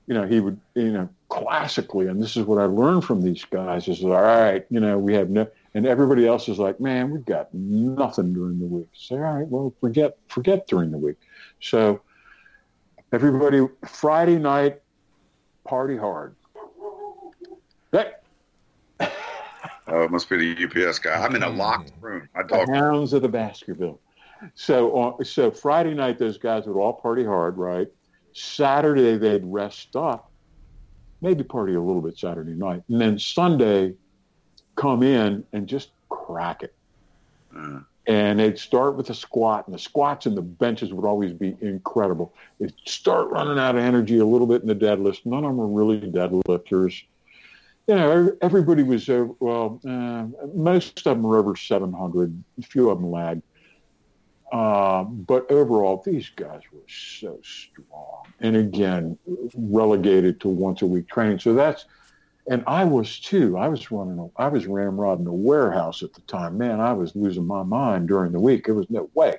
you 0.06 0.14
know 0.14 0.28
he 0.28 0.40
would 0.40 0.60
you 0.76 0.92
know 0.92 1.10
classically, 1.30 2.08
and 2.08 2.22
this 2.22 2.38
is 2.38 2.46
what 2.46 2.62
I 2.62 2.66
learned 2.66 3.06
from 3.06 3.24
these 3.24 3.44
guys 3.46 3.88
is 3.88 4.04
all 4.04 4.12
right, 4.12 4.64
you 4.70 4.80
know 4.80 5.00
we 5.00 5.16
have 5.16 5.32
no 5.32 5.48
And 5.74 5.88
everybody 5.88 6.28
else 6.28 6.48
is 6.48 6.60
like, 6.60 6.80
man, 6.80 7.10
we've 7.10 7.26
got 7.26 7.52
nothing 7.54 8.34
during 8.34 8.60
the 8.60 8.68
week. 8.68 8.90
Say, 8.94 9.16
all 9.16 9.22
right, 9.22 9.48
well, 9.48 9.74
forget 9.82 10.18
forget 10.28 10.68
during 10.68 10.92
the 10.92 11.00
week. 11.00 11.18
So 11.60 12.02
everybody, 13.12 13.68
Friday 13.88 14.38
night, 14.38 14.82
party 15.64 15.98
hard. 15.98 16.36
Hey, 17.92 18.12
Oh, 19.88 20.04
it 20.04 20.12
must 20.12 20.30
be 20.30 20.54
the 20.54 20.64
UPS 20.88 21.00
guy. 21.00 21.22
I'm 21.22 21.36
in 21.36 21.44
a 21.44 21.50
locked 21.50 21.92
room. 22.00 22.30
My 22.34 22.44
the 22.44 22.66
hounds 22.72 23.12
of 23.14 23.22
the 23.24 23.28
Baskerville. 23.28 24.00
So, 24.54 24.96
on 24.96 25.26
so 25.26 25.52
Friday 25.52 25.94
night, 25.94 26.18
those 26.18 26.38
guys 26.38 26.66
would 26.66 26.78
all 26.80 26.94
party 26.94 27.26
hard, 27.26 27.58
right? 27.58 27.88
Saturday, 28.34 29.18
they'd 29.18 29.44
rest 29.44 29.96
up, 29.96 30.32
maybe 31.22 31.44
party 31.44 31.74
a 31.74 31.82
little 31.82 32.02
bit 32.02 32.18
Saturday 32.18 32.54
night, 32.54 32.84
and 32.88 33.02
then 33.02 33.20
Sunday, 33.20 33.96
come 34.76 35.04
in 35.04 35.44
and 35.52 35.68
just 35.68 35.90
crack 36.10 36.64
it. 36.64 36.74
Uh, 37.56 37.82
And 38.08 38.40
they'd 38.40 38.58
start 38.58 38.96
with 38.96 39.10
a 39.10 39.14
squat, 39.16 39.68
and 39.68 39.74
the 39.76 39.80
squats 39.80 40.26
and 40.26 40.38
the 40.38 40.42
benches 40.42 40.94
would 40.94 41.06
always 41.06 41.34
be 41.34 41.56
incredible. 41.62 42.34
They'd 42.60 42.74
start 42.86 43.30
running 43.30 43.60
out 43.60 43.76
of 43.76 43.82
energy 43.84 44.20
a 44.20 44.26
little 44.26 44.48
bit 44.48 44.62
in 44.62 44.68
the 44.68 44.76
deadlifts. 44.76 45.26
None 45.26 45.44
of 45.44 45.50
them 45.50 45.58
were 45.58 45.68
really 45.68 46.00
deadlifters. 46.00 47.04
You 47.88 47.96
know, 47.96 48.38
everybody 48.42 48.84
was, 48.84 49.10
uh, 49.10 49.26
well, 49.40 49.82
uh, 49.88 50.28
most 50.54 51.00
of 51.00 51.04
them 51.04 51.24
were 51.24 51.38
over 51.38 51.56
700. 51.56 52.44
A 52.60 52.62
few 52.62 52.90
of 52.90 53.00
them 53.00 53.12
lagged. 53.12 53.44
Um, 54.52 55.24
but 55.28 55.50
overall, 55.50 56.02
these 56.06 56.30
guys 56.30 56.62
were 56.72 56.82
so 56.88 57.40
strong. 57.42 58.24
And 58.40 58.56
again, 58.56 59.18
relegated 59.56 60.42
to 60.42 60.50
once 60.50 60.82
a 60.82 60.86
week 60.86 61.08
training. 61.08 61.40
So 61.40 61.54
that's, 61.54 61.86
and 62.48 62.64
I 62.68 62.84
was 62.84 63.20
too. 63.20 63.58
I 63.58 63.70
was 63.70 63.92
running, 63.92 64.20
a, 64.20 64.42
I 64.42 64.50
was 64.50 64.66
ramrodding 64.66 65.28
a 65.28 65.34
warehouse 65.34 66.04
at 66.04 66.14
the 66.14 66.22
time. 66.22 66.58
Man, 66.58 66.82
I 66.82 66.92
was 66.94 67.16
losing 67.16 67.48
my 67.48 67.64
mind 67.64 68.10
during 68.10 68.32
the 68.32 68.40
week. 68.40 68.66
There 68.66 68.76
was 68.76 68.90
no 68.90 69.10
way. 69.14 69.38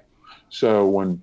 So 0.49 0.87
when 0.87 1.23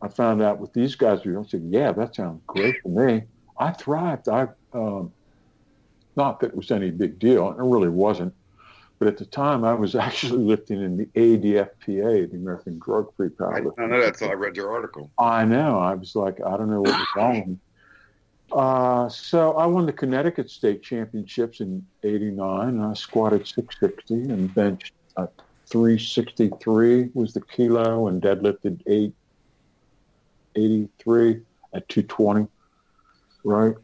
I 0.00 0.08
found 0.08 0.42
out 0.42 0.58
what 0.58 0.72
these 0.72 0.94
guys 0.94 1.24
were, 1.24 1.40
I 1.40 1.44
said, 1.44 1.66
yeah, 1.68 1.92
that 1.92 2.14
sounds 2.14 2.40
great 2.46 2.76
to 2.82 2.88
me. 2.88 3.24
I 3.58 3.70
thrived. 3.72 4.28
I, 4.28 4.48
um, 4.72 5.12
not 6.16 6.40
that 6.40 6.50
it 6.50 6.56
was 6.56 6.70
any 6.70 6.90
big 6.90 7.18
deal. 7.18 7.48
It 7.50 7.56
really 7.58 7.88
wasn't. 7.88 8.34
But 8.98 9.08
at 9.08 9.16
the 9.18 9.26
time, 9.26 9.64
I 9.64 9.74
was 9.74 9.94
actually 10.06 10.44
lifting 10.44 10.82
in 10.82 10.96
the 10.96 11.06
ADFPA, 11.06 12.30
the 12.30 12.36
American 12.36 12.78
Drug 12.78 13.14
Free 13.16 13.28
I 13.28 13.30
Powerlifting. 13.30 13.76
don't 13.76 13.90
know 13.90 14.00
that 14.00 14.08
until 14.08 14.30
I 14.30 14.34
read 14.34 14.56
your 14.56 14.72
article. 14.72 15.10
I 15.18 15.44
know. 15.44 15.78
I 15.78 15.94
was 15.94 16.14
like, 16.14 16.40
I 16.40 16.56
don't 16.56 16.70
know 16.70 16.80
what 16.80 16.98
was 16.98 17.08
wrong. 17.16 17.58
Uh, 18.52 19.08
so 19.08 19.54
I 19.54 19.66
won 19.66 19.86
the 19.86 19.92
Connecticut 19.92 20.48
State 20.50 20.82
Championships 20.82 21.60
in 21.60 21.84
'89. 22.04 22.68
And 22.68 22.84
I 22.84 22.94
squatted 22.94 23.48
660 23.48 24.32
and 24.32 24.54
benched 24.54 24.92
uh, 25.16 25.26
363 25.66 27.10
was 27.14 27.32
the 27.34 27.40
kilo 27.40 28.06
and 28.08 28.20
deadlifted 28.22 28.80
883 28.86 31.40
at 31.74 31.88
220. 31.88 32.46
Right. 33.44 33.74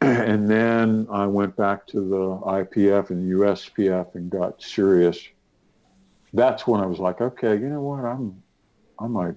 And 0.28 0.48
then 0.48 1.06
I 1.10 1.26
went 1.26 1.56
back 1.56 1.86
to 1.88 2.00
the 2.00 2.38
IPF 2.46 3.10
and 3.10 3.28
the 3.28 3.34
USPF 3.36 4.14
and 4.14 4.30
got 4.30 4.62
serious. 4.62 5.18
That's 6.32 6.66
when 6.66 6.80
I 6.80 6.86
was 6.86 6.98
like, 6.98 7.20
okay, 7.20 7.52
you 7.56 7.68
know 7.68 7.80
what? 7.82 8.04
I'm, 8.04 8.42
I 9.00 9.06
might 9.06 9.34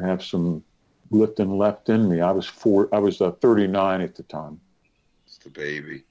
have 0.00 0.22
some 0.24 0.64
lifting 1.10 1.58
left 1.58 1.88
in 1.88 2.08
me. 2.08 2.20
I 2.20 2.30
was 2.30 2.46
four. 2.46 2.88
I 2.92 2.98
was 2.98 3.20
uh, 3.20 3.32
39 3.32 4.00
at 4.00 4.14
the 4.14 4.22
time. 4.24 4.60
It's 5.26 5.38
the 5.38 5.50
baby. 5.50 6.04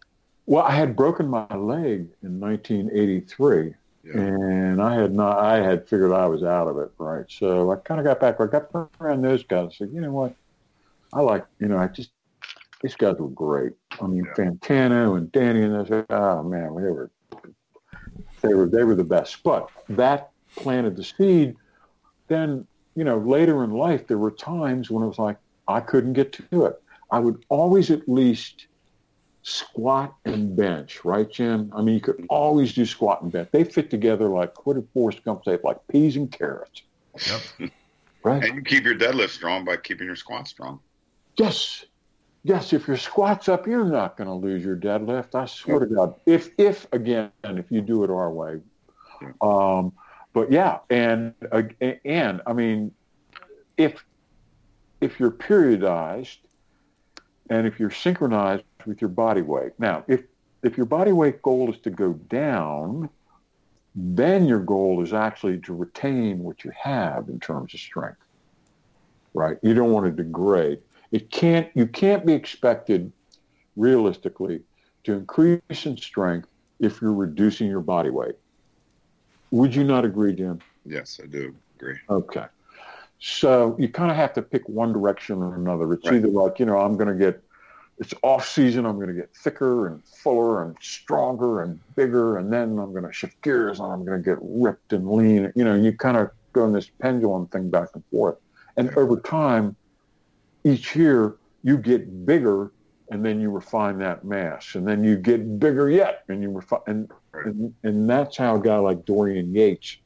Well, 0.46 0.64
I 0.64 0.72
had 0.72 0.96
broken 0.96 1.28
my 1.28 1.48
leg 1.56 2.08
in 2.24 2.40
1983, 2.40 3.74
Yeah. 4.04 4.14
and 4.20 4.82
I 4.82 4.96
had 4.96 5.14
not. 5.14 5.40
I 5.40 5.58
had 5.62 5.88
figured 5.90 6.12
I 6.12 6.26
was 6.28 6.44
out 6.44 6.68
of 6.68 6.78
it, 6.78 6.92
right? 6.98 7.26
So 7.30 7.72
I 7.72 7.78
kind 7.78 8.00
of 8.00 8.06
got 8.06 8.20
back. 8.20 8.40
I 8.40 8.46
got 8.46 8.70
around 9.02 9.22
those 9.24 9.44
guys. 9.44 9.70
I 9.72 9.76
Said, 9.76 9.90
you 9.94 10.02
know 10.02 10.12
what? 10.12 10.36
I 11.14 11.22
like. 11.22 11.46
You 11.60 11.68
know, 11.68 11.78
I 11.78 11.88
just 11.88 12.12
these 12.82 12.96
guys 12.96 13.16
were 13.18 13.30
great. 13.30 13.74
I 14.02 14.08
mean, 14.08 14.26
Yeah. 14.26 14.34
Fantano 14.34 15.18
and 15.18 15.32
Danny 15.32 15.64
and 15.64 15.74
those. 15.74 16.06
Oh 16.10 16.44
man, 16.44 16.76
they 16.76 16.90
were 16.90 17.12
they 18.42 18.54
were 18.54 18.68
they 18.70 18.84
were 18.84 18.96
the 18.96 19.04
best. 19.04 19.44
But 19.44 19.70
that 19.90 20.32
planted 20.56 20.96
the 20.96 21.04
seed. 21.04 21.56
Then 22.28 22.68
you 22.96 23.04
know, 23.04 23.18
later 23.20 23.64
in 23.64 23.72
life, 23.72 24.08
there 24.08 24.18
were 24.18 24.32
times 24.32 24.90
when 24.90 25.04
it 25.04 25.08
was 25.08 25.20
like 25.20 25.38
I 25.68 25.80
couldn't 25.80 26.14
get 26.14 26.34
to 26.52 26.66
it. 26.66 26.82
I 27.12 27.20
would 27.20 27.44
always 27.50 27.90
at 27.92 28.08
least 28.10 28.68
squat 29.44 30.14
and 30.26 30.56
bench, 30.58 31.06
right, 31.06 31.32
Jim? 31.32 31.72
I 31.76 31.82
mean, 31.82 31.96
you 31.96 32.02
could 32.02 32.26
always 32.30 32.74
do 32.74 32.86
squat 32.86 33.22
and 33.22 33.32
bench. 33.32 33.50
They 33.52 33.64
fit 33.64 33.90
together 33.90 34.28
like 34.28 34.66
what 34.66 34.74
did 34.76 34.88
Forrest 34.94 35.24
Gump 35.24 35.46
say? 35.46 35.58
Like 35.64 35.78
peas 35.90 36.16
and 36.18 36.32
carrots, 36.32 36.82
Yep. 37.60 37.70
right? 38.24 38.44
And 38.44 38.56
you 38.56 38.62
keep 38.62 38.84
your 38.84 38.96
deadlift 38.96 39.30
strong 39.30 39.64
by 39.64 39.78
keeping 39.78 40.06
your 40.08 40.16
squat 40.18 40.48
strong. 40.48 40.80
Yes. 41.38 41.86
Yes, 42.44 42.72
if 42.72 42.88
your 42.88 42.98
squat's 42.98 43.50
up, 43.50 43.68
you're 43.68 43.86
not 43.86 44.16
going 44.16 44.28
to 44.28 44.34
lose 44.34 44.64
your 44.64 44.78
deadlift. 44.78 45.36
I 45.36 45.46
swear 45.46 45.80
to 45.80 45.86
God. 45.86 46.16
If, 46.26 46.52
if 46.58 46.88
again, 46.94 47.32
if 47.44 47.70
you 47.70 47.82
do 47.82 48.04
it 48.04 48.10
our 48.10 48.32
way. 48.32 48.62
Um, 49.42 49.94
but 50.34 50.52
yeah, 50.52 50.80
and 50.90 51.34
uh, 51.52 51.64
and 52.06 52.42
I 52.46 52.54
mean, 52.54 52.92
if 53.76 54.06
if 55.02 55.20
you're 55.20 55.32
periodized, 55.32 56.38
and 57.50 57.66
if 57.66 57.80
you're 57.80 57.92
synchronized 57.92 58.64
with 58.86 59.02
your 59.02 59.10
body 59.10 59.42
weight. 59.42 59.74
Now, 59.80 60.04
if 60.08 60.24
if 60.64 60.78
your 60.78 60.86
body 60.86 61.12
weight 61.12 61.42
goal 61.42 61.72
is 61.72 61.80
to 61.82 61.90
go 61.90 62.14
down, 62.14 63.10
then 63.96 64.46
your 64.46 64.60
goal 64.60 65.04
is 65.04 65.14
actually 65.14 65.60
to 65.62 65.74
retain 65.74 66.40
what 66.40 66.64
you 66.64 66.72
have 66.80 67.30
in 67.30 67.40
terms 67.40 67.74
of 67.74 67.80
strength. 67.80 68.18
Right? 69.34 69.58
You 69.62 69.74
don't 69.74 69.92
want 69.92 70.06
to 70.06 70.12
degrade 70.12 70.80
it 71.12 71.32
can't 71.32 71.70
you 71.76 71.88
can't 71.88 72.26
be 72.26 72.34
expected 72.34 73.12
realistically 73.76 74.62
to 75.04 75.14
increase 75.14 75.86
in 75.86 75.98
strength 75.98 76.48
if 76.80 77.02
you're 77.02 77.14
reducing 77.14 77.68
your 77.68 77.82
body 77.82 78.10
weight. 78.10 78.36
Would 79.52 79.74
you 79.76 79.84
not 79.84 80.06
agree 80.06 80.34
jim 80.34 80.60
Yes, 80.86 81.20
I 81.22 81.28
do 81.28 81.54
agree. 81.78 81.98
okay. 82.10 82.46
So 83.20 83.76
you 83.80 83.90
kind 83.90 84.12
of 84.12 84.18
have 84.18 84.34
to 84.34 84.42
pick 84.42 84.68
one 84.70 84.94
direction 84.94 85.42
or 85.42 85.56
another. 85.56 85.92
It's 85.94 86.06
Right. 86.08 86.18
either 86.18 86.28
like 86.28 86.60
you 86.60 86.66
know 86.66 86.78
i'm 86.78 86.96
going 86.98 87.08
to 87.08 87.16
get 87.16 87.42
it's 88.00 88.14
off 88.22 88.48
season 88.48 88.86
i'm 88.86 88.96
going 88.96 89.08
to 89.08 89.14
get 89.14 89.30
thicker 89.44 89.88
and 89.88 90.04
fuller 90.06 90.64
and 90.64 90.76
stronger 90.82 91.64
and 91.64 91.80
bigger 91.96 92.38
and 92.38 92.54
then 92.54 92.78
i'm 92.78 92.92
going 92.92 93.04
to 93.06 93.12
shift 93.12 93.42
gears 93.42 93.80
and 93.80 93.92
i'm 93.92 94.06
going 94.06 94.22
to 94.22 94.24
get 94.24 94.38
ripped 94.42 94.94
and 94.94 95.10
lean. 95.10 95.52
You 95.56 95.64
know 95.66 95.76
you 95.76 95.94
kind 95.94 96.18
of 96.18 96.30
go 96.54 96.66
in 96.66 96.74
this 96.74 96.90
pendulum 97.02 97.48
thing 97.48 97.70
back 97.70 97.90
and 97.96 98.04
forth. 98.12 98.38
And 98.78 98.90
over 98.98 99.20
time 99.20 99.76
each 100.68 100.96
year 100.96 101.38
you 101.64 101.78
get 101.78 102.26
bigger 102.26 102.72
and 103.10 103.26
then 103.26 103.40
you 103.40 103.50
refine 103.50 103.98
that 104.00 104.26
mass 104.26 104.76
and 104.76 104.88
then 104.88 105.04
you 105.04 105.18
get 105.18 105.60
bigger 105.60 105.90
yet 105.90 106.24
and 106.28 106.42
you 106.42 106.52
refine 106.52 106.82
and, 106.88 107.12
and 107.34 107.74
and 107.84 108.10
that's 108.10 108.38
how 108.38 108.56
a 108.56 108.62
guy 108.62 108.78
like 108.78 109.06
Dorian 109.06 109.54
Yates 109.56 109.98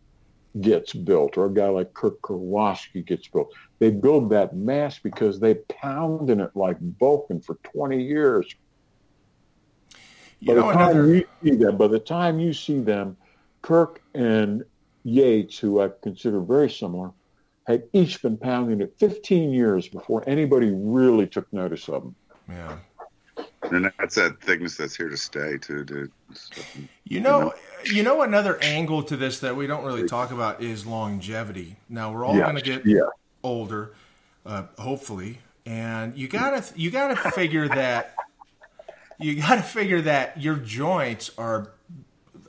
gets 0.59 0.93
built 0.93 1.37
or 1.37 1.45
a 1.45 1.53
guy 1.53 1.69
like 1.69 1.93
Kirk 1.93 2.21
Karwoski 2.21 3.05
gets 3.05 3.27
built. 3.27 3.53
They 3.79 3.89
build 3.89 4.29
that 4.31 4.55
mass 4.55 4.99
because 4.99 5.39
they 5.39 5.55
pound 5.55 6.29
in 6.29 6.41
it 6.41 6.51
like 6.55 6.77
Vulcan 6.99 7.41
for 7.41 7.55
20 7.63 8.01
years. 8.03 8.53
You 10.41 10.47
By 10.47 10.53
know, 10.55 10.67
the 10.67 10.73
time 10.73 10.89
another, 10.89 11.15
you 11.15 11.27
see 11.43 11.55
them, 11.55 11.77
by 11.77 11.87
the 11.87 11.99
time 11.99 12.39
you 12.39 12.53
see 12.53 12.79
them, 12.79 13.15
Kirk 13.61 14.01
and 14.13 14.65
Yates, 15.03 15.57
who 15.57 15.81
I 15.81 15.89
consider 16.01 16.41
very 16.41 16.69
similar, 16.69 17.11
had 17.71 17.83
each 17.93 18.21
been 18.21 18.37
pounding 18.37 18.81
it 18.81 18.93
15 18.99 19.51
years 19.53 19.87
before 19.87 20.23
anybody 20.27 20.71
really 20.73 21.27
took 21.27 21.51
notice 21.53 21.87
of 21.89 22.03
them. 22.03 22.15
yeah. 22.49 22.77
And 23.63 23.91
that's 23.99 24.15
that 24.15 24.41
thickness 24.41 24.75
that's 24.75 24.95
here 24.95 25.07
to 25.09 25.15
stay, 25.17 25.57
too, 25.57 25.83
dude. 25.83 26.11
You 27.05 27.19
know, 27.19 27.53
you 27.85 28.01
know, 28.03 28.23
another 28.23 28.57
angle 28.61 29.03
to 29.03 29.15
this 29.15 29.39
that 29.39 29.55
we 29.55 29.67
don't 29.67 29.83
really 29.85 30.07
talk 30.07 30.31
about 30.31 30.61
is 30.63 30.85
longevity. 30.85 31.75
Now 31.87 32.11
we're 32.11 32.25
all 32.25 32.35
Yes, 32.35 32.45
going 32.45 32.55
to 32.55 32.61
get 32.63 32.85
yeah. 32.85 33.01
older, 33.43 33.93
uh, 34.45 34.63
hopefully, 34.79 35.39
and 35.65 36.17
you 36.17 36.27
gotta 36.27 36.63
you 36.75 36.89
gotta 36.89 37.15
figure 37.31 37.67
that 37.67 38.15
you 39.19 39.35
gotta 39.39 39.61
figure 39.63 40.01
that 40.01 40.41
your 40.41 40.55
joints 40.55 41.29
are 41.37 41.71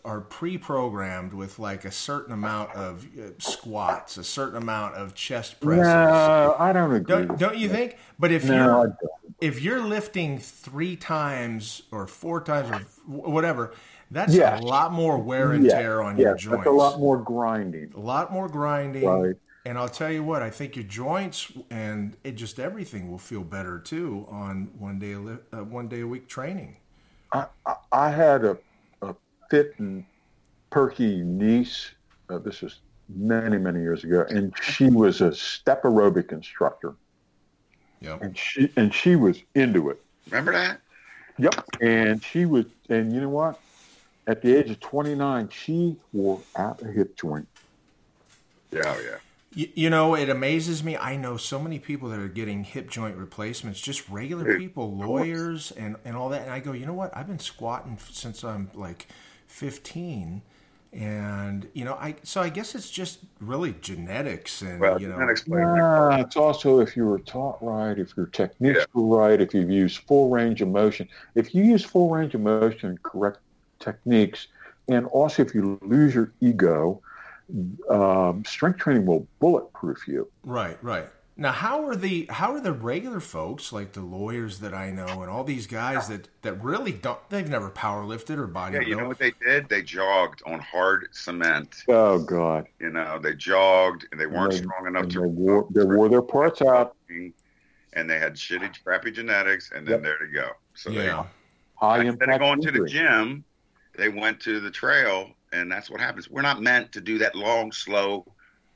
are 0.05 0.21
pre-programmed 0.21 1.33
with 1.33 1.59
like 1.59 1.85
a 1.85 1.91
certain 1.91 2.33
amount 2.33 2.73
of 2.75 3.07
uh, 3.19 3.31
squats, 3.39 4.17
a 4.17 4.25
certain 4.25 4.57
amount 4.57 4.95
of 4.97 5.15
chest 5.15 5.61
presses. 5.61 5.85
No, 5.85 6.57
I 6.59 6.73
don't 6.73 6.93
agree. 6.93 7.27
Don't, 7.27 7.39
don't 7.39 7.57
you 7.57 7.69
think? 7.69 7.97
But 8.19 8.33
if 8.33 8.45
No, 8.45 8.83
you're 8.83 8.97
if 9.41 9.61
you're 9.61 9.85
lifting 9.85 10.39
three 10.39 10.97
times 10.97 11.83
or 11.91 12.07
four 12.07 12.41
times 12.41 12.71
or 12.71 12.79
whatever, 13.07 13.75
that's 14.11 14.35
Yes. 14.35 14.61
a 14.61 14.65
lot 14.65 14.93
more 14.93 15.19
wear 15.19 15.53
and 15.53 15.65
Yeah, 15.65 15.81
tear 15.81 16.03
on 16.03 16.17
yeah, 16.17 16.29
your 16.29 16.35
joints. 16.37 16.57
That's 16.59 16.67
a 16.69 16.71
lot 16.71 17.01
more 17.01 17.19
grinding. 17.19 17.93
A 17.97 18.01
lot 18.01 18.33
more 18.33 18.49
grinding. 18.49 19.05
Right. 19.05 19.37
And 19.65 19.79
I'll 19.79 19.89
tell 19.89 20.11
you 20.11 20.25
what, 20.25 20.43
I 20.43 20.51
think 20.51 20.75
your 20.77 20.85
joints 20.85 21.53
and 21.71 22.17
it 22.25 22.33
just 22.33 22.59
everything 22.59 23.11
will 23.11 23.19
feel 23.19 23.43
better 23.45 23.79
too 23.79 24.27
on 24.29 24.71
one 24.79 24.99
day 24.99 25.13
a 25.13 25.59
uh, 25.61 25.65
one 25.65 25.89
day 25.89 26.01
a 26.01 26.07
week 26.07 26.29
training. 26.29 26.77
I, 27.33 27.47
I, 27.91 28.11
had 28.11 28.45
a 28.45 28.59
fit 29.53 29.75
and 29.79 30.05
Perky 30.71 31.23
niece. 31.23 31.91
Uh, 32.31 32.39
this 32.39 32.63
was 32.63 32.81
many, 33.15 33.59
many 33.59 33.81
years 33.81 34.03
ago, 34.03 34.25
and 34.31 34.55
she 34.63 34.87
was 34.87 35.21
a 35.21 35.35
step 35.35 35.83
aerobic 35.83 36.33
instructor. 36.33 36.95
Yep. 38.01 38.23
And 38.23 38.39
she 38.39 38.73
and 38.77 38.93
she 38.93 39.15
was 39.15 39.43
into 39.55 39.91
it. 39.91 40.03
Remember 40.31 40.53
that? 40.53 40.81
Yep. 41.39 41.67
And 41.83 42.25
she 42.25 42.47
was, 42.47 42.65
and 42.89 43.13
you 43.13 43.21
know 43.21 43.29
what? 43.29 43.61
At 44.27 44.41
the 44.41 44.57
age 44.57 44.71
of 44.71 44.81
29, 44.81 45.51
she 45.51 45.97
wore 46.13 46.41
out 46.57 46.81
a 46.81 46.87
hip 46.87 47.17
joint. 47.17 47.47
Yeah, 48.71 48.83
oh, 48.87 49.01
yeah. 49.01 49.17
You, 49.55 49.69
you 49.75 49.91
know, 49.91 50.15
it 50.15 50.31
amazes 50.31 50.83
me. 50.83 50.97
I 50.97 51.17
know 51.17 51.37
so 51.37 51.59
many 51.59 51.79
people 51.79 52.09
that 52.11 52.19
are 52.19 52.29
getting 52.29 52.65
hip 52.65 52.89
joint 52.89 53.17
replacements, 53.17 53.81
just 53.81 54.09
regular 54.09 54.57
people, 54.59 54.97
lawyers, 54.97 55.73
and, 55.73 55.97
and 56.05 56.17
all 56.17 56.31
that. 56.31 56.43
And 56.43 56.51
I 56.51 56.61
go, 56.61 56.73
you 56.73 56.87
know 56.87 56.95
what? 56.95 57.15
I've 57.15 57.27
been 57.27 57.41
squatting 57.41 57.99
since 58.11 58.45
I'm 58.45 58.71
like 58.75 59.09
15. 59.53 60.43
And, 60.95 61.69
you 61.73 61.85
know, 61.85 61.95
I 61.95 62.17
so 62.23 62.43
I 62.43 62.49
guess 62.51 62.75
it's 62.75 62.91
just 62.91 63.21
really 63.41 63.75
genetics 63.81 64.61
and, 64.61 64.81
Well, 64.81 65.01
you 65.01 65.09
know. 65.09 65.15
genetics 65.15 65.43
play 65.45 65.63
a 65.63 65.67
big 65.67 65.77
Yeah, 65.77 66.21
it's 66.21 66.37
also 66.37 66.81
if 66.81 66.97
you 66.97 67.07
were 67.07 67.21
taught 67.21 67.59
right, 67.63 67.99
if 67.99 68.15
your 68.17 68.27
techniques 68.27 68.81
Yeah. 68.81 68.85
were 68.95 69.17
right, 69.19 69.41
if 69.41 69.55
you've 69.55 69.71
used 69.71 70.01
full 70.07 70.29
range 70.31 70.61
of 70.61 70.69
motion. 70.69 71.09
If 71.35 71.55
you 71.55 71.65
use 71.65 71.85
full 71.85 72.11
range 72.11 72.35
of 72.35 72.43
motion, 72.43 72.99
correct 73.03 73.39
techniques, 73.79 74.49
and 74.89 75.07
also 75.07 75.43
if 75.43 75.55
you 75.55 75.79
lose 75.83 76.15
your 76.15 76.35
ego, 76.41 77.01
um, 77.89 78.45
strength 78.45 78.79
training 78.79 79.07
will 79.07 79.27
bulletproof 79.41 80.07
you. 80.09 80.31
Right, 80.45 80.77
right. 80.83 81.09
Now, 81.35 81.51
how 81.53 81.85
are 81.87 81.97
the 81.97 82.27
how 82.31 82.53
are 82.53 82.61
the 82.61 82.73
regular 82.73 83.19
folks 83.19 83.73
like 83.73 83.93
the 83.93 84.03
lawyers 84.03 84.59
that 84.59 84.75
I 84.75 84.91
know 84.91 85.07
and 85.23 85.31
all 85.31 85.45
these 85.45 85.67
guys 85.67 86.09
that 86.09 86.29
that 86.43 86.63
really 86.63 86.93
don't 86.93 87.19
they've 87.31 87.49
never 87.49 87.71
power 87.71 88.05
lifted 88.05 88.39
or 88.39 88.47
bodybuilt? 88.47 88.73
Yeah, 88.73 88.81
you 88.89 88.97
know 88.97 89.09
what 89.09 89.19
they 89.19 89.33
did? 89.45 89.69
They 89.69 89.81
jogged 89.83 90.43
on 90.45 90.59
hard 90.61 91.09
cement. 91.13 91.85
Oh 91.89 92.19
God! 92.23 92.67
You 92.79 92.91
know, 92.91 93.19
they 93.19 93.35
jogged 93.35 94.07
and 94.13 94.21
they 94.21 94.27
weren't 94.27 94.53
And 94.53 94.63
they- 94.63 94.67
strong 94.67 94.87
enough 94.87 95.09
to 95.09 95.21
they 95.21 95.27
wore, 95.27 95.67
they 95.71 95.85
wore 95.85 96.09
their 96.11 96.23
parts 96.23 96.61
out. 96.61 96.97
and 97.95 98.09
they 98.09 98.19
had 98.19 98.35
shitty, 98.35 98.83
crappy 98.85 99.11
genetics, 99.11 99.71
and 99.75 99.87
then 99.87 99.97
Yep. 99.97 100.03
there 100.03 100.19
to 100.19 100.27
go. 100.29 100.51
So 100.75 100.91
yeah, 100.91 101.25
High 101.77 101.99
they 102.01 102.07
instead 102.09 102.29
of 102.29 102.35
impact 102.35 102.41
going 102.41 102.61
to 102.63 102.71
the 102.83 102.87
gym, 102.89 103.45
they 103.97 104.09
went 104.11 104.39
to 104.41 104.61
the 104.61 104.71
trail, 104.71 105.31
and 105.53 105.71
that's 105.73 105.91
what 105.91 106.01
happens. 106.01 106.29
We're 106.31 106.41
not 106.43 106.63
meant 106.63 106.93
to 106.93 107.01
do 107.01 107.19
that 107.19 107.35
long, 107.35 107.73
slow 107.73 108.27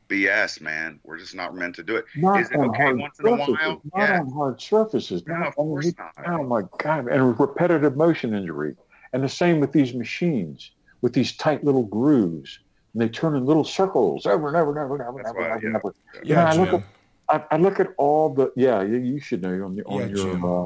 BS, 0.09 0.61
man. 0.61 1.01
We're 1.05 1.19
just 1.19 1.35
not 1.35 1.55
meant 1.55 1.75
to 1.77 1.83
do 1.83 1.97
it. 1.97 2.05
Not 2.17 2.41
Is 2.41 2.51
it 2.51 2.57
on 2.57 2.71
okay 2.71 2.83
hard 2.85 2.99
once 2.99 3.19
in 3.21 3.27
a 3.27 3.31
surfaces. 3.31 3.57
while? 3.61 3.81
Not 3.95 4.09
Yeah. 4.09 4.21
on 4.21 4.33
hard 4.33 4.61
surfaces. 4.61 5.27
No, 5.27 5.35
not 5.37 5.49
of 5.49 5.55
course 5.57 5.87
the- 5.87 5.95
not. 5.99 6.29
Oh 6.41 6.43
my 6.45 6.63
God! 6.79 7.09
And 7.09 7.39
repetitive 7.39 7.97
motion 7.97 8.35
injury. 8.35 8.77
And 9.13 9.23
the 9.23 9.29
same 9.29 9.61
with 9.61 9.73
these 9.73 9.95
machines, 9.95 10.73
with 11.01 11.13
these 11.13 11.37
tight 11.37 11.65
little 11.65 11.85
grooves, 11.85 12.59
and 12.93 13.03
they 13.03 13.09
turn 13.09 13.35
in 13.37 13.45
little 13.47 13.65
circles 13.65 14.27
over 14.27 14.49
and 14.49 14.57
over 14.57 14.71
and 14.71 14.79
over 14.79 14.95
and 14.97 15.03
over 15.09 15.19
and 15.21 15.27
over 15.29 15.41
and 15.41 15.53
over. 15.55 15.69
yeah. 15.69 15.77
over. 15.77 15.95
yeah, 16.15 16.21
Yeah, 16.25 16.51
I 16.51 16.57
look 16.57 16.71
Jim. 16.71 16.85
I, 17.29 17.45
I 17.51 17.57
look 17.57 17.81
at 17.81 17.89
all 17.99 18.33
the 18.35 18.53
yeah. 18.57 18.83
You, 18.83 18.99
you 18.99 19.21
should 19.21 19.43
know 19.43 19.65
on, 19.65 19.77
the, 19.77 19.85
on 19.85 20.01
Yeah, 20.01 20.07
your 20.17 20.61
uh, 20.61 20.65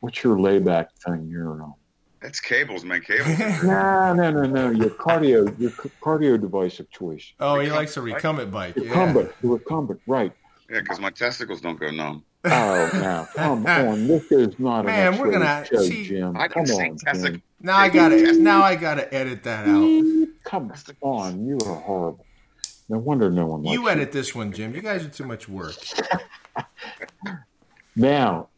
what's 0.00 0.22
your 0.24 0.38
layback 0.38 0.92
thing? 1.04 1.28
Your 1.28 1.62
uh, 1.62 1.66
That's 2.20 2.40
cables, 2.40 2.84
man. 2.84 3.00
Cables. 3.02 3.38
no 3.62 4.12
no 4.14 4.30
no 4.30 4.42
no 4.44 4.70
your 4.70 4.90
cardio 4.90 5.58
your 5.58 5.70
c- 5.70 5.90
cardio 6.02 6.40
device 6.40 6.80
of 6.80 6.90
choice. 6.90 7.32
oh, 7.40 7.60
he 7.60 7.70
likes 7.70 7.96
a 7.96 8.02
recumbent 8.02 8.50
bike. 8.50 8.74
The 8.74 8.84
Yeah. 8.84 8.90
recumbent, 8.90 9.32
the 9.42 9.48
recumbent, 9.48 10.00
right? 10.06 10.32
yeah, 10.70 10.80
because 10.80 10.98
my 11.00 11.10
testicles 11.10 11.60
don't 11.60 11.78
go 11.78 11.90
numb. 11.90 12.24
Oh, 12.44 12.90
now 12.94 13.28
come 13.34 13.66
on! 13.66 14.06
This 14.08 14.30
is 14.32 14.58
not 14.58 14.84
Man, 14.84 15.14
an 15.14 15.18
we're 15.20 15.30
gonna- 15.32 15.64
show, 15.70 15.82
see, 15.82 16.04
Jim. 16.04 16.36
I 16.36 16.48
Come 16.48 16.62
on, 16.62 16.96
testicle- 16.96 17.30
Jim. 17.32 17.42
Now 17.60 17.76
I 17.76 17.88
gotta 17.88 18.32
now 18.40 18.62
I 18.62 18.74
gotta 18.76 19.12
edit 19.14 19.42
that 19.44 19.66
out. 19.68 20.28
Come 20.44 20.72
on, 21.00 21.46
you 21.46 21.58
are 21.66 21.74
horrible. 21.76 22.24
No 22.88 22.98
wonder 22.98 23.30
no 23.30 23.46
one 23.46 23.62
likes 23.62 23.74
You 23.74 23.88
edit 23.88 24.12
this 24.12 24.34
one, 24.34 24.52
Jim. 24.52 24.74
You 24.74 24.80
guys 24.80 25.04
are 25.04 25.08
too 25.10 25.24
much 25.24 25.48
work. 25.48 25.74
Now, 27.96 28.48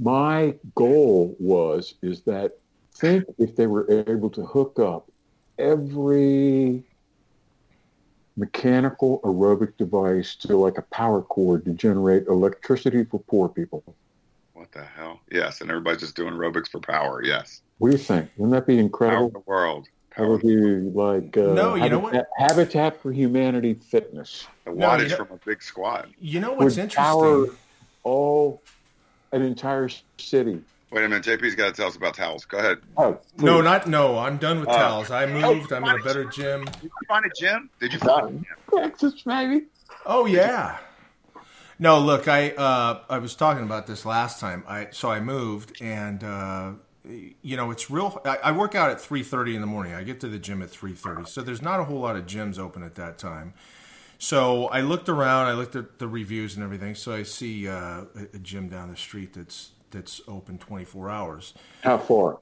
my 0.00 0.54
goal 0.74 1.36
was 1.40 1.94
is 2.02 2.22
that 2.22 2.52
think 2.94 3.24
if 3.38 3.56
they 3.56 3.66
were 3.66 3.86
able 4.08 4.30
to 4.30 4.44
hook 4.44 4.78
up 4.78 5.10
every 5.58 6.84
mechanical 8.36 9.20
aerobic 9.24 9.76
device 9.76 10.36
to 10.36 10.56
like 10.56 10.78
a 10.78 10.82
power 10.82 11.22
cord 11.22 11.64
to 11.64 11.72
generate 11.72 12.26
electricity 12.26 13.04
for 13.04 13.18
poor 13.20 13.48
people. 13.48 13.82
What 14.54 14.70
the 14.72 14.84
hell? 14.84 15.20
Yes, 15.30 15.60
and 15.60 15.70
everybody's 15.70 16.00
just 16.00 16.16
doing 16.16 16.34
aerobics 16.34 16.68
for 16.68 16.80
power. 16.80 17.22
Yes. 17.24 17.62
What 17.78 17.90
do 17.90 17.96
you 17.96 18.02
think? 18.02 18.30
Wouldn't 18.36 18.52
that 18.54 18.66
be 18.66 18.74
Power 18.76 18.80
incredible? 18.84 19.26
of 19.26 19.32
the 19.32 19.38
world. 19.46 19.86
That 20.10 20.16
Power 20.16 20.28
would 20.36 20.42
be 20.42 20.56
like 20.56 21.36
uh, 21.36 21.52
No, 21.54 21.74
you 21.76 21.88
know 21.88 22.00
Habitat, 22.06 22.26
Habitat 22.38 23.00
for 23.02 23.12
Humanity 23.12 23.74
fitness. 23.74 24.46
the 24.64 24.72
No, 24.72 24.86
wattage 24.86 25.02
you 25.04 25.08
know- 25.10 25.16
from 25.16 25.28
a 25.32 25.40
big 25.44 25.62
squat. 25.62 26.08
You 26.20 26.40
know 26.40 26.52
what's 26.52 26.76
would 26.76 26.82
interesting? 26.84 27.02
power 27.02 27.46
all 28.04 28.62
an 29.32 29.42
entire 29.42 29.88
city. 30.18 30.60
Wait 30.90 31.04
a 31.04 31.08
minute, 31.08 31.24
JP's 31.24 31.54
got 31.54 31.66
to 31.66 31.72
tell 31.72 31.88
us 31.88 31.96
about 31.96 32.14
towels. 32.14 32.46
Go 32.46 32.58
ahead. 32.58 32.78
Oh, 32.96 33.18
No, 33.36 33.60
not 33.60 33.86
no. 33.86 34.18
I'm 34.18 34.38
done 34.38 34.60
with 34.60 34.70
Uh, 34.70 34.76
towels. 34.76 35.10
I 35.10 35.26
moved. 35.26 35.70
I'm 35.72 35.84
in 35.84 36.00
a 36.00 36.02
better 36.02 36.24
gym. 36.24 36.64
Did 36.64 36.82
you 36.84 36.90
find 37.06 37.24
a 37.26 37.30
gym? 37.38 37.70
Did 37.78 37.92
you 37.92 37.98
find 37.98 38.26
a 38.26 38.30
gym? 38.30 38.46
Texas, 38.74 39.26
maybe. 39.26 39.66
Oh 40.06 40.24
yeah. 40.24 40.78
No, 41.78 42.00
look, 42.00 42.26
I 42.26 42.50
uh, 42.50 43.02
I 43.10 43.18
was 43.18 43.34
talking 43.36 43.64
about 43.64 43.86
this 43.86 44.06
last 44.06 44.40
time. 44.40 44.64
I 44.66 44.88
so 44.90 45.10
I 45.10 45.20
moved, 45.20 45.80
and 45.82 46.24
uh, 46.24 46.72
you 47.04 47.56
know 47.56 47.70
it's 47.70 47.90
real. 47.90 48.20
I, 48.24 48.38
I 48.44 48.52
work 48.52 48.74
out 48.74 48.90
at 48.90 48.98
three 49.00 49.22
thirty 49.22 49.54
in 49.54 49.60
the 49.60 49.66
morning. 49.66 49.92
I 49.92 50.02
get 50.04 50.20
to 50.20 50.28
the 50.28 50.38
gym 50.38 50.62
at 50.62 50.70
three 50.70 50.94
thirty, 50.94 51.24
so 51.26 51.42
there's 51.42 51.62
not 51.62 51.80
a 51.80 51.84
whole 51.84 52.00
lot 52.00 52.16
of 52.16 52.24
gyms 52.26 52.58
open 52.58 52.82
at 52.82 52.94
that 52.94 53.18
time. 53.18 53.52
So 54.18 54.66
I 54.66 54.80
looked 54.80 55.08
around. 55.08 55.46
I 55.46 55.52
looked 55.52 55.76
at 55.76 55.98
the 55.98 56.08
reviews 56.08 56.56
and 56.56 56.64
everything. 56.64 56.94
So 56.94 57.12
I 57.14 57.22
see 57.22 57.68
uh, 57.68 58.04
a, 58.16 58.22
a 58.34 58.38
gym 58.38 58.68
down 58.68 58.90
the 58.90 58.96
street 58.96 59.32
that's 59.34 59.72
that's 59.90 60.20
open 60.28 60.58
twenty 60.58 60.84
four 60.84 61.08
hours. 61.10 61.54
How 61.82 61.98
far? 61.98 62.40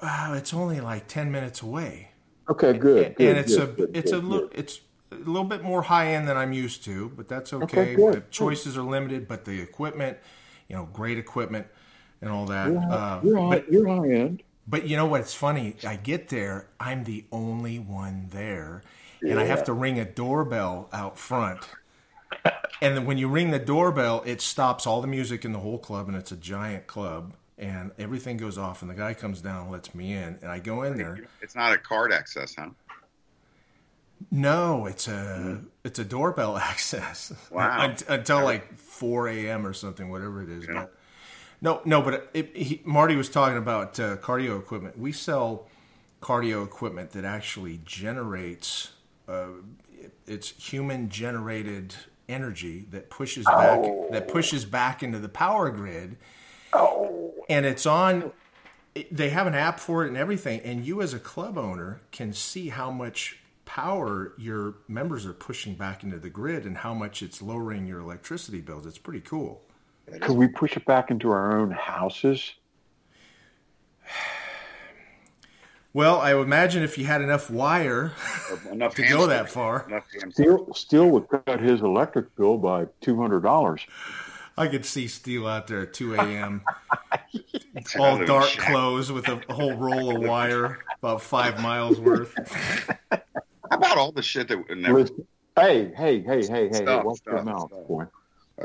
Uh, 0.00 0.34
it's 0.36 0.54
only 0.54 0.80
like 0.80 1.08
ten 1.08 1.30
minutes 1.32 1.60
away. 1.62 2.10
Okay, 2.50 2.72
good. 2.72 3.14
and, 3.16 3.16
good, 3.16 3.28
and 3.28 3.38
it's 3.38 3.56
good, 3.56 3.68
a 3.68 3.72
good, 3.72 3.90
it's 3.94 4.12
good, 4.12 4.22
a 4.24 4.26
little 4.26 4.48
good. 4.48 4.58
it's 4.58 4.80
a 5.12 5.16
little 5.16 5.44
bit 5.44 5.62
more 5.62 5.82
high 5.82 6.14
end 6.14 6.28
than 6.28 6.36
I'm 6.36 6.52
used 6.52 6.84
to, 6.84 7.10
but 7.16 7.28
that's 7.28 7.52
okay. 7.52 7.96
Okay, 7.96 7.96
The 7.96 8.22
choices 8.30 8.76
are 8.76 8.82
limited, 8.82 9.26
but 9.28 9.44
the 9.44 9.60
equipment, 9.60 10.18
you 10.68 10.76
know, 10.76 10.86
great 10.92 11.18
equipment 11.18 11.66
and 12.20 12.30
all 12.30 12.46
that. 12.46 12.72
You're, 12.72 12.86
Uh, 12.90 13.20
high, 13.20 13.20
you're, 13.22 13.38
high, 13.38 13.60
but 13.60 13.72
you're 13.72 13.86
high 13.88 14.10
end. 14.10 14.42
but 14.66 14.86
you 14.86 14.96
know 14.96 15.06
what's 15.06 15.34
funny? 15.34 15.76
I 15.84 15.96
get 15.96 16.28
there, 16.28 16.68
I'm 16.78 17.04
the 17.04 17.24
only 17.32 17.78
one 17.78 18.28
there, 18.30 18.82
and 19.22 19.38
I 19.38 19.44
have 19.44 19.64
to 19.64 19.72
ring 19.72 19.98
a 19.98 20.04
doorbell 20.04 20.88
out 20.92 21.18
front. 21.18 21.60
And 22.80 22.96
then 22.96 23.06
when 23.06 23.18
you 23.18 23.28
ring 23.28 23.50
the 23.50 23.58
doorbell, 23.58 24.22
it 24.24 24.40
stops 24.40 24.86
all 24.86 25.00
the 25.00 25.08
music 25.08 25.44
in 25.44 25.52
the 25.52 25.58
whole 25.58 25.78
club, 25.78 26.08
and 26.08 26.16
it's 26.16 26.30
a 26.30 26.36
giant 26.36 26.86
club, 26.86 27.34
and 27.56 27.90
everything 27.98 28.36
goes 28.36 28.56
off. 28.56 28.82
And 28.82 28.90
the 28.90 28.94
guy 28.94 29.14
comes 29.14 29.40
down 29.40 29.62
and 29.62 29.72
lets 29.72 29.94
me 29.94 30.12
in, 30.12 30.38
and 30.42 30.50
I 30.50 30.58
go 30.60 30.82
in 30.82 30.96
there. 30.96 31.18
It's 31.42 31.56
not 31.56 31.72
a 31.72 31.78
card 31.78 32.12
access, 32.12 32.54
huh? 32.56 32.70
No, 34.30 34.86
it's 34.86 35.08
a 35.08 35.62
it's 35.84 35.98
a 35.98 36.04
doorbell 36.04 36.56
access. 36.58 37.32
Wow. 37.50 37.80
Un- 37.80 37.96
until 38.08 38.44
like 38.44 38.76
four 38.76 39.28
a.m. 39.28 39.66
or 39.66 39.72
something, 39.72 40.10
whatever 40.10 40.42
it 40.42 40.50
is. 40.50 40.64
Yeah. 40.66 40.74
But 40.74 40.94
no, 41.60 41.80
no. 41.84 42.02
But 42.02 42.30
it, 42.34 42.56
he, 42.56 42.80
Marty 42.84 43.16
was 43.16 43.28
talking 43.28 43.58
about 43.58 43.98
uh, 43.98 44.16
cardio 44.18 44.58
equipment. 44.58 44.98
We 44.98 45.12
sell 45.12 45.66
cardio 46.20 46.64
equipment 46.64 47.12
that 47.12 47.24
actually 47.24 47.80
generates. 47.84 48.92
Uh, 49.28 49.48
it's 50.26 50.50
human 50.50 51.08
generated 51.10 51.94
energy 52.28 52.86
that 52.90 53.10
pushes 53.10 53.44
back 53.46 53.82
that 54.10 54.28
pushes 54.28 54.64
back 54.64 55.02
into 55.02 55.18
the 55.18 55.28
power 55.28 55.70
grid, 55.70 56.16
Oh, 56.72 57.34
and 57.48 57.66
it's 57.66 57.86
on. 57.86 58.32
They 59.12 59.28
have 59.30 59.46
an 59.46 59.54
app 59.54 59.78
for 59.78 60.04
it 60.04 60.08
and 60.08 60.16
everything, 60.16 60.60
and 60.60 60.84
you 60.84 61.02
as 61.02 61.14
a 61.14 61.18
club 61.20 61.56
owner 61.56 62.00
can 62.10 62.32
see 62.32 62.68
how 62.70 62.90
much 62.90 63.38
power 63.64 64.32
your 64.38 64.76
members 64.88 65.24
are 65.26 65.34
pushing 65.34 65.74
back 65.74 66.02
into 66.02 66.18
the 66.18 66.30
grid 66.30 66.64
and 66.64 66.78
how 66.78 66.94
much 66.94 67.22
it's 67.22 67.40
lowering 67.42 67.86
your 67.86 68.00
electricity 68.00 68.60
bills. 68.60 68.86
It's 68.86 68.98
pretty 68.98 69.20
cool. 69.20 69.62
could 70.20 70.36
we 70.36 70.48
push 70.48 70.76
it 70.76 70.84
back 70.86 71.10
into 71.10 71.30
our 71.30 71.58
own 71.60 71.70
houses? 71.70 72.54
Well, 75.94 76.20
I 76.20 76.34
would 76.34 76.42
imagine 76.46 76.82
if 76.82 76.98
you 76.98 77.06
had 77.06 77.22
enough 77.22 77.50
wire 77.50 78.12
Enough 78.70 78.94
to 78.96 79.08
go 79.08 79.26
that 79.26 79.50
far, 79.50 79.86
Enough. 79.88 80.04
Steel, 80.30 80.74
Steel 80.74 81.08
would 81.10 81.28
cut 81.28 81.60
his 81.60 81.80
electric 81.80 82.34
bill 82.36 82.58
by 82.58 82.86
two 83.00 83.16
hundred 83.20 83.40
dollars. 83.42 83.86
I 84.56 84.66
could 84.66 84.84
see 84.84 85.06
Steel 85.06 85.46
out 85.46 85.68
there 85.68 85.82
at 85.82 85.92
2 85.94 86.16
a.m. 86.16 86.62
All 87.98 88.18
dark 88.26 88.46
shack. 88.48 88.72
clothes 88.72 89.12
with 89.12 89.28
a 89.28 89.40
whole 89.52 89.74
roll 89.74 90.16
of 90.16 90.22
wire, 90.28 90.78
about 91.00 91.22
five 91.22 91.62
miles 91.62 92.00
worth. 92.00 92.34
How 93.10 93.20
about 93.70 93.96
all 93.98 94.10
the 94.10 94.22
shit 94.22 94.48
that 94.48 94.68
never 94.76 95.00
Listen, 95.02 95.26
hey, 95.54 95.92
hey, 95.96 96.20
hey, 96.22 96.42
hey, 96.42 96.46
hey, 96.48 96.68
hey! 96.68 96.72
Stop, 96.72 97.04
your 97.04 97.16
stop, 97.16 97.44
mouth, 97.44 97.68
stop. 97.70 97.86
boy. 97.86 98.04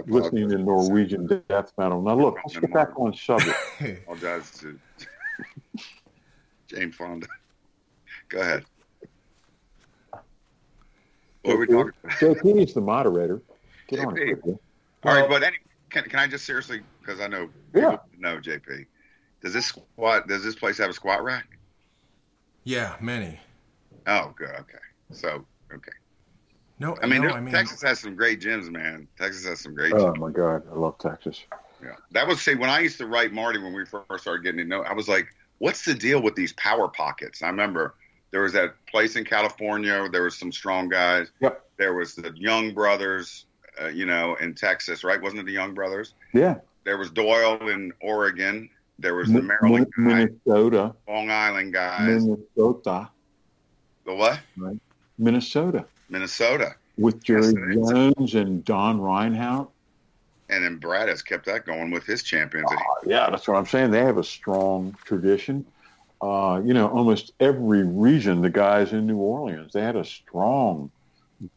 Listening 0.08 0.50
to 0.50 0.58
Norwegian 0.58 1.28
death 1.48 1.72
metal. 1.78 2.02
Now 2.02 2.16
look, 2.16 2.38
let's 2.44 2.58
get 2.58 2.74
back 2.74 3.00
on 3.00 3.14
subject. 3.14 3.56
apologize 3.80 4.50
to 4.62 4.80
Jane 6.74 6.92
Fonda. 6.92 7.28
Go 8.30 8.40
ahead. 8.42 8.66
What 11.44 11.56
are 11.56 11.58
we 11.58 11.68
talking 11.68 11.92
about? 12.04 12.18
JP 12.20 12.64
is 12.68 12.74
the 12.74 12.82
moderator. 12.82 13.42
Get 13.88 14.00
on 14.00 14.16
JP. 14.16 14.18
it. 14.18 14.26
quickly. 14.42 14.58
All 15.04 15.14
right, 15.14 15.30
but 15.30 15.44
any, 15.44 15.58
can, 15.90 16.04
can 16.06 16.20
I 16.20 16.28
just 16.28 16.46
seriously, 16.46 16.82
because 17.02 17.20
I 17.20 17.28
know 17.28 17.50
Yeah. 17.76 17.92
people 17.92 18.06
know 18.18 18.38
JP. 18.38 18.86
Does 19.42 19.54
this 19.54 19.66
squat? 19.66 20.28
Does 20.28 20.44
this 20.44 20.56
place 20.56 20.78
have 20.78 20.90
a 20.90 20.94
squat 20.94 21.22
rack? 21.24 21.46
Yeah, 22.64 22.96
many. 23.02 23.40
Oh, 24.08 24.34
good. 24.38 24.52
Okay. 24.52 24.78
So, 25.12 25.46
okay. 25.74 25.92
No, 26.80 26.96
I 27.04 27.08
mean, 27.08 27.22
no, 27.22 27.30
I 27.30 27.42
mean, 27.42 27.54
Texas 27.54 27.82
has 27.82 28.00
some 28.00 28.16
great 28.16 28.40
gyms, 28.42 28.72
man. 28.72 29.08
Texas 29.18 29.46
has 29.46 29.60
some 29.60 29.76
great 29.76 29.94
Oh 29.94 30.14
gyms. 30.14 30.18
my 30.18 30.32
God, 30.32 30.64
I 30.72 30.76
love 30.76 30.98
Texas. 30.98 31.42
Yeah. 31.84 31.90
That 32.12 32.26
was 32.26 32.42
see 32.42 32.56
when 32.56 32.70
I 32.70 32.80
used 32.80 32.98
to 33.00 33.06
write 33.06 33.34
Marty 33.34 33.60
when 33.60 33.74
we 33.74 33.86
first 33.86 34.22
started 34.24 34.44
getting 34.44 34.60
to 34.60 34.66
know. 34.66 34.82
I 34.84 34.94
was 34.94 35.10
like, 35.10 35.28
"What's 35.60 35.86
the 35.86 35.94
deal 35.94 36.22
with 36.22 36.36
these 36.36 36.54
power 36.54 36.88
pockets?" 36.88 37.42
I 37.44 37.48
remember 37.50 37.96
there 38.32 38.42
was 38.42 38.54
that 38.54 38.74
place 38.88 39.16
in 39.16 39.24
California. 39.26 40.08
There 40.12 40.24
was 40.24 40.36
some 40.36 40.52
strong 40.52 40.90
guys. 40.90 41.32
Yep. 41.40 41.64
There 41.78 41.94
was 41.94 42.16
the 42.16 42.32
Young 42.36 42.74
Brothers, 42.74 43.46
uh, 43.82 43.88
you 43.88 44.06
know, 44.06 44.36
in 44.36 44.54
Texas, 44.56 45.04
right? 45.04 45.22
Wasn't 45.22 45.40
it 45.40 45.46
the 45.46 45.52
Young 45.52 45.74
Brothers? 45.74 46.14
Yeah, 46.34 46.56
There 46.84 46.98
was 46.98 47.10
Doyle 47.12 47.70
in 47.70 47.92
Oregon. 48.02 48.70
There 49.00 49.16
was 49.16 49.32
the 49.32 49.42
Maryland 49.42 49.88
guy, 49.98 50.04
Minnesota, 50.04 50.96
Long 51.08 51.30
Island 51.32 51.74
guys. 51.74 52.24
Minnesota, 52.26 53.10
The 54.06 54.14
what? 54.16 54.40
Minnesota, 55.18 55.86
Minnesota. 56.10 56.76
with 56.98 57.24
Jerry 57.24 57.54
Yes. 57.76 57.90
Jones 57.90 58.36
and 58.36 58.64
Don 58.66 59.02
Reinhardt. 59.02 59.70
And 60.50 60.64
then 60.64 60.78
Brad 60.78 61.10
has 61.10 61.22
kept 61.22 61.46
that 61.46 61.66
going 61.66 61.90
with 61.92 62.06
his 62.06 62.22
champions. 62.24 62.70
that 62.70 62.80
he- 63.04 63.10
Yeah, 63.12 63.30
that's 63.30 63.48
what 63.48 63.58
I'm 63.58 63.66
saying. 63.66 63.92
They 63.92 64.04
have 64.04 64.18
a 64.18 64.24
strong 64.24 64.96
tradition. 65.06 65.66
Uh, 66.22 66.62
you 66.64 66.74
know, 66.74 66.88
almost 66.88 67.34
every 67.40 67.84
region, 67.84 68.42
the 68.42 68.50
guys 68.50 68.94
in 68.94 69.06
New 69.08 69.18
Orleans, 69.18 69.74
they 69.74 69.82
had 69.82 69.96
a 69.96 70.06
strong 70.06 70.90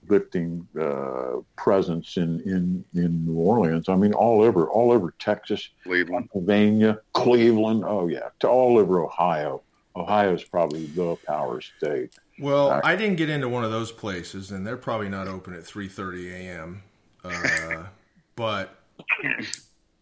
lifting 0.09 0.67
uh, 0.81 1.37
presence 1.57 2.17
in, 2.17 2.41
in, 2.41 2.85
in 2.95 3.27
New 3.27 3.35
Orleans. 3.39 3.89
I 3.89 3.95
mean, 3.97 4.13
all 4.13 4.43
over, 4.43 4.69
all 4.69 4.91
over 4.93 5.15
Texas, 5.19 5.69
Cleveland. 5.85 6.31
Pennsylvania, 6.33 6.99
Cleveland. 7.13 7.85
Oh 7.87 8.09
yeah, 8.09 8.29
to 8.41 8.49
all 8.49 8.79
over 8.79 9.05
Ohio. 9.05 9.63
Ohio 9.95 10.35
is 10.35 10.43
probably 10.45 10.87
the 10.87 11.17
power 11.27 11.61
state. 11.61 12.15
well, 12.39 12.67
Alright. 12.69 12.85
I 12.85 12.97
didn't 12.97 13.17
get 13.17 13.31
into 13.31 13.49
one 13.49 13.65
of 13.65 13.71
those 13.71 13.93
places, 13.93 14.51
and 14.51 14.67
they're 14.67 14.77
probably 14.77 15.09
not 15.09 15.29
open 15.29 15.55
at 15.55 15.63
3:30 15.63 16.33
a.m. 16.33 16.83
Uh, 17.25 17.85
but 18.37 18.77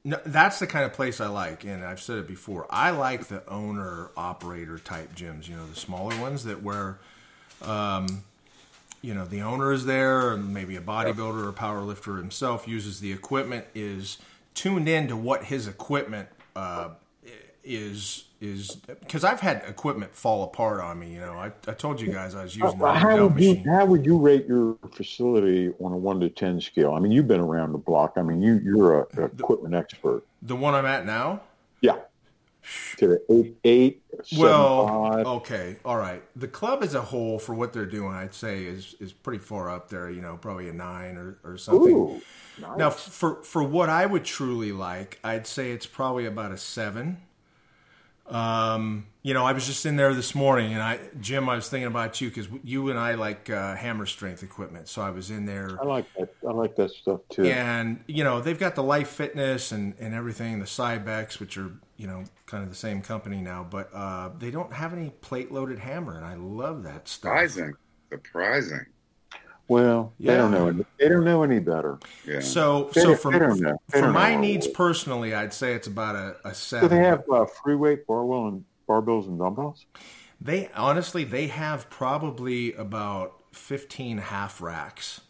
no, 0.05 0.21
that's 0.27 0.59
the 0.59 0.67
kind 0.67 0.85
of 0.85 0.93
place 0.93 1.21
I 1.21 1.29
like, 1.29 1.65
and 1.65 1.83
I've 1.83 2.01
said 2.01 2.19
it 2.19 2.29
before. 2.29 2.67
I 2.69 2.91
like 2.91 3.29
the 3.29 3.49
owner 3.49 4.11
operator 4.17 4.79
type 4.79 5.15
gyms. 5.15 5.49
You 5.49 5.57
know, 5.57 5.67
the 5.67 5.77
smaller 5.77 6.21
ones 6.21 6.45
that 6.45 6.63
where, 6.63 6.99
um, 7.63 8.25
you 9.01 9.15
know, 9.15 9.25
the 9.25 9.41
owner 9.41 9.73
is 9.73 9.87
there, 9.87 10.33
and 10.33 10.53
maybe 10.53 10.77
a 10.77 10.83
bodybuilder 10.83 11.47
or 11.47 11.53
power 11.53 11.81
lifter 11.81 12.17
himself 12.17 12.69
uses 12.69 13.01
the 13.01 13.13
equipment, 13.13 13.65
is 13.75 14.19
tuned 14.53 14.89
in 14.89 15.09
to 15.09 15.17
what 15.17 15.45
his 15.45 15.67
equipment 15.67 16.29
uh, 16.55 16.91
is 17.65 18.24
is 18.41 18.77
because 18.87 19.25
I've 19.25 19.41
had 19.41 19.63
equipment 19.67 20.15
fall 20.15 20.45
apart 20.45 20.81
on 20.81 20.99
me. 20.99 21.13
You 21.15 21.21
know, 21.21 21.35
I, 21.35 21.53
I 21.67 21.73
told 21.73 22.01
you 22.01 22.13
guys 22.13 22.35
I 22.35 22.43
was 22.43 22.57
using 22.57 22.79
the 22.79 22.93
how 22.93 23.17
would 23.29 23.41
you 23.41 23.55
machine. 23.55 23.65
how 23.65 23.85
would 23.87 24.05
you 24.05 24.19
rate 24.19 24.47
your 24.47 24.77
facility 24.93 25.73
on 25.81 25.93
a 25.93 25.97
one 25.97 26.21
to 26.21 26.29
ten 26.29 26.61
scale? 26.61 26.93
I 26.95 26.99
mean, 27.01 27.13
you've 27.13 27.29
been 27.29 27.41
around 27.41 27.73
the 27.73 27.79
block. 27.79 28.15
I 28.17 28.23
mean, 28.23 28.43
you 28.43 28.61
you're 28.63 29.01
a, 29.01 29.07
a 29.23 29.25
equipment 29.27 29.75
expert. 29.75 30.25
The 30.43 30.57
one 30.57 30.75
I'm 30.75 30.87
at 30.87 31.07
now. 31.07 31.41
Yeah. 31.81 31.97
To 32.97 33.07
the 33.09 33.23
eight 33.31 33.57
eight 33.65 34.03
seven 34.25 34.43
Well, 34.43 34.87
five. 34.89 35.27
okay, 35.27 35.77
all 35.85 35.99
right. 35.99 36.23
The 36.35 36.49
club 36.49 36.83
as 36.83 36.95
a 36.95 37.03
whole, 37.03 37.39
for 37.39 37.55
what 37.55 37.75
they're 37.75 37.85
doing, 37.85 38.15
I'd 38.15 38.33
say 38.35 38.65
is 38.65 38.95
is 39.01 39.13
pretty 39.13 39.41
far 39.45 39.69
up 39.69 39.91
there. 39.91 40.11
You 40.11 40.23
know, 40.23 40.39
probably 40.39 40.71
a 40.71 40.73
nine 40.73 41.17
or, 41.19 41.39
or 41.45 41.59
something. 41.59 41.93
Ooh, 41.93 42.23
nice. 42.59 42.79
Now, 42.79 42.89
for 42.89 43.43
for 43.43 43.63
what 43.63 43.91
I 43.91 44.07
would 44.07 44.25
truly 44.25 44.73
like, 44.73 45.19
I'd 45.23 45.47
say 45.47 45.73
it's 45.73 45.85
probably 45.87 46.25
about 46.25 46.53
a 46.53 46.57
seven. 46.59 47.19
Um, 48.27 49.07
you 49.23 49.35
know, 49.35 49.45
I 49.45 49.53
was 49.53 49.67
just 49.67 49.85
in 49.85 49.97
there 49.97 50.15
this 50.15 50.35
morning, 50.35 50.73
and 50.73 50.83
I, 50.83 50.99
Jim, 51.21 51.49
I 51.49 51.57
was 51.57 51.69
thinking 51.69 51.87
about 51.87 52.21
you 52.21 52.29
because 52.29 52.49
you 52.63 52.91
and 52.91 52.99
I 52.99 53.15
like 53.15 53.51
uh, 53.51 53.75
hammer 53.75 54.07
strength 54.07 54.43
equipment. 54.43 54.89
So 54.89 55.03
I 55.03 55.11
was 55.11 55.31
in 55.31 55.47
there, 55.47 55.79
I 55.81 55.85
like 55.85 56.07
that. 56.19 56.35
I 56.47 56.53
like 56.53 56.77
that 56.77 56.91
stuff 56.91 57.21
too. 57.29 57.45
and 57.45 58.03
you 58.07 58.25
know, 58.25 58.41
they've 58.41 58.59
got 58.59 58.75
the 58.75 58.83
Life 58.83 59.09
Fitness 59.09 59.73
and 59.73 59.95
and 59.99 60.15
everything, 60.15 60.59
the 60.59 60.67
Cybex, 60.67 61.39
which 61.39 61.59
are 61.59 61.73
you 61.97 62.07
know 62.07 62.25
kind 62.47 62.65
of 62.65 62.71
the 62.71 62.77
same 62.77 63.03
company 63.03 63.41
now, 63.41 63.67
but 63.69 63.91
uh, 63.95 64.31
they 64.39 64.51
don't 64.51 64.73
have 64.73 64.93
any 64.93 65.11
plate 65.11 65.53
loaded 65.53 65.79
hammer, 65.79 66.17
and 66.17 66.25
I 66.25 66.35
love 66.35 66.83
that 66.85 67.09
stuff. 67.09 67.31
Surprising. 67.31 67.75
Surprising. 68.11 68.87
Well, 69.69 70.13
they 70.21 70.37
don't 70.37 70.51
know. 70.51 70.69
Any, 70.69 70.85
they 70.99 71.09
don't 71.09 71.25
know 71.25 71.43
any 71.43 71.59
better. 71.59 71.99
Yeah. 72.27 72.41
So, 72.41 72.91
They 72.95 73.01
so 73.01 73.07
don't- 73.09 73.21
for, 73.21 73.33
they 73.33 73.39
don't 73.39 73.61
know. 73.61 73.81
They 73.91 74.01
for 74.01 74.11
my 74.13 74.35
know. 74.35 74.41
needs 74.43 74.67
personally, 74.67 75.35
I'd 75.35 75.55
say 75.55 75.73
it's 75.75 75.87
about 75.87 76.17
a, 76.17 76.37
a 76.45 76.51
Do 76.51 76.55
seven. 76.55 76.89
they 76.91 76.99
have 76.99 77.23
uh, 77.33 77.47
free 77.63 77.75
weight 77.75 78.07
barbell 78.07 78.49
and 78.49 78.65
barbells 78.89 79.27
and 79.27 79.39
dumbbells? 79.39 79.87
They 80.41 80.69
honestly, 80.75 81.25
they 81.25 81.47
have 81.47 81.89
probably 81.89 82.75
about 82.75 83.41
fifteen 83.53 84.19
half 84.19 84.61
racks. 84.61 85.23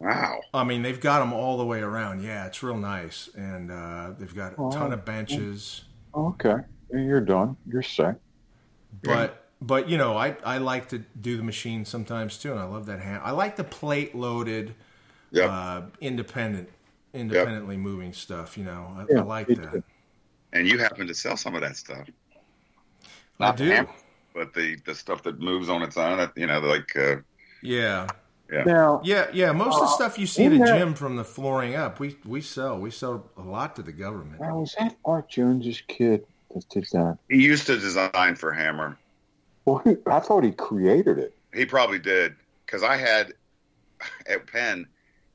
wow. 0.00 0.40
I 0.52 0.64
mean, 0.64 0.82
they've 0.82 1.00
got 1.00 1.20
them 1.20 1.32
all 1.32 1.56
the 1.56 1.64
way 1.66 1.80
around. 1.80 2.24
Yeah, 2.24 2.46
it's 2.46 2.62
real 2.64 2.76
nice, 2.78 3.28
and 3.36 3.70
uh, 3.70 4.10
they've 4.18 4.34
got 4.34 4.54
a 4.54 4.56
Oh, 4.58 4.70
ton 4.72 4.92
of 4.92 5.04
benches. 5.04 5.84
Okay, 6.14 6.56
you're 6.92 7.20
done. 7.20 7.56
You're 7.68 7.82
set. 7.82 8.16
But 9.04 9.41
but 9.62 9.88
you 9.88 9.96
know, 9.96 10.16
I 10.16 10.36
I 10.44 10.58
like 10.58 10.88
to 10.90 10.98
do 11.20 11.36
the 11.36 11.42
machine 11.42 11.84
sometimes 11.84 12.36
too, 12.36 12.50
and 12.52 12.60
I 12.60 12.64
love 12.64 12.86
that 12.86 13.00
hand. 13.00 13.22
I 13.24 13.30
like 13.30 13.56
the 13.56 13.64
plate 13.64 14.14
loaded, 14.14 14.74
Yep. 15.30 15.48
uh, 15.50 15.82
independent, 16.00 16.68
independently 17.14 17.76
moving 17.76 18.12
stuff. 18.12 18.58
You 18.58 18.64
know, 18.64 18.94
I, 18.98 19.06
Yeah, 19.10 19.20
I 19.20 19.22
like 19.22 19.46
that. 19.48 19.72
too. 19.72 19.82
and 20.52 20.68
you 20.68 20.78
happen 20.78 21.06
to 21.06 21.14
sell 21.14 21.36
some 21.36 21.54
of 21.54 21.62
that 21.62 21.76
stuff. 21.76 22.06
I 23.40 23.46
Not 23.46 23.56
the 23.56 23.64
do. 23.64 23.70
hammer, 23.70 23.88
but 24.34 24.52
the 24.52 24.76
the 24.84 24.94
stuff 24.94 25.22
that 25.22 25.40
moves 25.40 25.68
on 25.68 25.82
its 25.82 25.96
own. 25.96 26.30
You 26.36 26.46
know, 26.48 26.60
like 26.60 26.94
uh, 26.96 27.16
Yeah. 27.62 28.08
yeah. 28.52 28.64
Now, 28.64 29.00
Yeah, 29.04 29.28
yeah. 29.32 29.52
Most 29.52 29.74
of 29.76 29.80
the 29.80 29.86
Uh, 29.86 29.96
stuff 29.96 30.18
you 30.18 30.26
see 30.26 30.46
at 30.46 30.52
a 30.52 30.58
that- 30.58 30.66
gym 30.78 30.94
from 30.94 31.16
the 31.16 31.24
flooring 31.24 31.74
up, 31.74 32.00
we 32.00 32.18
we 32.26 32.40
sell. 32.42 32.78
We 32.78 32.90
sell 32.90 33.30
a 33.36 33.42
lot 33.42 33.76
to 33.76 33.82
the 33.82 33.92
government. 33.92 34.40
now 34.42 34.58
was 34.60 34.74
that 34.78 34.96
Art 35.04 35.28
Jones's 35.30 35.80
kid 35.88 36.26
that 36.54 36.68
did 36.68 36.84
that? 36.92 37.18
He 37.30 37.42
used 37.42 37.66
to 37.68 37.78
design 37.78 38.34
for 38.36 38.52
Hammer. 38.52 38.98
Well, 39.64 39.80
he, 39.84 39.96
I 40.06 40.20
thought 40.20 40.44
he 40.44 40.52
created 40.52 41.18
it. 41.18 41.34
He 41.54 41.64
probably 41.66 41.98
did 41.98 42.34
because 42.66 42.82
I 42.82 42.96
had 42.96 43.34
at 44.26 44.46
Penn, 44.46 44.86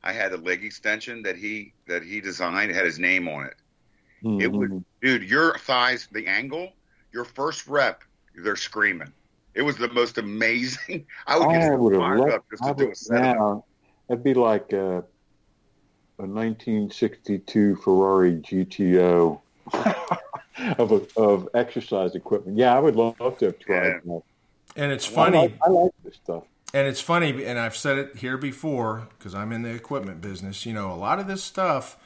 I 0.04 0.12
had 0.12 0.34
a 0.34 0.38
leg 0.38 0.64
extension 0.64 1.22
that 1.24 1.38
he 1.38 1.74
that 1.88 2.04
he 2.04 2.20
designed. 2.22 2.72
It 2.72 2.76
had 2.76 2.86
his 2.86 3.00
name 3.00 3.28
on 3.28 3.46
it. 3.46 3.56
It 4.42 4.52
would- 4.52 4.72
Mhm. 4.72 4.84
Dude, 5.02 5.24
your 5.24 5.58
thighs, 5.60 6.08
the 6.12 6.26
angle, 6.28 6.74
your 7.14 7.24
first 7.24 7.68
rep, 7.68 8.04
they're 8.36 8.56
screaming. 8.56 9.14
It 9.54 9.62
was 9.62 9.78
the 9.78 9.90
most 9.90 10.18
amazing. 10.18 11.06
I 11.28 11.38
would 11.38 11.48
I 11.50 11.60
get 11.60 11.80
would 11.80 11.96
fired 11.96 12.32
up 12.32 12.46
just 12.50 12.64
I 12.64 12.70
to 12.70 12.74
do 12.76 12.84
would, 12.86 12.94
a 12.94 12.96
setup. 12.96 13.24
now, 13.38 13.66
that'd 14.08 14.24
be 14.24 14.34
like 14.34 14.74
a, 14.74 15.04
a 16.20 16.26
1962 16.26 17.76
Ferrari 17.78 18.36
GTO 18.38 19.40
of 20.78 20.92
a, 20.92 21.02
of 21.20 21.50
exercise 21.54 22.16
equipment. 22.16 22.58
Yeah, 22.58 22.76
I 22.76 22.80
would 22.80 22.96
love 22.96 23.38
to 23.40 23.46
have 23.46 23.60
tried 23.60 24.02
that. 24.06 24.22
And 24.76 24.92
it's 24.92 25.08
I 25.08 25.12
funny, 25.12 25.38
like, 25.38 25.58
I 25.66 25.70
like 25.70 25.92
this 26.04 26.16
stuff. 26.16 26.44
and 26.74 26.88
it's 26.88 27.02
funny, 27.02 27.46
and 27.46 27.58
I've 27.58 27.76
said 27.76 27.98
it 27.98 28.18
here 28.18 28.38
before 28.38 29.08
because 29.18 29.34
I'm 29.34 29.52
in 29.52 29.64
the 29.64 29.70
equipment 29.70 30.22
business. 30.22 30.66
You 30.66 30.74
know, 30.74 30.92
a 30.92 30.96
lot 30.96 31.20
of 31.20 31.28
this 31.28 31.44
stuff 31.44 31.98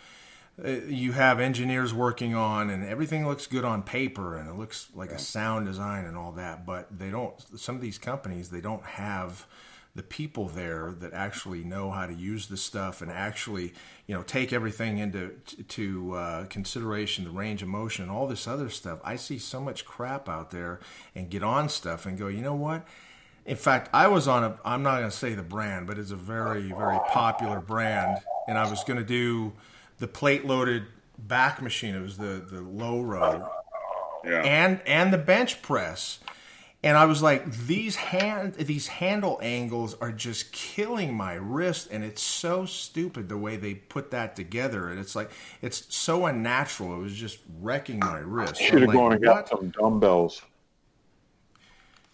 uh, 0.63 0.69
you 0.87 1.13
have 1.13 1.39
engineers 1.39 1.93
working 1.93 2.35
on, 2.35 2.69
and 2.69 2.83
everything 2.83 3.25
looks 3.27 3.47
good 3.47 3.65
on 3.65 3.81
paper, 3.83 4.37
and 4.37 4.49
it 4.49 4.55
looks 4.55 4.89
like 4.93 5.11
a 5.11 5.19
sound 5.19 5.65
design 5.65 6.05
and 6.05 6.17
all 6.17 6.33
that. 6.33 6.65
But 6.65 6.87
they 6.97 7.09
don't. 7.09 7.33
Some 7.59 7.75
of 7.75 7.81
these 7.81 7.97
companies 7.97 8.49
they 8.49 8.61
don't 8.61 8.83
have 8.83 9.47
the 9.95 10.03
people 10.03 10.47
there 10.47 10.93
that 10.99 11.11
actually 11.13 11.63
know 11.63 11.91
how 11.91 12.05
to 12.07 12.13
use 12.13 12.47
the 12.47 12.55
stuff 12.55 13.01
and 13.01 13.11
actually 13.11 13.73
you 14.07 14.15
know 14.15 14.23
take 14.23 14.53
everything 14.53 14.99
into 14.99 15.31
to 15.67 16.13
uh, 16.13 16.45
consideration 16.45 17.25
the 17.25 17.29
range 17.31 17.61
of 17.61 17.67
motion 17.67 18.09
all 18.09 18.25
this 18.27 18.47
other 18.47 18.69
stuff 18.69 18.99
i 19.03 19.15
see 19.17 19.37
so 19.37 19.59
much 19.59 19.83
crap 19.85 20.29
out 20.29 20.51
there 20.51 20.79
and 21.13 21.29
get 21.29 21.43
on 21.43 21.67
stuff 21.67 22.05
and 22.05 22.17
go 22.17 22.27
you 22.27 22.41
know 22.41 22.55
what 22.55 22.87
in 23.45 23.57
fact 23.57 23.89
i 23.93 24.07
was 24.07 24.27
on 24.29 24.43
a 24.45 24.57
i'm 24.63 24.81
not 24.81 24.99
going 24.99 25.11
to 25.11 25.15
say 25.17 25.33
the 25.33 25.43
brand 25.43 25.85
but 25.87 25.97
it's 25.97 26.11
a 26.11 26.15
very 26.15 26.71
very 26.71 26.99
popular 27.09 27.59
brand 27.59 28.17
and 28.47 28.57
i 28.57 28.69
was 28.69 28.83
going 28.85 28.97
to 28.97 29.03
do 29.05 29.51
the 29.99 30.07
plate 30.07 30.45
loaded 30.45 30.83
back 31.17 31.61
machine 31.61 31.95
it 31.95 32.01
was 32.01 32.17
the 32.17 32.45
the 32.49 32.61
low 32.61 33.01
row 33.01 33.45
Yeah. 34.23 34.41
and 34.43 34.79
and 34.85 35.11
the 35.11 35.17
bench 35.17 35.61
press. 35.61 36.19
And 36.83 36.97
I 36.97 37.05
was 37.05 37.21
like, 37.21 37.51
these 37.51 37.95
hand 37.95 38.55
these 38.55 38.87
handle 38.87 39.39
angles 39.43 39.95
are 40.01 40.11
just 40.11 40.51
killing 40.51 41.13
my 41.13 41.33
wrist, 41.33 41.89
and 41.91 42.03
it's 42.03 42.23
so 42.23 42.65
stupid 42.65 43.29
the 43.29 43.37
way 43.37 43.55
they 43.55 43.75
put 43.75 44.09
that 44.11 44.35
together. 44.35 44.89
And 44.89 44.99
it's 44.99 45.15
like 45.15 45.29
it's 45.61 45.93
so 45.93 46.25
unnatural. 46.25 46.95
It 46.95 47.03
was 47.03 47.13
just 47.13 47.39
wrecking 47.59 47.99
my 47.99 48.17
wrist. 48.17 48.59
Should 48.59 48.73
I'm 48.73 48.79
have 48.79 48.87
like, 48.89 48.97
gone 48.97 49.13
and 49.13 49.23
got 49.23 49.49
some 49.49 49.69
dumbbells. 49.69 50.41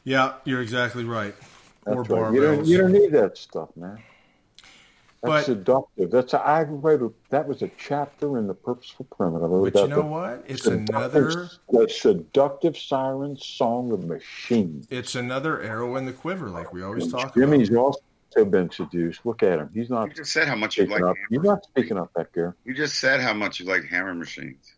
Yeah, 0.03 0.33
you're 0.43 0.61
exactly 0.61 1.05
right. 1.05 1.35
or 1.85 2.03
That's 2.03 2.09
right. 2.09 2.33
You 2.33 2.41
don't, 2.41 2.59
barbells. 2.59 2.67
you 2.67 2.77
don't 2.77 2.91
need 2.91 3.11
that 3.13 3.37
stuff, 3.37 3.69
man. 3.77 4.01
That's 5.23 5.31
But- 5.31 5.45
seductive. 5.45 6.11
That's 6.11 6.33
a, 6.33 6.39
I 6.39 6.63
wrote 6.63 7.01
a, 7.01 7.11
that 7.31 7.47
was 7.47 7.61
a 7.63 7.71
chapter 7.77 8.37
in 8.37 8.45
the 8.47 8.53
Purposeful 8.53 9.07
Primitive. 9.15 9.49
But 9.73 9.81
you 9.81 9.87
know 9.87 10.01
what? 10.01 10.43
It's 10.47 10.63
seductive- 10.63 10.95
another 10.95 11.49
the 11.69 11.89
seductive 11.89 12.77
siren 12.77 13.35
song 13.37 13.91
of 13.91 14.03
machine. 14.05 14.85
it's 14.91 15.15
another 15.15 15.61
arrow 15.61 15.95
in 15.95 16.05
the 16.05 16.13
quiver, 16.13 16.49
like 16.49 16.71
we 16.71 16.83
always 16.83 17.11
talk 17.11 17.33
Jimmy's 17.33 17.69
about. 17.69 17.79
also 18.35 18.45
been 18.45 18.69
seduced. 18.69 19.25
Look 19.25 19.41
at 19.41 19.57
him. 19.57 19.71
He's 19.73 19.89
not 19.89 20.09
You 20.09 20.13
just 20.13 20.31
said 20.31 20.47
how 20.47 20.55
much 20.55 20.77
you 20.77 20.85
like. 20.85 21.01
Up. 21.01 21.15
You're 21.31 21.41
not 21.41 21.63
speaking 21.63 21.97
up, 21.97 22.11
Edgar. 22.17 22.55
You 22.65 22.75
just 22.75 22.99
said 22.99 23.19
how 23.19 23.33
much 23.33 23.59
you 23.59 23.65
like 23.65 23.85
hammer 23.85 24.13
machines. 24.13 24.75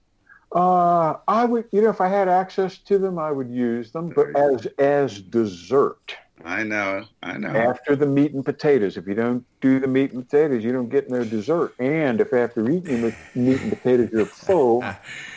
Uh, 0.55 1.15
I 1.27 1.45
would, 1.45 1.65
you 1.71 1.81
know, 1.81 1.89
if 1.89 2.01
I 2.01 2.07
had 2.07 2.27
access 2.29 2.77
to 2.79 2.97
them, 2.97 3.19
I 3.19 3.31
would 3.31 3.49
use 3.51 3.91
them, 3.91 4.09
but 4.09 4.33
There 4.33 4.51
you 4.51 4.55
as 4.55 4.65
as 4.79 5.21
dessert 5.21 6.15
I 6.45 6.63
know. 6.63 7.05
I 7.21 7.37
know. 7.37 7.49
after 7.49 7.95
the 7.95 8.05
meat 8.05 8.33
and 8.33 8.43
potatoes. 8.45 8.97
If 8.97 9.07
you 9.07 9.13
don't 9.13 9.45
do 9.61 9.79
the 9.79 9.87
meat 9.87 10.13
and 10.13 10.27
potatoes, 10.27 10.63
you 10.63 10.71
don't 10.71 10.89
get 10.89 11.09
no 11.09 11.23
dessert. 11.23 11.73
And 11.79 12.21
if 12.21 12.33
after 12.33 12.69
eating 12.69 13.01
the 13.01 13.15
meat 13.35 13.61
and 13.61 13.71
potatoes 13.71 14.09
you're 14.11 14.25
full, 14.25 14.81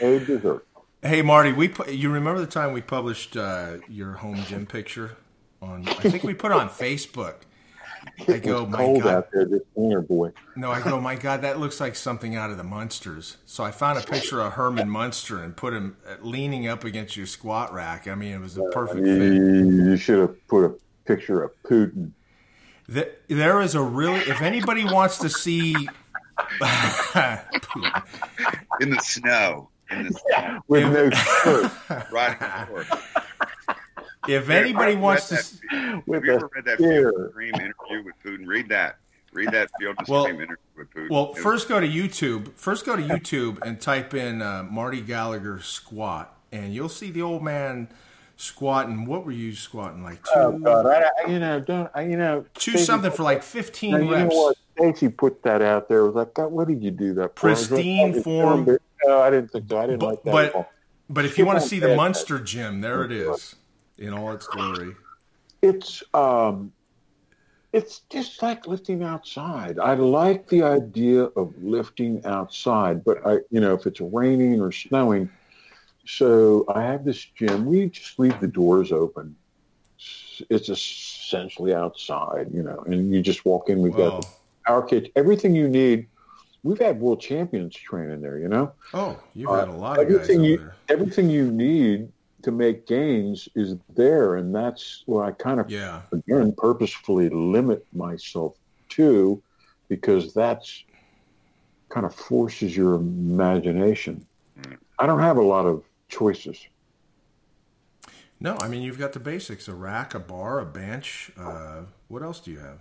no 0.01 0.19
dessert. 0.21 0.67
Hey 1.03 1.21
Marty, 1.23 1.53
we 1.53 1.69
pu- 1.69 1.91
you 1.91 2.11
remember 2.11 2.41
the 2.41 2.47
time 2.47 2.73
we 2.73 2.81
published 2.81 3.37
uh, 3.37 3.79
your 3.89 4.13
home 4.13 4.37
gym 4.45 4.67
picture 4.67 5.17
on? 5.61 5.89
I 5.89 5.95
think 5.95 6.23
we 6.23 6.35
put 6.35 6.53
on 6.53 6.69
Facebook. 6.69 7.35
I 8.29 8.39
go, 8.39 8.63
it's 8.63 8.71
my 8.71 8.79
cold 8.79 9.03
God. 9.03 9.15
out 9.15 9.29
there 9.33 9.45
this 9.45 9.63
winter, 9.75 10.01
boy. 10.01 10.33
No, 10.57 10.71
I 10.71 10.81
go, 10.81 11.01
my 11.01 11.15
God, 11.15 11.43
that 11.43 11.61
looks 11.61 11.81
like 11.81 11.95
something 11.95 12.35
out 12.35 12.51
of 12.51 12.57
the 12.57 12.65
Munsters. 12.65 13.37
So 13.47 13.63
I 13.65 13.71
found 13.71 13.99
a 13.99 14.03
picture 14.03 14.41
of 14.41 14.53
Herman 14.53 14.89
Munster 14.89 15.43
and 15.43 15.57
put 15.57 15.73
him 15.73 15.97
uh, 16.07 16.15
leaning 16.21 16.67
up 16.67 16.85
against 16.85 17.17
your 17.17 17.27
squat 17.27 17.73
rack. 17.73 18.09
I 18.09 18.15
mean, 18.15 18.33
it 18.33 18.41
was 18.41 18.57
a 18.57 18.65
perfect 18.71 19.05
fit. 19.05 19.35
You 19.35 19.97
should 19.97 20.19
have 20.19 20.49
put 20.49 20.65
a 20.65 20.75
picture 21.05 21.43
of 21.43 21.51
Putin. 21.63 22.13
Th- 22.93 23.09
There 23.29 23.61
is 23.61 23.75
a 23.75 23.83
really, 23.83 24.21
if 24.21 24.41
anybody 24.43 24.85
wants 24.85 25.19
to 25.19 25.29
see, 25.29 25.75
In 28.81 28.91
the 28.91 29.01
snow. 29.03 29.69
In 29.91 30.05
the 30.05 30.13
snow. 30.13 30.61
with 30.69 30.93
no 30.93 31.11
shirt, 31.11 31.71
Riding 32.13 32.39
a 32.41 32.65
horse. 32.67 32.91
if 34.29 34.49
anybody 34.49 34.93
Have 34.95 35.03
wants 35.03 35.29
to, 35.29 35.35
that- 35.37 36.03
with 36.07 36.17
Have 36.17 36.25
you 36.25 36.33
ever 36.35 36.51
read 36.55 36.65
that 36.65 36.79
spear. 36.79 37.11
Field 37.13 37.27
of 37.27 37.33
Dream 37.35 37.55
interview 37.55 38.03
with 38.05 38.15
Putin? 38.25 38.47
Read 38.47 38.69
that. 38.71 38.97
Read 39.33 39.51
that 39.53 39.71
Field 39.79 39.97
of 39.99 40.09
Well- 40.09 40.25
Dream 40.25 40.37
interview 40.37 40.57
with 40.77 40.91
Putin. 40.91 41.11
well, 41.11 41.25
It 41.27 41.35
was- 41.35 41.43
first 41.43 41.69
go 41.69 41.81
to 41.81 41.87
YouTube. 41.89 42.53
First 42.55 42.85
go 42.87 42.97
to 42.97 43.03
YouTube 43.03 43.59
and 43.63 43.81
type 43.81 44.15
in 44.15 44.43
uh, 44.43 44.65
Marty 44.71 45.01
Gallagher 45.01 45.61
squat, 45.61 46.35
and 46.51 46.75
you'll 46.75 46.89
see 46.89 47.11
the 47.11 47.23
old 47.23 47.43
man 47.43 47.89
squatting. 48.43 49.07
What 49.07 49.25
were 49.25 49.33
you 49.33 49.55
squatting 49.55 50.03
like? 50.03 50.23
Two, 50.25 50.31
Oh 50.37 50.59
God, 50.59 50.87
I, 50.87 51.11
I- 51.25 51.31
you 51.31 51.39
know, 51.39 51.61
don't 51.61 51.91
I, 51.95 52.03
you 52.03 52.17
know, 52.17 52.45
two 52.55 52.73
Stacey- 52.73 52.85
something 52.85 53.11
for 53.11 53.23
like 53.23 53.43
fifteen 53.43 53.93
Now, 53.93 53.99
you 53.99 54.05
know 54.05 54.11
reps. 54.13 54.35
what? 54.35 54.57
Stacy 54.79 55.09
put 55.09 55.43
that 55.45 55.63
out 55.63 55.89
there. 55.89 55.99
It 56.01 56.07
was 56.07 56.15
like, 56.17 56.35
God, 56.35 56.49
what 56.51 56.67
did 56.69 56.83
you 56.83 56.91
do 56.91 57.15
that 57.15 57.39
for? 57.39 57.49
I 57.49 57.51
was 57.51 57.71
like, 57.71 57.77
Pristine 57.79 58.15
"Oh, 58.19 58.23
form." 58.23 58.65
so. 58.67 58.79
No, 59.05 59.21
I 59.21 59.31
didn't 59.31 59.51
think 59.51 59.69
so. 59.69 59.79
I 59.79 59.87
didn't 59.87 59.99
But- 60.01 60.07
like 60.07 60.23
that. 60.25 60.33
but- 60.33 60.55
at. 60.57 60.71
But 61.11 61.25
if 61.27 61.37
you 61.37 61.45
want 61.45 61.61
to 61.61 61.67
see 61.69 61.77
on 61.77 61.81
the 61.83 61.89
that. 61.89 61.97
Munster 61.97 62.39
gym, 62.39 62.81
there 62.81 63.05
it 63.05 63.13
is 63.13 63.57
in 63.99 64.15
all 64.15 64.33
its 64.33 64.47
glory. 64.47 64.95
it's 65.61 66.03
um, 66.15 66.73
it's 67.73 68.01
just 68.11 68.41
like 68.43 68.67
lifting 68.67 69.03
outside. 69.03 69.79
I 69.79 69.93
like 69.95 70.49
the 70.49 70.63
idea 70.63 71.25
of 71.25 71.53
lifting 71.63 72.25
outside, 72.25 73.05
but 73.05 73.19
I, 73.27 73.39
you 73.51 73.61
know, 73.61 73.75
if 73.75 73.85
it's 73.87 74.01
raining 74.01 74.61
or 74.61 74.73
snowing, 74.73 75.29
so 76.07 76.65
I 76.69 76.83
have 76.83 77.05
this 77.05 77.25
gym. 77.37 77.67
We 77.67 77.89
just 77.89 78.19
leave 78.19 78.39
the 78.41 78.49
doors 78.49 78.93
open. 78.93 79.37
It's 80.51 80.69
essentially 80.69 81.75
outside, 81.75 82.49
you 82.53 82.63
know, 82.63 82.83
and 82.87 83.15
you 83.15 83.23
just 83.23 83.45
walk 83.45 83.69
in. 83.69 83.81
We've 83.81 83.95
Well, 83.95 84.21
got 84.21 84.73
our 84.73 84.83
kids, 84.83 85.09
everything 85.15 85.55
you 85.55 85.69
need. 85.69 86.09
We've 86.65 86.79
had 86.79 87.01
world 87.01 87.21
champions 87.21 87.75
training 87.75 88.21
there, 88.21 88.39
you 88.39 88.49
know. 88.49 88.73
oh, 88.95 89.19
you've 89.35 89.51
uh, 89.51 89.61
had 89.61 89.69
a 89.69 89.73
lot 89.73 89.99
of 89.99 90.05
everything 90.05 90.41
over 90.41 90.49
you 90.49 90.57
there. 90.59 90.77
everything 90.89 91.31
you 91.31 91.51
need 91.51 92.13
to 92.43 92.51
make 92.51 92.87
gains 92.87 93.49
is 93.55 93.77
there, 93.95 94.37
and 94.37 94.55
that's 94.55 95.03
where 95.07 95.25
I 95.25 95.33
kind 95.33 95.61
of 95.61 95.71
Yeah. 95.71 96.03
again 96.13 96.55
purposefully 96.57 97.29
limit 97.29 97.85
myself 97.93 98.57
to, 98.91 99.43
because 99.89 100.35
that's 100.35 100.85
kind 101.89 102.07
of 102.07 102.15
forces 102.15 102.77
your 102.77 102.95
imagination. 102.95 104.27
Mm. 104.61 104.79
I 104.99 105.07
don't 105.07 105.21
have 105.21 105.37
a 105.37 105.43
lot 105.43 105.67
of 105.67 105.85
choices. 106.13 106.67
No, 108.41 108.57
I 108.61 108.69
mean 108.69 108.83
you've 108.83 108.99
got 108.99 109.13
the 109.13 109.21
basics: 109.21 109.69
a 109.69 109.75
rack, 109.75 110.15
a 110.15 110.19
bar, 110.21 110.61
a 110.61 110.67
bench. 110.67 111.31
Uh, 111.39 111.83
what 112.09 112.23
else 112.23 112.41
do 112.41 112.51
you 112.51 112.59
have? 112.59 112.79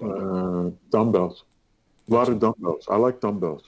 Dumbbells. 0.00 0.72
Uh, 0.72 0.76
dumbbells, 0.90 1.44
a 2.08 2.14
lot 2.14 2.28
of 2.28 2.38
dumbbells. 2.38 2.86
I 2.88 2.96
like 2.96 3.20
dumbbells. 3.20 3.64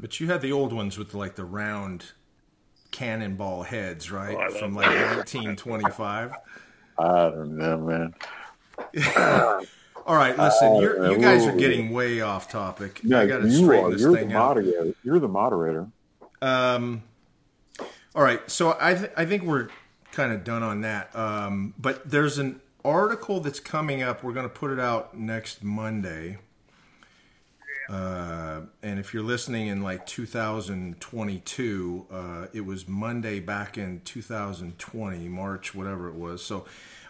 But 0.00 0.18
you 0.18 0.26
had 0.26 0.42
the 0.42 0.50
old 0.52 0.72
ones 0.72 0.98
with 0.98 1.14
like 1.14 1.36
the 1.36 1.44
round 1.44 2.12
cannonball 2.90 3.62
heads, 3.62 4.10
right? 4.10 4.36
Oh, 4.36 4.50
From 4.58 4.74
like 4.74 4.86
1925. 4.88 6.32
I 6.98 7.04
don't 7.30 7.56
know, 7.56 7.78
man. 7.78 8.14
All 10.04 10.16
right, 10.16 10.36
listen, 10.36 10.68
Uh, 10.68 10.80
you're, 10.80 11.12
you 11.12 11.18
guys 11.18 11.46
are 11.46 11.54
getting 11.54 11.90
way 11.90 12.20
off 12.20 12.48
topic. 12.50 13.00
No, 13.04 13.20
I 13.20 13.26
got 13.26 13.38
to 13.42 13.48
you 13.48 13.64
straighten 13.64 13.86
are. 13.86 13.90
this 13.92 14.00
You're 14.00 14.10
the 14.12 14.18
thing 14.18 14.32
out. 14.32 14.48
moderator. 14.56 14.94
You're 15.04 15.20
the 15.20 15.28
moderator. 15.28 15.86
Um, 16.42 17.02
all 18.14 18.22
right, 18.22 18.48
so 18.50 18.76
I 18.80 18.94
th- 18.94 19.12
I 19.16 19.24
think 19.24 19.42
we're 19.42 19.68
kind 20.12 20.32
of 20.32 20.44
done 20.44 20.62
on 20.62 20.82
that. 20.82 21.14
Um, 21.16 21.74
but 21.78 22.10
there's 22.10 22.38
an 22.38 22.60
article 22.84 23.40
that's 23.40 23.60
coming 23.60 24.02
up. 24.02 24.22
We're 24.22 24.34
going 24.34 24.48
to 24.48 24.54
put 24.54 24.70
it 24.70 24.80
out 24.80 25.16
next 25.16 25.64
Monday. 25.64 26.38
Uh, 27.88 28.62
and 28.82 28.98
if 28.98 29.12
you're 29.12 29.22
listening 29.22 29.66
in 29.66 29.82
like 29.82 30.06
2022, 30.06 32.06
uh, 32.10 32.46
it 32.52 32.64
was 32.64 32.88
Monday 32.88 33.40
back 33.40 33.76
in 33.76 34.00
2020, 34.04 35.28
March, 35.28 35.74
whatever 35.74 36.08
it 36.08 36.14
was. 36.14 36.44
So 36.44 36.64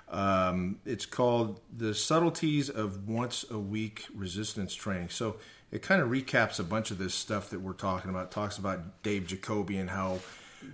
um, 0.08 0.78
it's 0.84 1.06
called 1.06 1.60
The 1.76 1.94
Subtleties 1.94 2.70
of 2.70 3.08
Once 3.08 3.44
a 3.50 3.58
Week 3.58 4.06
Resistance 4.14 4.74
Training. 4.74 5.10
So 5.10 5.36
it 5.70 5.82
kind 5.82 6.02
of 6.02 6.08
recaps 6.08 6.58
a 6.58 6.64
bunch 6.64 6.90
of 6.90 6.98
this 6.98 7.14
stuff 7.14 7.50
that 7.50 7.60
we're 7.60 7.72
talking 7.72 8.10
about. 8.10 8.26
It 8.26 8.30
talks 8.30 8.58
about 8.58 9.02
Dave 9.02 9.26
Jacoby 9.26 9.78
and 9.78 9.90
how, 9.90 10.20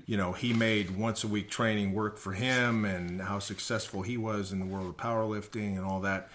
you 0.07 0.17
know, 0.17 0.33
he 0.33 0.53
made 0.53 0.97
once 0.97 1.25
a 1.25 1.29
week 1.29 1.51
training 1.51 1.93
work 1.93 2.19
for 2.19 2.33
him 2.33 2.85
and 2.85 3.21
how 3.21 3.39
successful 3.39 4.03
he 4.03 4.17
was 4.17 4.53
in 4.53 4.59
the 4.59 4.67
world 4.67 4.89
of 4.89 4.97
powerlifting 4.97 5.77
and 5.77 5.85
all 5.85 6.01
that. 6.01 6.31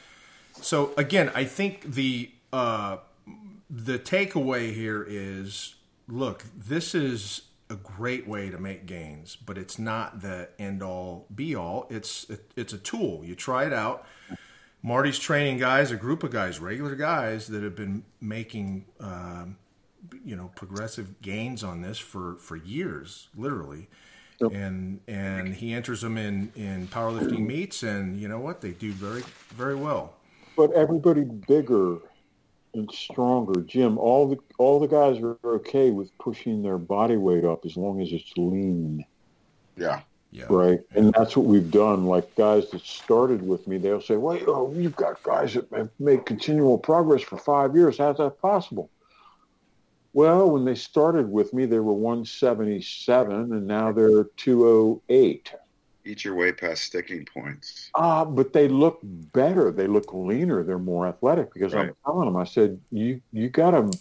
So 0.62 0.94
again, 0.98 1.32
I 1.34 1.46
think 1.46 1.94
the 1.94 2.32
uh, 2.52 2.98
the 3.70 3.98
takeaway 3.98 4.74
here 4.74 5.04
is 5.08 5.76
look, 6.08 6.44
this 6.56 6.94
is 6.94 7.42
a 7.70 7.76
great 7.76 8.28
way 8.28 8.50
to 8.50 8.58
make 8.60 8.86
gains, 8.86 9.36
but 9.36 9.58
it's 9.58 9.80
not 9.80 10.22
the 10.22 10.50
end 10.60 10.84
all 10.84 11.26
be 11.34 11.56
all. 11.56 11.88
It's 11.90 12.28
it's 12.56 12.74
a 12.74 12.78
tool. 12.78 13.24
You 13.26 13.36
try 13.36 13.66
it 13.66 13.74
out. 13.74 14.06
Marty's 14.84 15.18
training 15.18 15.58
guys, 15.58 15.92
a 15.92 15.96
group 15.96 16.24
of 16.24 16.32
guys, 16.32 16.60
regular 16.60 16.96
guys 16.96 17.48
that 17.48 17.64
have 17.64 17.76
been 17.76 18.04
making 18.20 18.86
um, 19.00 19.56
you 20.24 20.36
know 20.36 20.52
progressive 20.56 21.22
gains 21.22 21.64
on 21.64 21.82
this 21.82 21.98
for 21.98 22.36
for 22.36 22.56
years, 22.56 23.28
literally. 23.36 23.88
Yep. 24.40 24.52
And 24.54 25.00
and 25.08 25.54
he 25.56 25.74
enters 25.74 26.02
them 26.02 26.18
in 26.18 26.52
in 26.56 26.88
powerlifting 26.88 27.46
meets, 27.46 27.84
and 27.84 28.20
you 28.20 28.28
know 28.28 28.40
what? 28.40 28.62
They 28.62 28.72
do 28.72 28.92
very 28.92 29.24
very 29.50 29.76
well. 29.76 30.14
But 30.56 30.72
everybody 30.74 31.24
bigger 31.24 31.98
and 32.74 32.92
stronger, 32.92 33.62
Jim. 33.62 33.98
All 33.98 34.28
the 34.28 34.38
all 34.58 34.80
the 34.80 34.88
guys 34.88 35.20
are 35.22 35.38
okay 35.46 35.92
with 35.92 36.16
pushing 36.18 36.64
their 36.64 36.78
body 36.78 37.18
weight 37.18 37.46
up 37.46 37.66
as 37.66 37.78
long 37.78 38.02
as 38.02 38.12
it's 38.12 38.32
lean, 38.38 39.06
Yeah. 39.78 40.02
Yeah. 40.32 40.46
right? 40.50 40.80
And 40.96 41.14
that's 41.14 41.38
what 41.38 41.46
we've 41.46 41.70
done. 41.70 42.06
Like 42.06 42.34
guys 42.36 42.70
that 42.72 42.82
started 42.82 43.48
with 43.48 43.68
me, 43.68 43.78
they'll 43.78 44.02
say, 44.02 44.16
"Well, 44.18 44.40
oh, 44.48 44.74
you've 44.76 44.96
got 44.96 45.22
guys 45.22 45.54
that 45.54 45.68
have 45.72 45.90
made 46.00 46.26
continual 46.26 46.80
progress 46.80 47.22
for 47.22 47.38
five 47.38 47.76
years. 47.76 48.00
How's 48.00 48.18
that 48.18 48.42
possible?" 48.42 48.90
Well, 50.14 50.52
when 50.52 50.64
they 50.64 50.76
started 50.76 51.30
with 51.30 51.54
me, 51.54 51.66
they 51.66 51.80
were 51.80 51.94
177, 51.94 53.34
and 53.34 53.68
now 53.68 53.92
they're 53.92 54.26
208. 54.38 55.54
Eat 56.06 56.26
your 56.26 56.36
way 56.36 56.52
past 56.52 56.84
sticking 56.84 57.26
points. 57.26 57.90
Ah, 57.96 58.26
but 58.26 58.54
they 58.54 58.68
look 58.68 59.00
better. 59.04 59.72
They 59.72 59.88
look 59.88 60.14
leaner. 60.14 60.64
They're 60.64 60.78
more 60.78 61.08
athletic 61.08 61.54
because 61.54 61.74
I'm 61.74 61.96
telling 62.06 62.26
them, 62.26 62.36
I 62.36 62.44
said, 62.44 62.80
you 62.92 63.22
you 63.32 63.50
got 63.50 63.72
to 63.72 63.98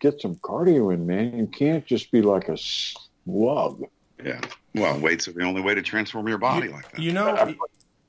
get 0.00 0.20
some 0.20 0.36
cardio 0.36 0.92
in, 0.92 1.06
man. 1.06 1.36
You 1.36 1.46
can't 1.46 1.84
just 1.86 2.12
be 2.12 2.20
like 2.20 2.48
a 2.48 2.58
slug. 2.58 3.84
Yeah. 4.22 4.40
Well, 4.74 5.00
weights 5.00 5.28
are 5.28 5.32
the 5.32 5.44
only 5.44 5.62
way 5.62 5.74
to 5.74 5.82
transform 5.82 6.28
your 6.28 6.38
body 6.38 6.68
like 6.68 6.92
that. 6.92 7.00
You 7.00 7.12
know, 7.12 7.54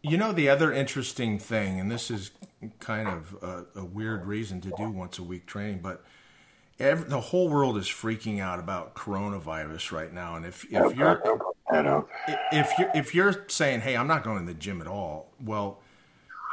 you 0.01 0.18
know 0.18 0.34
the 0.34 0.49
other 0.49 0.74
interesting 0.74 1.39
thing, 1.39 1.80
and 1.80 1.89
this 1.89 2.12
is 2.12 2.32
kind 2.80 3.08
of 3.08 3.38
a, 3.41 3.80
a 3.80 3.86
weird 3.86 4.26
reason 4.26 4.60
to 4.62 4.74
do 4.78 4.89
once 4.89 5.18
a 5.18 5.24
week 5.24 5.45
training, 5.45 5.80
but 5.82 6.03
ev 6.80 7.10
the 7.10 7.20
whole 7.20 7.50
world 7.50 7.78
is 7.78 7.88
freaking 7.88 8.40
out 8.40 8.60
about 8.60 8.96
coronavirus 8.96 9.92
right 9.92 10.14
now. 10.14 10.36
And 10.36 10.46
if 10.46 10.66
if 10.66 10.96
you're 10.96 11.22
if 12.52 12.72
you're 12.78 12.92
if 12.94 13.16
you're 13.16 13.46
saying, 13.48 13.82
"Hey, 13.82 13.96
I'm 13.96 14.08
not 14.08 14.24
going 14.24 14.40
to 14.40 14.46
the 14.46 14.58
gym 14.58 14.82
at 14.82 14.88
all," 14.88 15.32
well, 15.40 15.82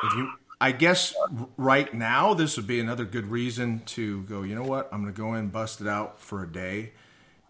if 0.03 0.15
you 0.15 0.31
I 0.61 0.73
guess 0.73 1.15
right 1.57 1.93
now 1.93 2.33
this 2.33 2.57
would 2.57 2.67
be 2.67 2.81
another 2.81 3.05
good 3.05 3.27
reason 3.27 3.83
to 3.87 4.23
go. 4.23 4.43
You 4.43 4.55
know 4.55 4.63
what? 4.63 4.89
I'm 4.93 5.03
going 5.03 5.13
to 5.13 5.21
go 5.21 5.35
in, 5.35 5.49
bust 5.49 5.81
it 5.81 5.87
out 5.87 6.21
for 6.21 6.43
a 6.43 6.51
day, 6.51 6.93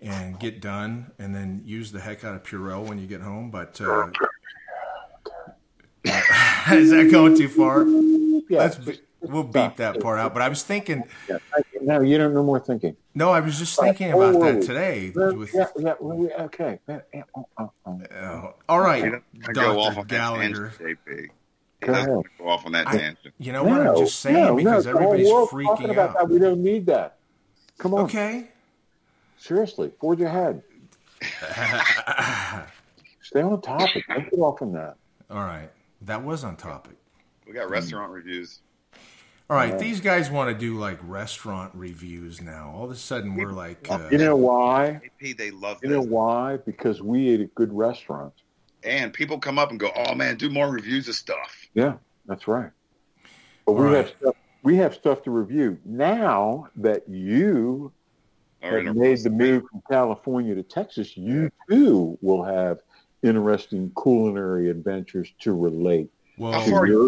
and 0.00 0.38
get 0.40 0.60
done, 0.60 1.12
and 1.18 1.34
then 1.34 1.62
use 1.64 1.92
the 1.92 2.00
heck 2.00 2.24
out 2.24 2.34
of 2.34 2.42
Purell 2.42 2.84
when 2.86 2.98
you 2.98 3.06
get 3.06 3.20
home. 3.20 3.50
But 3.50 3.80
uh, 3.80 4.08
is 6.72 6.90
that 6.90 7.08
going 7.10 7.36
too 7.36 7.48
far? 7.48 7.86
Yeah. 8.48 8.58
Let's 8.58 8.76
be, 8.78 8.98
we'll 9.28 9.42
beat 9.44 9.76
that 9.76 10.00
part 10.00 10.18
out. 10.18 10.32
But 10.34 10.42
I 10.42 10.48
was 10.48 10.62
thinking. 10.62 11.04
yeah. 11.28 11.38
No, 11.82 12.00
you 12.00 12.16
don't. 12.18 12.32
No 12.34 12.42
more 12.42 12.60
thinking. 12.60 12.96
No, 13.14 13.30
I 13.30 13.40
was 13.40 13.58
just 13.58 13.78
thinking 13.78 14.12
about 14.12 14.32
that 14.40 14.56
Oh. 14.56 14.60
today. 14.60 15.12
Yeah, 15.14 15.30
With, 15.32 15.52
yeah, 15.54 15.66
yeah, 15.78 15.94
well, 16.00 16.16
we- 16.16 16.32
okay. 16.32 16.78
Yeah, 16.88 17.00
yeah, 17.12 17.22
oh, 17.36 17.46
oh, 17.58 17.70
oh. 17.86 18.00
uh, 18.16 18.52
all 18.68 18.80
right, 18.80 19.22
go 19.52 19.80
off 19.80 19.94
Doctor 19.94 20.00
on 20.00 20.06
that 20.06 20.08
Gallagher. 20.08 20.72
tangent, 20.78 20.98
JP. 21.06 21.28
Go 21.80 21.92
ahead. 21.92 22.08
go 22.38 22.48
off 22.48 22.64
on 22.66 22.72
that 22.72 22.86
tangent. 22.86 23.18
You 23.38 23.52
know 23.52 23.64
what 23.64 23.80
I'm 23.86 23.96
just 23.98 24.20
saying 24.20 24.56
because 24.56 24.84
the 24.84 24.90
everybody's 24.90 25.28
world's 25.30 25.50
talking 25.52 25.66
freaking 25.88 25.90
about 25.90 26.10
out. 26.10 26.16
That. 26.16 26.30
We 26.30 26.38
don't 26.38 26.62
need 26.62 26.86
that. 26.86 27.18
Come 27.78 27.92
on. 27.94 28.00
Okay. 28.04 28.48
Seriously, 29.36 29.92
forge 30.00 30.22
ahead. 30.22 30.62
Stay 33.20 33.42
on 33.42 33.60
topic. 33.60 34.04
Don't 34.08 34.30
get 34.30 34.38
off 34.38 34.62
on 34.62 34.72
that. 34.72 34.96
All 35.30 35.38
right. 35.38 35.70
That 36.02 36.22
was 36.22 36.44
on 36.44 36.56
topic. 36.56 36.96
We 37.46 37.52
got 37.52 37.68
restaurant 37.70 38.10
reviews. 38.12 38.60
All 39.50 39.56
right. 39.58 39.78
These 39.78 40.00
guys 40.00 40.30
want 40.30 40.50
to 40.50 40.58
do 40.58 40.78
like 40.78 40.98
restaurant 41.02 41.72
reviews 41.74 42.40
now. 42.40 42.72
All 42.74 42.84
of 42.84 42.90
a 42.90 42.96
sudden, 42.96 43.34
we're 43.34 43.52
like, 43.52 43.86
uh, 43.90 44.08
You 44.10 44.16
know 44.18 44.36
why? 44.36 45.00
JP, 45.20 45.36
they 45.36 45.50
love 45.50 45.78
You 45.82 45.90
this. 45.90 45.96
know 45.96 46.02
why? 46.02 46.56
Because 46.64 47.02
we 47.02 47.28
ate 47.28 47.40
at 47.40 47.54
good 47.54 47.72
restaurants. 47.72 48.40
and 48.86 49.14
people 49.14 49.38
come 49.38 49.58
up 49.58 49.70
and 49.70 49.80
go, 49.80 49.90
"Oh 49.96 50.14
man, 50.14 50.36
do 50.36 50.50
more 50.50 50.68
reviews 50.70 51.08
of 51.08 51.14
stuff." 51.14 51.56
Yeah, 51.72 51.94
that's 52.26 52.46
right. 52.46 52.70
But 53.64 53.72
we 53.72 53.84
Right. 53.86 53.96
have 53.96 54.08
stuff. 54.20 54.34
We 54.62 54.76
have 54.76 54.94
stuff 54.94 55.22
to 55.22 55.30
review 55.30 55.78
now 55.86 56.68
that 56.76 57.08
you 57.08 57.92
Or 58.62 58.78
have 58.78 58.86
a- 58.88 58.92
made 58.98 59.22
the 59.22 59.30
move 59.30 59.62
from 59.70 59.82
California 59.90 60.54
to 60.54 60.62
Texas. 60.62 61.16
You 61.16 61.50
too 61.70 62.18
will 62.20 62.42
have 62.42 62.80
interesting 63.22 63.90
culinary 64.02 64.68
adventures 64.68 65.32
to 65.40 65.54
relate 65.54 66.10
How 66.38 66.44
well, 66.50 66.60
far 66.62 66.82
are 66.82 66.86
to 66.86 66.92
you 66.92 67.00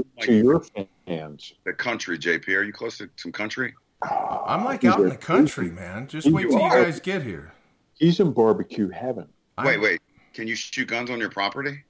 your, 0.44 0.60
from, 0.60 0.70
to 0.74 0.78
like- 0.78 0.88
your 1.08 1.18
fans. 1.18 1.54
the 1.64 1.72
country, 1.72 2.18
JP. 2.18 2.48
Are 2.56 2.62
you 2.62 2.72
close 2.72 2.98
to 2.98 3.08
some 3.16 3.32
country? 3.32 3.74
I'm 4.02 4.64
like 4.64 4.84
out 4.84 5.00
in 5.00 5.08
the 5.08 5.16
country, 5.16 5.70
man. 5.70 6.06
Just 6.06 6.26
You 6.26 6.34
wait 6.34 6.48
till 6.50 6.60
you 6.60 6.70
guys 6.70 7.00
get 7.00 7.22
here. 7.22 7.52
He's 7.94 8.20
in 8.20 8.32
barbecue 8.32 8.88
heaven. 8.90 9.28
I'm- 9.58 9.66
Wait, 9.66 9.80
wait. 9.80 10.00
Can 10.34 10.46
you 10.46 10.54
shoot 10.54 10.86
guns 10.88 11.10
on 11.10 11.18
your 11.18 11.30
property? 11.30 11.82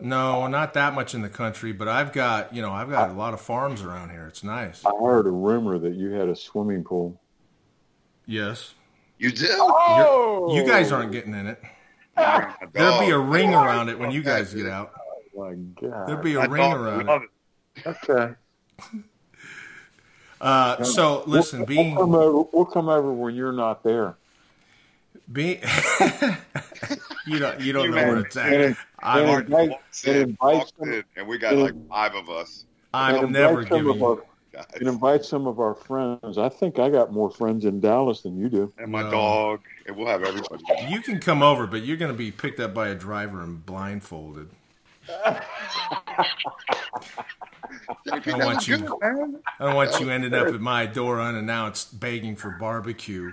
No, 0.00 0.46
not 0.46 0.72
that 0.74 0.94
much 0.94 1.12
in 1.14 1.22
the 1.22 1.28
country, 1.28 1.72
but 1.72 1.88
I've 1.88 2.12
got, 2.12 2.54
you 2.54 2.62
know, 2.62 2.70
I've 2.72 2.88
got 2.88 3.10
a 3.10 3.12
lot 3.12 3.34
of 3.34 3.40
farms 3.40 3.82
around 3.82 4.10
here. 4.10 4.26
It's 4.28 4.42
nice. 4.44 4.82
I 4.86 4.90
heard 4.98 5.26
a 5.26 5.30
rumor 5.30 5.76
that 5.78 5.94
you 5.94 6.10
had 6.12 6.28
a 6.28 6.36
swimming 6.36 6.84
pool. 6.84 7.20
Yes. 8.26 8.74
You 9.18 9.30
do. 9.32 9.48
Oh, 9.50 10.54
You 10.54 10.64
guys 10.66 10.92
aren't 10.92 11.12
getting 11.12 11.34
in 11.34 11.46
it. 11.48 11.60
There'll 12.72 13.00
be 13.00 13.10
a 13.10 13.18
ring 13.18 13.52
around 13.52 13.88
it 13.88 13.98
when 13.98 14.10
you 14.10 14.22
guys 14.22 14.54
get 14.54 14.66
out. 14.66 14.92
My 15.36 15.54
God. 15.80 16.06
There'll 16.08 16.22
be 16.22 16.34
My 16.34 16.44
a 16.44 16.48
ring 16.48 16.72
around 16.72 17.06
love 17.06 17.22
it. 17.22 17.30
it. 17.86 17.86
okay. 18.10 18.34
Uh, 20.40 20.82
so 20.82 21.22
listen, 21.26 21.58
we'll, 21.60 21.66
being 21.66 21.94
we'll 21.94 22.06
come 22.06 22.14
over. 22.14 22.48
We'll 22.54 22.64
come 22.64 22.88
over 22.88 23.12
when 23.12 23.34
you're 23.34 23.52
not 23.52 23.82
there. 23.82 24.16
being 25.30 25.60
you 27.26 27.38
don't 27.38 27.60
you 27.60 27.74
don't 27.74 27.84
You 27.84 27.90
know 27.90 27.96
man. 27.96 28.08
where 28.08 28.18
it's 28.20 28.36
And, 28.36 28.54
at. 28.54 28.60
and 28.68 28.76
I'm 29.00 29.28
invite, 29.42 29.68
Walks 29.70 30.06
and 30.06 30.16
in, 30.16 30.22
invite 30.30 30.72
some, 30.78 30.92
in, 30.94 31.04
and 31.16 31.28
we 31.28 31.36
got 31.36 31.56
like 31.56 31.74
five 31.90 32.14
of 32.14 32.30
us. 32.30 32.64
I'm 32.94 33.30
never 33.32 33.60
invite 33.60 33.68
some 33.68 33.84
giving 33.84 34.02
of 34.02 34.02
our, 34.02 34.24
Guys. 34.50 34.66
and 34.80 34.88
invite 34.88 35.24
some 35.26 35.46
of 35.46 35.60
our 35.60 35.74
friends. 35.74 36.38
I 36.38 36.48
think 36.48 36.78
I 36.78 36.88
got 36.88 37.12
more 37.12 37.30
friends 37.30 37.66
in 37.66 37.78
Dallas 37.80 38.22
than 38.22 38.38
you 38.38 38.48
do. 38.48 38.72
And 38.78 38.90
my 38.90 39.02
No. 39.02 39.10
dog, 39.10 39.60
and 39.86 39.94
we'll 39.94 40.06
have 40.06 40.24
everybody. 40.24 40.64
You 40.88 41.02
can 41.02 41.20
come 41.20 41.42
over, 41.42 41.66
but 41.66 41.82
you're 41.82 41.98
going 41.98 42.12
to 42.12 42.16
be 42.16 42.30
picked 42.30 42.60
up 42.60 42.72
by 42.72 42.88
a 42.88 42.94
driver 42.94 43.42
and 43.42 43.64
blindfolded. 43.66 44.48
JP, 48.08 48.34
I 48.34 48.38
that 48.38 48.44
want 48.46 48.68
you- 48.68 48.78
good. 48.78 49.40
I 49.58 49.64
don't 49.66 49.74
want 49.74 50.00
you 50.00 50.10
ended 50.10 50.34
up 50.34 50.48
at 50.48 50.60
my 50.60 50.86
door 50.86 51.20
unannounced 51.20 51.98
begging 52.00 52.36
for 52.36 52.50
barbecue. 52.50 53.32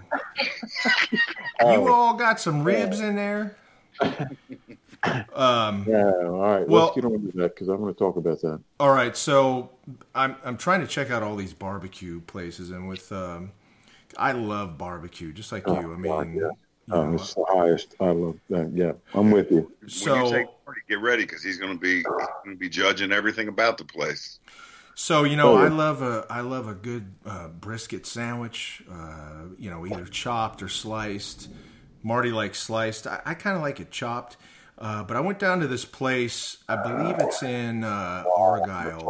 Oh. 1.61 1.71
You 1.73 1.91
all 1.91 2.13
got 2.13 2.39
some 2.39 2.63
ribs 2.63 2.99
in 2.99 3.15
there. 3.15 3.55
Um, 5.33 5.85
Yeah. 5.87 6.11
All 6.25 6.39
right. 6.39 6.67
Well- 6.67 6.85
let's 6.85 6.95
get 6.95 7.05
on 7.05 7.31
to 7.31 7.37
that 7.37 7.55
because 7.55 7.67
I'm 7.67 7.77
going 7.77 7.93
to 7.93 7.97
talk 7.97 8.15
about 8.17 8.41
that. 8.41 8.59
all 8.79 8.91
right, 8.91 9.15
so 9.15 9.71
I'm 10.13 10.35
I'm 10.43 10.57
trying 10.57 10.81
to 10.81 10.87
check 10.87 11.09
out 11.11 11.23
all 11.23 11.35
these 11.35 11.53
barbecue 11.53 12.19
places, 12.21 12.71
and 12.71 12.87
with 12.87 13.11
um, 13.11 13.51
I 14.17 14.31
love 14.33 14.77
barbecue, 14.77 15.31
just 15.33 15.51
like 15.51 15.65
you. 15.67 15.73
I 15.73 15.81
mean, 15.97 16.03
God, 16.11 16.33
yeah. 16.33 16.49
You 16.87 16.93
Oh, 16.95 17.01
know, 17.01 17.15
it's 17.15 17.33
the 17.33 17.45
highest. 17.49 17.95
I 17.99 18.11
love 18.11 18.39
that. 18.49 18.71
Yeah, 18.73 18.93
I'm 19.13 19.31
with 19.31 19.51
you. 19.51 19.71
when 19.97 20.13
you 20.13 20.23
so 20.23 20.53
party, 20.65 20.81
get 20.87 20.99
ready 21.01 21.23
because 21.23 21.43
he's 21.43 21.57
going 21.57 21.73
to 21.73 21.79
be 21.79 22.03
going 22.43 22.55
to 22.55 22.59
be 22.59 22.69
judging 22.69 23.11
everything 23.11 23.47
about 23.47 23.77
the 23.77 23.85
place. 23.85 24.39
So 24.95 25.23
you 25.23 25.35
know, 25.35 25.53
Oh, 25.53 25.55
I 25.55 25.67
love 25.67 26.01
a 26.01 26.25
I 26.29 26.41
love 26.41 26.67
a 26.67 26.73
good 26.73 27.13
uh, 27.25 27.49
brisket 27.49 28.05
sandwich. 28.05 28.83
Uh, 28.91 29.43
you 29.57 29.69
know, 29.69 29.85
either 29.85 30.05
chopped 30.05 30.63
or 30.63 30.69
sliced. 30.69 31.49
Marty 32.03 32.31
likes 32.31 32.59
sliced. 32.59 33.05
I, 33.05 33.21
I 33.25 33.33
kind 33.33 33.55
of 33.55 33.61
like 33.61 33.79
it 33.79 33.91
chopped. 33.91 34.37
Uh, 34.77 35.03
but 35.03 35.17
I 35.17 35.21
went 35.21 35.39
down 35.39 35.59
to 35.59 35.67
this 35.67 35.85
place. 35.85 36.57
I 36.69 36.75
believe 36.75 37.15
it's 37.19 37.41
in 37.43 37.83
uh, 37.83 38.23
That's 38.23 38.35
Argyle. 38.35 39.01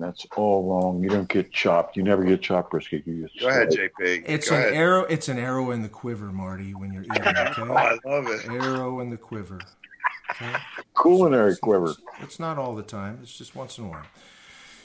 All 0.00 0.06
wrong. 0.06 0.12
That's 0.12 0.26
all 0.36 0.68
wrong. 0.68 1.02
You 1.02 1.08
don't 1.10 1.28
get 1.28 1.52
chopped. 1.52 1.96
You 1.96 2.02
never 2.02 2.24
get 2.24 2.42
chopped 2.42 2.70
brisket. 2.70 3.06
You 3.06 3.22
get 3.22 3.40
Go 3.40 3.48
ahead, 3.48 3.72
sliced. 3.72 3.92
JP. 3.98 4.24
It's 4.26 4.48
Go 4.50 4.56
an 4.56 4.62
ahead. 4.62 4.74
arrow. 4.74 5.02
It's 5.04 5.28
an 5.28 5.38
arrow 5.38 5.70
in 5.70 5.82
the 5.82 5.88
quiver, 5.88 6.26
Marty. 6.32 6.74
When 6.74 6.92
you're 6.92 7.04
eating, 7.04 7.22
Oh, 7.26 7.30
okay? 7.62 7.62
I 7.72 7.98
love 8.04 8.26
it. 8.28 8.46
arrow 8.48 9.00
in 9.00 9.10
the 9.10 9.16
quiver. 9.16 9.60
Okay? 10.30 10.52
Culinary 11.00 11.56
quiver. 11.56 11.94
It's 12.20 12.38
not 12.38 12.58
all 12.58 12.74
the 12.74 12.82
time. 12.82 13.18
It's 13.22 13.36
just 13.36 13.54
once 13.56 13.78
in 13.78 13.84
a 13.84 13.88
while. 13.88 14.06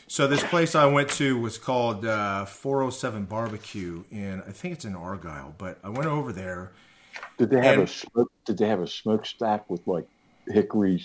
So 0.08 0.28
this 0.28 0.44
place 0.44 0.76
I 0.76 0.86
went 0.86 1.10
to 1.12 1.40
was 1.40 1.58
called 1.58 2.06
uh, 2.06 2.46
407 2.46 3.26
Barbecue, 3.26 4.04
and 4.12 4.44
I 4.48 4.52
think 4.52 4.76
it's 4.76 4.86
in 4.86 4.96
Argyle. 4.96 5.56
But 5.58 5.80
I 5.84 5.90
went 5.90 6.06
over 6.06 6.32
there. 6.32 6.72
Did 7.38 7.50
they 7.50 7.58
have 7.58 7.80
And- 7.80 7.84
a 7.84 7.88
smoke? 7.88 8.32
Did 8.46 8.58
they 8.60 8.68
have 8.68 8.82
a 8.82 8.88
smokestack 8.88 9.68
with 9.70 9.86
like 9.88 10.06
hickory 10.48 11.04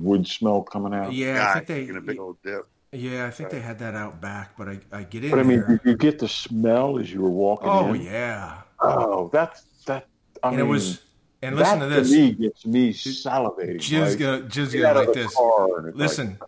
wood 0.00 0.26
smell 0.26 0.62
coming 0.62 0.94
out? 0.94 1.12
Yeah, 1.12 1.50
I 1.50 1.54
think 1.56 1.66
taking 1.66 1.96
a 1.96 2.00
big 2.00 2.18
old 2.18 2.38
dip. 2.42 2.66
Yeah, 2.96 3.26
I 3.26 3.30
think 3.30 3.50
they 3.50 3.60
had 3.60 3.78
that 3.80 3.94
out 3.94 4.20
back. 4.20 4.56
But 4.56 4.68
I, 4.68 4.80
I 4.92 5.02
get 5.04 5.24
in 5.24 5.30
But 5.30 5.40
I 5.40 5.42
mean, 5.42 5.60
there. 5.60 5.80
you 5.84 5.96
get 5.96 6.18
the 6.18 6.28
smell 6.28 6.98
as 6.98 7.12
you 7.12 7.20
were 7.22 7.30
walking 7.30 7.68
Oh 7.68 7.88
in? 7.92 8.00
yeah, 8.02 8.62
Oh, 8.80 9.28
that's 9.32 9.62
that. 9.86 10.08
I 10.42 10.50
and 10.50 10.58
mean, 10.58 10.60
it 10.60 10.64
was. 10.64 11.02
And 11.42 11.56
listen 11.56 11.78
that 11.80 11.88
to 11.88 11.88
this. 11.88 12.10
me 12.10 12.32
gets 12.32 12.64
me 12.66 12.92
salivating. 12.92 13.78
Jim's 13.78 14.10
like, 14.10 14.18
gonna 14.18 14.42
Jim's 14.48 14.72
get 14.72 14.82
gonna 14.82 14.94
of 14.94 14.96
like 14.96 15.12
this. 15.12 15.34
car 15.34 15.78
and 15.78 15.86
like, 15.86 15.94
Listen, 15.94 16.38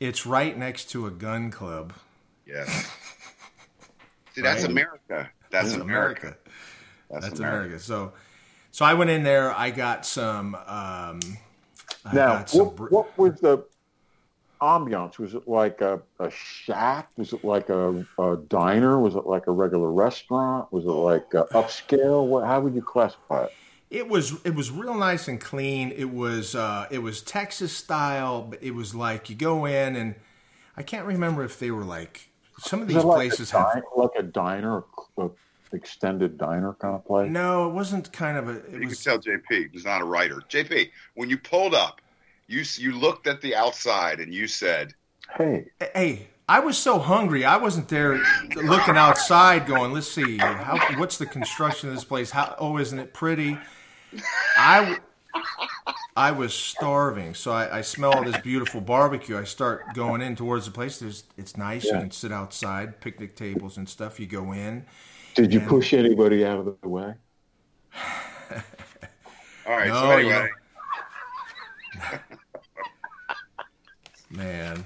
it's 0.00 0.26
right 0.26 0.56
next 0.56 0.90
to 0.90 1.06
a 1.06 1.10
gun 1.10 1.50
club. 1.50 1.92
Yes. 2.46 2.90
See, 4.34 4.42
that's 4.42 4.62
Right. 4.62 4.70
America. 4.70 5.30
That's 5.50 5.72
That's 5.72 5.74
America. 5.74 6.36
That's, 7.10 7.28
That's, 7.28 7.40
America. 7.40 7.66
America. 7.66 7.78
So, 7.78 8.12
so 8.70 8.84
I 8.84 8.94
went 8.94 9.10
in 9.10 9.22
there. 9.22 9.52
I 9.52 9.70
got 9.70 10.06
some. 10.06 10.54
Um, 10.54 11.20
I 12.04 12.14
Now, 12.14 12.26
got 12.38 12.50
some. 12.50 12.66
what, 12.66 12.76
br- 12.76 12.88
what 12.88 13.18
was 13.18 13.40
the 13.40 13.64
ambiance? 14.62 15.18
Was 15.18 15.34
it 15.34 15.46
like 15.48 15.80
a, 15.80 16.00
a 16.20 16.30
shack? 16.30 17.10
Was 17.16 17.32
it 17.32 17.44
like 17.44 17.68
a, 17.68 18.06
a 18.18 18.36
diner? 18.48 18.98
Was 19.00 19.16
it 19.16 19.26
like 19.26 19.46
a 19.48 19.50
regular 19.50 19.90
restaurant? 19.90 20.72
Was 20.72 20.84
it 20.84 20.88
like 20.88 21.34
a 21.34 21.44
upscale? 21.52 22.26
What, 22.26 22.46
how 22.46 22.60
would 22.60 22.74
you 22.74 22.82
classify 22.82 23.44
it? 23.44 23.52
It 23.90 24.08
was 24.08 24.42
it 24.44 24.54
was 24.54 24.70
real 24.70 24.94
nice 24.94 25.28
and 25.28 25.38
clean. 25.38 25.92
It 25.94 26.10
was 26.10 26.54
uh, 26.54 26.86
it 26.90 27.00
was 27.00 27.20
Texas 27.20 27.76
style, 27.76 28.42
but 28.42 28.62
it 28.62 28.70
was 28.70 28.94
like 28.94 29.28
you 29.28 29.36
go 29.36 29.66
in 29.66 29.96
and 29.96 30.14
I 30.76 30.82
can't 30.82 31.06
remember 31.06 31.44
if 31.44 31.58
they 31.58 31.70
were 31.70 31.84
like 31.84 32.30
some 32.58 32.80
of 32.80 32.88
these 32.88 33.04
like 33.04 33.16
places 33.16 33.52
a 33.52 33.58
have. 33.58 33.82
like 33.96 34.10
a 34.18 34.22
diner, 34.22 34.84
a 35.18 35.28
extended 35.72 36.38
diner 36.38 36.74
kind 36.74 36.94
of 36.94 37.04
place? 37.04 37.30
No, 37.30 37.68
it 37.68 37.74
wasn't 37.74 38.12
kind 38.12 38.38
of 38.38 38.48
a. 38.48 38.58
It 38.74 38.80
You 38.80 38.88
was 38.88 39.02
can 39.02 39.20
tell 39.20 39.32
JP 39.32 39.72
he's 39.72 39.84
not 39.84 40.00
a 40.00 40.04
writer. 40.04 40.36
JP, 40.48 40.90
when 41.14 41.28
you 41.28 41.38
pulled 41.38 41.74
up, 41.74 42.00
you 42.48 42.64
you 42.76 42.92
looked 42.92 43.26
at 43.26 43.40
the 43.40 43.54
outside 43.54 44.20
and 44.20 44.32
you 44.32 44.46
said, 44.46 44.94
Hey, 45.36 45.66
hey. 45.94 46.28
I 46.48 46.58
was 46.58 46.76
so 46.76 46.98
hungry. 46.98 47.44
I 47.44 47.56
wasn't 47.56 47.88
there 47.88 48.20
looking 48.56 48.96
outside, 48.96 49.64
going, 49.64 49.92
"Let's 49.92 50.08
see, 50.08 50.36
how 50.38 50.76
what's 50.98 51.16
the 51.16 51.24
construction 51.24 51.88
of 51.88 51.94
this 51.94 52.04
place? 52.04 52.32
How 52.32 52.56
oh, 52.58 52.76
isn't 52.78 52.98
it 52.98 53.14
pretty?" 53.14 53.56
I, 54.58 54.98
I 56.16 56.32
was 56.32 56.52
starving, 56.52 57.34
so 57.34 57.52
I, 57.52 57.78
I 57.78 57.80
smell 57.80 58.12
all 58.12 58.24
this 58.24 58.36
beautiful 58.38 58.80
barbecue. 58.82 59.38
I 59.38 59.44
start 59.44 59.94
going 59.94 60.20
in 60.20 60.36
towards 60.36 60.66
the 60.66 60.72
place. 60.72 60.98
There's 60.98 61.24
it's 61.38 61.56
nice. 61.56 61.84
You 61.84 61.92
can 61.92 62.10
sit 62.10 62.32
outside, 62.32 63.00
picnic 63.00 63.34
tables 63.36 63.78
and 63.78 63.88
stuff. 63.88 64.20
You 64.20 64.26
go 64.26 64.52
in. 64.52 64.84
did 65.34 65.54
you 65.54 65.60
And- 65.60 65.68
push 65.68 65.94
anybody 65.94 66.44
out 66.44 66.58
of 66.58 66.76
the 66.82 66.88
way? 66.88 67.14
"All 69.66 69.76
right." 69.76 69.88
No, 69.88 69.94
so 69.94 70.16
you 70.18 70.30
anyway, 70.30 70.50
Man, 74.32 74.84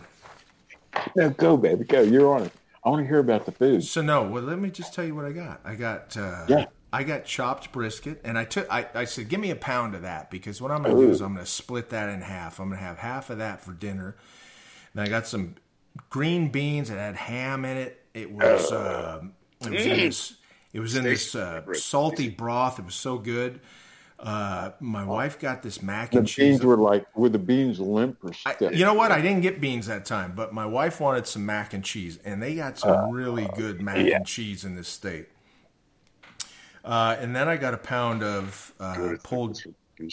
No, 1.14 1.30
go, 1.30 1.56
baby, 1.56 1.84
go. 1.84 2.02
You're 2.02 2.34
on 2.34 2.42
it. 2.44 2.52
I 2.84 2.88
want 2.88 3.02
to 3.02 3.08
hear 3.08 3.18
about 3.18 3.46
the 3.46 3.52
food. 3.52 3.84
So 3.84 4.02
no, 4.02 4.22
well, 4.28 4.42
let 4.42 4.58
me 4.58 4.70
just 4.70 4.94
tell 4.94 5.04
you 5.04 5.14
what 5.14 5.24
I 5.24 5.32
got. 5.32 5.60
I 5.64 5.74
got 5.74 6.16
uh, 6.16 6.44
Yeah. 6.48 6.66
I 6.92 7.02
got 7.02 7.24
chopped 7.24 7.72
brisket, 7.72 8.20
and 8.24 8.38
I 8.38 8.44
took 8.44 8.66
I, 8.72 8.86
I 8.94 9.04
said, 9.04 9.28
give 9.28 9.40
me 9.40 9.50
a 9.50 9.56
pound 9.56 9.94
of 9.94 10.02
that 10.02 10.30
because 10.30 10.62
what 10.62 10.70
I'm 10.70 10.82
going 10.82 10.96
to 10.96 11.02
do 11.02 11.10
is 11.10 11.20
I'm 11.20 11.34
going 11.34 11.44
to 11.44 11.50
split 11.50 11.90
that 11.90 12.08
in 12.08 12.22
half. 12.22 12.58
I'm 12.60 12.68
going 12.68 12.78
to 12.78 12.84
have 12.84 12.98
half 12.98 13.28
of 13.28 13.38
that 13.38 13.60
for 13.60 13.72
dinner. 13.72 14.16
Then 14.94 15.06
I 15.06 15.08
got 15.08 15.26
some 15.26 15.56
green 16.10 16.48
beans 16.48 16.88
that 16.88 16.98
had 16.98 17.16
ham 17.16 17.64
in 17.64 17.76
it. 17.76 18.04
It 18.14 18.30
was 18.30 18.72
uh, 18.72 19.20
it 19.60 19.70
was 19.70 19.86
in 19.86 19.96
this 19.96 20.36
it 20.72 20.80
was 20.80 20.96
in 20.96 21.04
this 21.04 21.34
uh, 21.34 21.62
salty 21.74 22.30
broth. 22.30 22.78
It 22.78 22.84
was 22.84 22.94
so 22.94 23.18
good. 23.18 23.60
Uh, 24.18 24.70
my 24.80 25.04
wife 25.04 25.38
got 25.38 25.62
this 25.62 25.82
mac 25.82 26.12
The 26.12 26.18
and 26.18 26.26
cheese. 26.26 26.58
beans 26.58 26.64
were 26.64 26.76
like, 26.76 27.06
were 27.14 27.28
the 27.28 27.38
beans 27.38 27.78
limp 27.78 28.24
or 28.24 28.32
I, 28.46 28.56
you 28.72 28.84
know 28.84 28.94
what? 28.94 29.12
I 29.12 29.20
didn't 29.20 29.42
get 29.42 29.60
beans 29.60 29.86
that 29.88 30.06
time, 30.06 30.32
but 30.34 30.54
my 30.54 30.64
wife 30.64 31.00
wanted 31.00 31.26
some 31.26 31.44
mac 31.44 31.74
and 31.74 31.84
cheese, 31.84 32.18
and 32.24 32.42
they 32.42 32.54
got 32.54 32.78
some 32.78 33.10
really 33.10 33.46
good 33.56 33.82
mac 33.82 34.06
yeah. 34.06 34.16
and 34.16 34.26
cheese 34.26 34.64
in 34.64 34.74
this 34.74 34.88
state. 34.88 35.28
Uh, 36.82 37.16
and 37.20 37.36
then 37.36 37.48
I 37.48 37.56
got 37.56 37.74
a 37.74 37.78
pound 37.78 38.22
of 38.22 38.72
uh, 38.80 39.16
pulled 39.22 39.60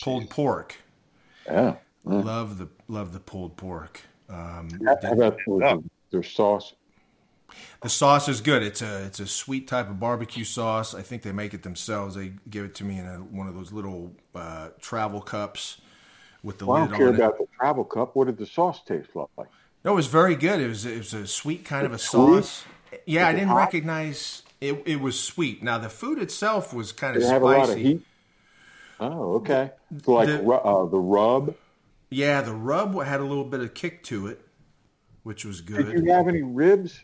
pulled 0.02 0.30
pork. 0.30 0.76
yeah. 1.46 1.76
Love 2.04 2.58
the 2.58 2.68
love 2.90 3.14
the 3.14 3.20
pulled 3.20 3.56
pork. 3.56 4.02
Um, 4.28 4.70
How 4.86 5.14
about 5.14 5.38
their, 5.48 5.78
their 6.12 6.24
sauce? 6.24 6.74
The 7.82 7.90
sauce 7.90 8.28
is 8.30 8.42
good. 8.42 8.64
It's 8.64 8.82
a 8.82 9.04
it's 9.06 9.20
a 9.20 9.28
sweet 9.28 9.68
type 9.68 9.90
of 9.90 10.00
barbecue 10.00 10.44
sauce. 10.44 10.94
I 10.94 11.02
think 11.02 11.22
they 11.22 11.32
make 11.32 11.54
it 11.54 11.64
themselves. 11.64 12.16
They 12.16 12.34
give 12.50 12.66
it 12.66 12.76
to 12.76 12.84
me 12.84 13.00
in 13.00 13.06
a, 13.06 13.18
one 13.18 13.48
of 13.48 13.56
those 13.56 13.72
little 13.72 14.14
uh, 14.36 14.70
travel 14.80 15.22
cups 15.22 15.82
with 16.44 16.58
the 16.60 16.66
Well, 16.66 16.78
I 16.78 16.82
lid 16.82 16.90
don't 16.92 16.98
care 16.98 17.08
it. 17.10 17.16
about 17.16 17.38
the 17.38 17.48
travel 17.58 17.84
cup. 17.84 18.16
What 18.16 18.28
did 18.28 18.38
the 18.38 18.46
sauce 18.46 18.82
taste 18.86 19.10
like? 19.16 19.48
No, 19.86 19.92
it 19.92 19.96
was 19.96 20.08
very 20.08 20.36
good. 20.36 20.62
It 20.62 20.68
was 20.68 20.86
it 20.86 20.98
was 20.98 21.14
a 21.14 21.28
sweet 21.28 21.66
kind 21.66 21.86
of 21.86 21.94
a 21.94 21.98
Sweet? 21.98 22.44
sauce. 22.44 22.64
Yeah, 23.06 23.28
I 23.28 23.34
didn't 23.34 23.48
hot? 23.50 23.58
recognize 23.58 24.44
it. 24.62 24.82
It 24.86 25.02
was 25.02 25.20
sweet. 25.20 25.62
Now 25.64 25.78
the 25.78 25.90
food 25.90 26.20
itself 26.20 26.74
was 26.74 26.92
kind 26.92 27.16
of 27.18 27.22
Did 27.22 27.28
it 27.28 27.30
spicy. 27.30 27.34
have 27.34 27.42
a 29.02 29.06
lot 29.06 29.12
of? 29.12 29.14
Oh, 29.20 29.34
okay. 29.36 29.72
So 30.06 30.12
like 30.14 30.28
The- 30.28 30.48
uh, 30.48 30.86
the 30.86 31.00
rub. 31.00 31.56
Yeah, 32.10 32.42
the 32.42 32.54
rub 32.54 33.02
had 33.04 33.20
a 33.20 33.24
little 33.26 33.44
bit 33.44 33.60
of 33.62 33.74
kick 33.74 34.04
to 34.04 34.28
it, 34.28 34.40
which 35.24 35.44
was 35.46 35.62
good. 35.62 35.88
Did 35.88 36.06
you 36.06 36.12
have 36.12 36.28
any 36.28 36.44
ribs? 36.44 37.02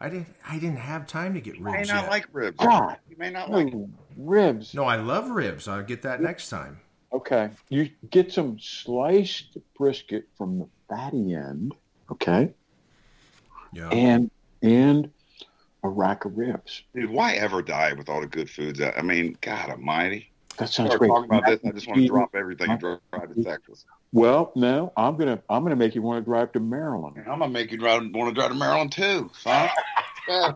I 0.00 0.08
didn't. 0.08 0.28
I 0.48 0.58
didn't 0.58 0.78
have 0.78 1.06
time 1.06 1.34
to 1.34 1.40
get 1.40 1.60
ribs. 1.60 1.66
You 1.66 1.72
may 1.72 1.82
not 1.82 2.02
yet. 2.04 2.10
like 2.10 2.26
ribs. 2.32 2.56
God. 2.58 2.96
You 3.08 3.16
may 3.18 3.30
not 3.30 3.50
like. 3.50 3.72
No, 3.72 3.88
ribs. 4.16 4.74
no, 4.74 4.84
I 4.84 4.96
love 4.96 5.30
ribs. 5.30 5.68
I'll 5.68 5.82
get 5.82 6.02
that 6.02 6.22
next 6.22 6.48
time. 6.48 6.80
Okay. 7.12 7.50
You 7.68 7.90
get 8.10 8.32
some 8.32 8.58
sliced 8.58 9.58
brisket 9.76 10.28
from 10.38 10.58
the 10.60 10.68
fatty 10.88 11.34
end. 11.34 11.74
Okay. 12.10 12.54
Yeah. 13.72 13.88
And 13.90 14.30
and 14.62 15.10
a 15.82 15.88
rack 15.88 16.24
of 16.24 16.36
ribs. 16.38 16.82
Dude, 16.94 17.10
why 17.10 17.34
ever 17.34 17.62
die 17.62 17.92
with 17.92 18.08
all 18.08 18.20
the 18.20 18.26
good 18.26 18.48
foods? 18.48 18.80
I 18.80 19.02
mean, 19.02 19.36
God 19.40 19.70
Almighty. 19.70 20.30
That 20.56 20.68
sounds 20.68 20.90
Start 20.90 20.98
great. 21.00 21.08
talking 21.08 21.24
about 21.30 21.46
this. 21.46 21.60
I 21.64 21.70
just 21.70 21.86
want 21.88 22.00
to 22.00 22.06
drop 22.06 22.34
everything 22.34 22.70
and 22.70 22.80
drive 22.80 23.34
to 23.34 23.44
Texas. 23.44 23.84
Well, 24.12 24.52
no, 24.56 24.92
I'm 24.96 25.16
gonna 25.16 25.40
I'm 25.48 25.62
gonna 25.62 25.76
make 25.76 25.94
you 25.94 26.02
want 26.02 26.20
to 26.20 26.24
drive 26.24 26.52
to 26.52 26.60
Maryland. 26.60 27.16
I'm 27.18 27.38
gonna 27.38 27.48
make 27.48 27.70
you 27.70 27.78
drive, 27.78 28.02
want 28.12 28.34
to 28.34 28.38
drive 28.38 28.50
to 28.50 28.56
Maryland 28.56 28.92
too, 28.92 29.30
Huh? 29.44 29.68
Yeah. 30.28 30.52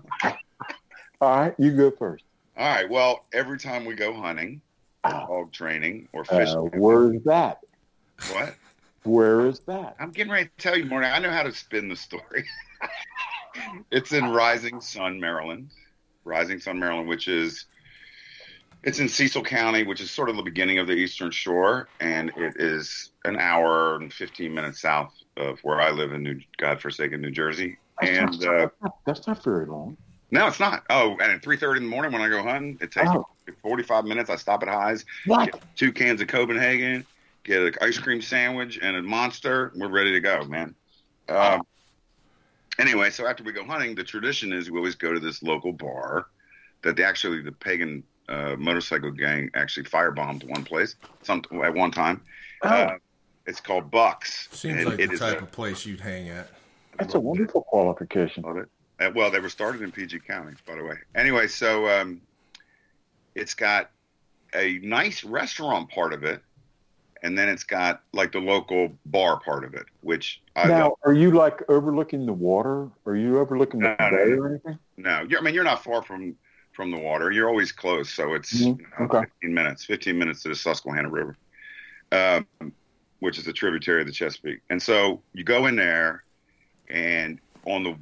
All 1.20 1.36
right, 1.40 1.54
you 1.58 1.76
go 1.76 1.90
first. 1.90 2.24
All 2.56 2.66
right. 2.68 2.88
Well, 2.88 3.24
every 3.32 3.58
time 3.58 3.84
we 3.84 3.94
go 3.94 4.12
hunting, 4.12 4.60
or 5.04 5.10
Ah. 5.10 5.26
hog 5.26 5.52
training, 5.52 6.08
or 6.12 6.22
Uh, 6.22 6.38
fishing, 6.38 6.70
where's 6.74 7.22
that? 7.24 7.60
what? 8.28 8.54
Where 9.04 9.46
is 9.46 9.60
that? 9.60 9.96
I'm 9.98 10.10
getting 10.10 10.32
ready 10.32 10.46
to 10.46 10.56
tell 10.58 10.76
you, 10.76 10.84
Morning. 10.86 11.10
I 11.12 11.18
know 11.18 11.30
how 11.30 11.42
to 11.42 11.52
spin 11.52 11.88
the 11.88 11.96
story. 11.96 12.44
it's 13.90 14.12
in 14.12 14.26
Rising 14.26 14.80
Sun, 14.80 15.18
Maryland. 15.20 15.70
Rising 16.24 16.58
Sun, 16.60 16.78
Maryland, 16.78 17.08
which 17.08 17.26
is 17.28 17.66
it's 18.84 18.98
in 19.00 19.08
Cecil 19.08 19.42
County, 19.42 19.82
which 19.82 20.00
is 20.00 20.10
sort 20.10 20.28
of 20.28 20.36
the 20.36 20.42
beginning 20.42 20.78
of 20.78 20.86
the 20.86 20.92
Eastern 20.92 21.30
Shore, 21.30 21.88
and 22.00 22.30
it 22.36 22.54
is 22.56 23.10
an 23.24 23.36
hour 23.38 23.96
and 23.96 24.12
15 24.12 24.52
minutes 24.54 24.80
south 24.80 25.12
of 25.36 25.58
where 25.60 25.80
I 25.80 25.90
live 25.90 26.12
in 26.12 26.22
New 26.22 26.40
godforsaken 26.58 27.20
New 27.20 27.30
Jersey. 27.30 27.78
And 28.02 28.44
uh, 28.44 28.68
That's 29.06 29.26
not 29.26 29.42
very 29.42 29.66
long. 29.66 29.96
no, 30.30 30.46
it's 30.46 30.60
not. 30.60 30.84
Oh, 30.90 31.12
and 31.12 31.32
at 31.32 31.42
3:30 31.42 31.78
in 31.78 31.82
the 31.84 31.88
morning 31.88 32.12
when 32.12 32.22
I 32.22 32.28
go 32.28 32.42
hunting, 32.42 32.78
it 32.80 32.90
takes 32.92 33.08
Oh. 33.10 33.26
45 33.62 34.04
minutes. 34.06 34.30
I 34.30 34.36
stop 34.36 34.62
at 34.62 34.68
Highs, 34.70 35.04
What? 35.26 35.52
get 35.52 35.62
two 35.76 35.92
cans 35.92 36.20
of 36.22 36.28
Copenhagen, 36.28 37.04
get 37.44 37.62
an 37.62 37.74
ice 37.82 37.98
cream 37.98 38.22
sandwich 38.22 38.78
and 38.80 38.96
a 38.96 39.02
monster. 39.02 39.70
We're 39.76 39.88
ready 39.88 40.12
to 40.12 40.20
go, 40.20 40.44
man. 40.44 40.74
Um, 41.28 41.62
anyway, 42.78 43.10
so 43.10 43.26
after 43.26 43.44
we 43.44 43.52
go 43.52 43.64
hunting, 43.64 43.94
the 43.94 44.04
tradition 44.04 44.52
is 44.52 44.70
we 44.70 44.78
always 44.78 44.94
go 44.94 45.12
to 45.12 45.20
this 45.20 45.42
local 45.42 45.72
bar 45.72 46.26
that 46.82 46.96
they 46.96 47.04
actually 47.04 47.42
the 47.42 47.52
pagan 47.52 48.02
uh, 48.28 48.56
motorcycle 48.58 49.10
gang 49.10 49.50
actually 49.54 49.84
firebombed 49.84 50.48
one 50.48 50.64
place 50.64 50.96
some 51.22 51.42
at 51.62 51.74
one 51.74 51.90
time. 51.90 52.20
Oh, 52.62 52.68
Uh, 52.68 52.96
it's 53.46 53.60
called 53.60 53.90
Bucks. 53.90 54.48
Seems 54.52 54.76
and 54.80 54.86
like 54.90 54.98
it 55.00 55.08
the 55.08 55.12
is 55.14 55.20
type 55.20 55.38
a- 55.40 55.42
of 55.42 55.52
place 55.52 55.84
you'd 55.84 56.00
hang 56.00 56.28
at. 56.30 56.48
that's 56.98 57.14
a 57.14 57.20
wonderful 57.20 57.62
qualification. 57.62 58.42
Love 58.44 58.56
it. 58.58 58.68
Uh, 59.00 59.10
well, 59.14 59.30
they 59.30 59.40
were 59.40 59.48
started 59.50 59.82
in 59.82 59.90
PG 59.92 60.20
County, 60.20 60.54
by 60.66 60.76
the 60.76 60.84
way. 60.84 60.94
Anyway, 61.14 61.46
so 61.48 61.86
um, 61.88 62.20
it's 63.34 63.54
got 63.54 63.90
a 64.54 64.78
nice 64.78 65.24
restaurant 65.24 65.90
part 65.90 66.12
of 66.12 66.22
it, 66.22 66.40
and 67.22 67.36
then 67.36 67.48
it's 67.48 67.64
got 67.64 68.02
like 68.12 68.30
the 68.32 68.38
local 68.38 68.92
bar 69.06 69.40
part 69.40 69.64
of 69.64 69.74
it, 69.74 69.84
which 70.02 70.40
I 70.54 70.68
now, 70.68 70.82
love. 70.90 70.92
are 71.04 71.12
you 71.12 71.32
like 71.32 71.68
overlooking 71.68 72.24
the 72.24 72.32
water? 72.32 72.88
Are 73.04 73.16
you 73.16 73.38
overlooking 73.40 73.80
the 73.80 73.96
No, 73.98 74.08
no, 74.10 74.16
bay 74.16 74.30
no. 74.30 74.36
or 74.42 74.48
anything? 74.48 74.78
No, 74.96 75.26
you're, 75.28 75.40
I 75.40 75.42
mean 75.42 75.54
you're 75.54 75.64
not 75.64 75.82
far 75.82 76.02
from 76.02 76.36
from 76.74 76.90
the 76.90 76.98
water. 76.98 77.30
You're 77.30 77.48
always 77.48 77.72
close, 77.72 78.10
so 78.12 78.34
it's 78.34 78.52
Mhm. 78.52 78.78
you 78.80 78.86
know, 78.98 79.06
Okay. 79.06 79.20
15 79.40 79.54
minutes, 79.54 79.84
15 79.84 80.18
minutes 80.18 80.42
to 80.42 80.48
the 80.50 80.54
Susquehanna 80.54 81.08
River, 81.08 81.36
um, 82.12 82.46
which 83.20 83.38
is 83.38 83.46
a 83.46 83.52
tributary 83.52 84.00
of 84.02 84.06
the 84.06 84.12
Chesapeake. 84.12 84.60
And 84.70 84.82
so 84.82 85.22
you 85.32 85.44
go 85.44 85.66
in 85.66 85.76
there, 85.76 86.24
and 86.90 87.40
on 87.64 87.84
the 87.84 87.96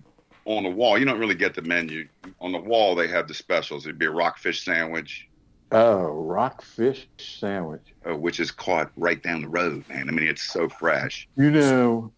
on 0.45 0.65
the 0.65 0.71
wall, 0.71 0.99
you 0.99 1.05
don't 1.05 1.21
really 1.21 1.37
get 1.37 1.55
the 1.55 1.63
menu. 1.63 2.09
On 2.41 2.51
the 2.51 2.59
wall, 2.59 2.97
they 2.97 3.07
have 3.07 3.29
the 3.29 3.35
specials. 3.35 3.87
It'd 3.87 3.97
be 3.97 4.07
a 4.07 4.11
rockfish 4.11 4.65
sandwich, 4.65 5.29
Oh, 5.71 6.21
rockfish 6.25 7.07
sandwich. 7.17 7.95
uh, 8.05 8.17
which 8.17 8.41
is 8.41 8.51
caught 8.51 8.91
right 8.97 9.23
down 9.23 9.43
the 9.43 9.49
road, 9.49 9.85
man. 9.89 10.09
I 10.09 10.11
mean, 10.11 10.27
it's 10.27 10.43
so 10.43 10.69
fresh. 10.69 11.29
You 11.37 11.53
know, 11.53 12.13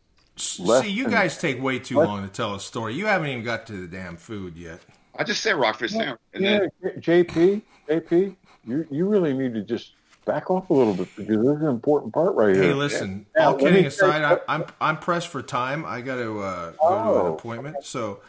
Less 0.58 0.84
See, 0.84 0.90
you 0.90 1.08
guys 1.10 1.36
take 1.38 1.62
way 1.62 1.78
too 1.78 1.98
less- 1.98 2.08
long 2.08 2.22
to 2.22 2.28
tell 2.32 2.54
a 2.54 2.60
story. 2.60 2.94
You 2.94 3.04
haven't 3.06 3.28
even 3.28 3.44
got 3.44 3.66
to 3.66 3.72
the 3.74 3.86
damn 3.86 4.16
food 4.16 4.56
yet. 4.56 4.80
I 5.16 5.24
just 5.24 5.42
said 5.42 5.56
rockfish 5.56 5.92
sandwich, 5.92 6.18
and 6.32 6.42
yeah, 6.44 6.58
then 6.82 7.00
JP, 7.00 7.62
JP, 7.88 8.36
you 8.66 8.86
you 8.90 9.06
really 9.08 9.32
need 9.32 9.54
to 9.54 9.62
just 9.62 9.92
back 10.24 10.50
off 10.50 10.70
a 10.70 10.74
little 10.74 10.94
bit 10.94 11.08
because 11.16 11.36
this 11.36 11.56
is 11.56 11.62
an 11.62 11.68
important 11.68 12.12
part 12.14 12.34
right 12.34 12.48
Hey, 12.54 12.62
here. 12.62 12.70
Hey, 12.70 12.74
listen. 12.74 13.26
Yeah, 13.36 13.46
all 13.46 13.52
let 13.52 13.60
kidding 13.60 13.86
aside, 13.86 14.18
you 14.20 14.24
I, 14.24 14.30
what- 14.32 14.44
I'm 14.48 14.64
I'm 14.80 14.98
pressed 14.98 15.28
for 15.28 15.42
time. 15.42 15.84
I 15.86 16.00
got 16.00 16.16
to 16.16 16.40
uh, 16.40 16.70
go 16.70 16.72
to 16.72 16.78
Oh. 16.80 17.26
an 17.26 17.32
appointment. 17.34 17.76
So 17.84 18.20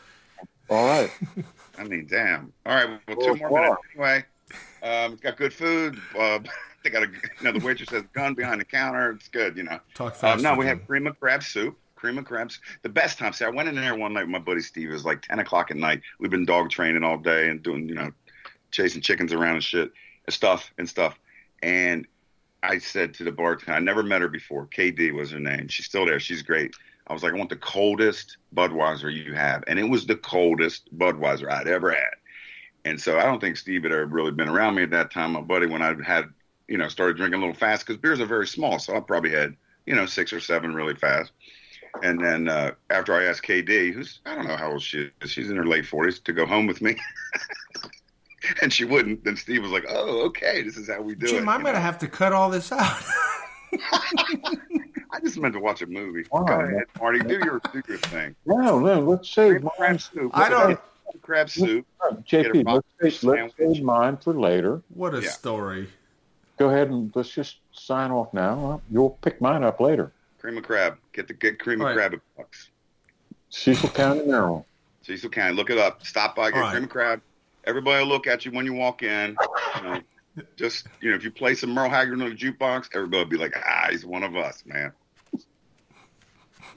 All 0.70 0.86
right. 0.86 1.12
I 1.78 1.84
mean, 1.84 2.08
damn. 2.10 2.52
All 2.66 2.76
right, 2.76 2.88
well, 3.08 3.16
Four 3.18 3.24
two 3.36 3.36
more 3.40 3.48
o'clock. 3.48 3.62
minutes 3.62 3.82
anyway. 3.96 4.26
Um, 4.84 5.14
it's 5.14 5.22
got 5.22 5.38
good 5.38 5.54
food. 5.54 6.00
Uh, 6.18 6.40
they 6.84 6.90
got 6.90 7.04
a, 7.04 7.08
you 7.08 7.20
know, 7.44 7.52
the 7.52 7.66
waitress 7.66 7.90
has 7.90 8.02
a 8.04 8.06
gun 8.14 8.34
behind 8.36 8.62
the 8.62 8.66
counter. 8.66 9.12
It's 9.12 9.28
good, 9.28 9.58
you 9.58 9.64
know. 9.64 9.80
talk 9.94 10.14
Um, 10.14 10.20
fast. 10.20 10.44
no, 10.44 10.56
we 10.56 10.66
have 10.68 10.86
cream 10.88 11.08
of 11.08 11.20
crab 11.20 11.44
soup. 11.44 11.78
Cream 11.96 12.18
of 12.18 12.26
crabs. 12.26 12.60
The 12.84 12.89
best 12.89 13.18
time. 13.18 13.34
See, 13.34 13.46
I 13.46 13.50
went 13.50 13.70
in 13.70 13.76
there 13.76 13.96
one 13.96 14.14
night 14.14 14.24
with 14.24 14.32
my 14.32 14.39
buddy 14.39 14.62
Steve. 14.62 14.89
It 14.89 14.93
was 14.93 15.06
like 15.06 15.22
10 15.22 15.39
o'clock 15.39 15.72
at 15.72 15.78
night. 15.78 16.02
We've 16.20 16.32
been 16.32 16.46
dog 16.46 16.70
training 16.70 17.04
all 17.04 17.18
day 17.18 17.50
and 17.50 17.64
doing, 17.64 17.88
you 17.88 17.96
know, 17.96 18.12
chasing 18.72 19.02
chickens 19.02 19.34
around 19.34 19.56
and 19.56 19.64
shit 19.64 19.91
and 20.26 20.34
stuff 20.34 20.72
and 20.78 20.88
stuff. 20.88 21.18
And 21.64 22.06
I 22.62 22.80
said 22.80 23.14
to 23.16 23.24
the 23.24 23.32
bartender, 23.32 23.74
I 23.74 23.80
never 23.80 24.04
met 24.04 24.22
her 24.22 24.28
before. 24.28 24.68
KD 24.68 25.14
was 25.14 25.32
her 25.32 25.39
name. 25.39 25.68
She's 25.68 25.86
still 25.86 26.06
there. 26.06 26.20
She's 26.20 26.41
great. 26.41 26.76
I 27.08 27.14
was 27.14 27.24
like, 27.24 27.34
I 27.34 27.38
want 27.38 27.50
the 27.50 27.56
coldest 27.58 28.38
Budweiser 28.56 29.14
you 29.14 29.34
have. 29.34 29.64
And 29.68 29.78
it 29.78 29.84
was 29.84 30.06
the 30.06 30.16
coldest 30.16 30.96
Budweiser 30.98 31.52
I'd 31.52 31.68
ever 31.68 31.91
had. 31.91 32.16
And 32.84 33.00
so 33.00 33.20
I 33.20 33.24
don't 33.24 33.39
think 33.39 33.58
Steve 33.58 33.84
had 33.84 33.91
ever 33.91 34.06
really 34.06 34.32
been 34.32 34.50
around 34.50 34.76
me 34.76 34.84
at 34.84 34.91
that 34.91 35.12
time. 35.12 35.34
My 35.34 35.41
buddy, 35.41 35.68
when 35.68 35.82
I 35.82 35.96
had, 36.04 36.26
you 36.68 36.78
know, 36.78 36.88
started 36.88 37.18
drinking 37.18 37.39
a 37.39 37.46
little 37.46 37.60
fast, 37.60 37.86
because 37.86 38.00
beers 38.00 38.20
are 38.20 38.26
very 38.26 38.48
small. 38.48 38.80
So 38.80 38.96
I 38.96 39.00
probably 39.00 39.32
had, 39.32 39.56
you 39.86 39.96
know, 39.96 40.06
six 40.06 40.34
or 40.34 40.39
seven 40.39 40.74
really 40.74 40.96
fast. 40.96 41.32
And 42.04 42.24
then 42.24 42.50
uh, 42.50 42.72
after 42.89 43.14
I 43.14 43.26
asked 43.26 43.43
KD, 43.43 43.93
who's, 43.93 44.20
I 44.26 44.36
don't 44.36 44.48
know 44.48 44.58
how 44.58 44.72
old 44.72 44.82
she 44.82 45.10
is, 45.22 45.32
she's 45.32 45.50
in 45.50 45.56
her 45.58 45.66
late 45.66 45.86
40s, 45.86 46.24
to 46.24 46.34
go 46.34 46.46
home 46.46 46.68
with 46.68 46.82
me. 46.82 46.96
and 48.62 48.72
she 48.72 48.86
wouldn't. 48.86 49.24
Then 49.24 49.36
Steve 49.36 49.62
was 49.64 49.72
like, 49.72 49.86
oh, 49.89 50.26
okay, 50.28 50.62
this 50.62 50.78
is 50.78 50.89
how 50.89 51.02
we 51.02 51.16
do 51.16 51.26
it. 51.26 51.30
Jim, 51.30 51.50
I'm 51.50 51.62
going 51.62 51.74
to 51.74 51.80
know? 51.80 51.84
have 51.86 51.98
to 52.00 52.08
cut 52.08 52.34
all 52.34 52.50
this 52.50 52.72
out. 52.72 53.02
I 53.91 55.20
just 55.24 55.38
meant 55.38 55.54
to 55.54 55.60
watch 55.60 55.82
a 55.82 55.88
movie. 55.88 56.26
Wow. 56.32 56.43
Go 56.43 56.54
ahead, 56.60 56.84
Marty. 57.00 57.20
Do 57.20 57.36
your, 57.36 57.62
do 57.72 57.82
your 57.88 57.98
thing. 57.98 58.36
No, 58.46 58.80
no, 58.80 59.00
let's 59.00 59.30
save 59.30 59.64
Crab 59.78 60.02
soup. 60.02 60.32
I 60.34 60.50
don't- 60.50 60.80
Crab 61.22 61.50
soup. 61.50 61.86
JP, 62.24 62.54
Get 62.54 62.68
a 62.68 62.82
let's 63.02 63.20
save, 63.20 63.24
let's 63.24 63.54
save 63.58 63.82
mine 63.84 64.18
for 64.18 64.34
later. 64.34 64.82
what 64.89 65.16
a 65.16 65.22
Yeah. 65.22 65.30
story. 65.30 65.88
Go 66.58 66.70
ahead 66.70 66.89
and 66.89 67.12
let's 67.16 67.30
just 67.30 67.58
sign 67.72 68.12
off 68.12 68.34
now. 68.34 68.82
You'll 68.91 69.12
pick 69.22 69.39
mine 69.41 69.64
up 69.64 69.80
later. 69.80 70.12
Cream 70.46 70.60
of 70.60 70.64
crab. 70.64 70.98
Get 71.12 71.28
the 71.28 71.34
get 71.34 71.58
cream 71.58 71.82
of 71.82 71.88
All 71.88 71.88
right. 71.88 71.96
crab 71.96 72.14
at 72.14 72.20
Bucks. 72.38 72.70
Cecil 73.50 73.89
County, 73.89 74.28
Maryland. 74.28 74.64
Cecil 75.02 75.32
County. 75.32 75.56
Look 75.56 75.72
it 75.72 75.80
up. 75.80 76.06
Stop 76.06 76.36
by, 76.36 76.52
get 76.52 76.58
All 76.58 76.62
right. 76.66 76.72
cream 76.76 76.88
crab. 76.88 77.20
Everybody 77.64 78.04
will 78.04 78.10
look 78.10 78.28
at 78.28 78.46
you 78.46 78.52
when 78.52 78.64
you 78.64 78.74
walk 78.74 79.02
in. 79.02 79.36
You 79.78 79.82
know, 79.82 80.02
just 80.56 80.86
you 81.02 81.10
know, 81.10 81.16
if 81.16 81.24
you 81.24 81.32
play 81.32 81.56
some 81.56 81.72
Merle 81.72 81.89
Haggard 81.89 82.22
on 82.22 82.30
the 82.30 82.36
jukebox, 82.36 82.89
everybody 82.93 83.24
will 83.24 83.30
be 83.32 83.38
like, 83.38 83.56
ah, 83.58 83.88
he's 83.89 84.06
one 84.06 84.22
of 84.22 84.36
us, 84.36 84.62
man. 84.68 84.91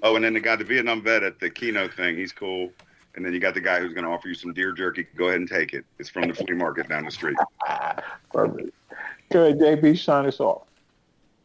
Oh, 0.02 0.16
and 0.16 0.24
then 0.24 0.32
the 0.32 0.40
guy, 0.40 0.56
the 0.56 0.64
Vietnam 0.64 1.02
vet 1.02 1.22
at 1.22 1.38
the 1.38 1.50
Keno 1.50 1.88
thing, 1.88 2.16
he's 2.16 2.32
cool. 2.32 2.72
And 3.16 3.24
then 3.26 3.34
you 3.34 3.40
got 3.40 3.52
the 3.52 3.60
guy 3.60 3.80
who's 3.80 3.92
going 3.92 4.04
to 4.04 4.10
offer 4.10 4.28
you 4.28 4.34
some 4.34 4.54
deer 4.54 4.72
jerky. 4.72 5.06
Go 5.14 5.26
ahead 5.26 5.40
and 5.40 5.48
take 5.48 5.74
it. 5.74 5.84
It's 5.98 6.08
from 6.08 6.28
the 6.28 6.34
flea 6.34 6.54
market 6.54 6.88
down 6.88 7.04
the 7.04 7.10
street. 7.10 7.36
Perfect. 8.32 8.70
Good, 9.30 9.58
JP, 9.58 9.98
sign 9.98 10.24
us 10.24 10.40
off. 10.40 10.67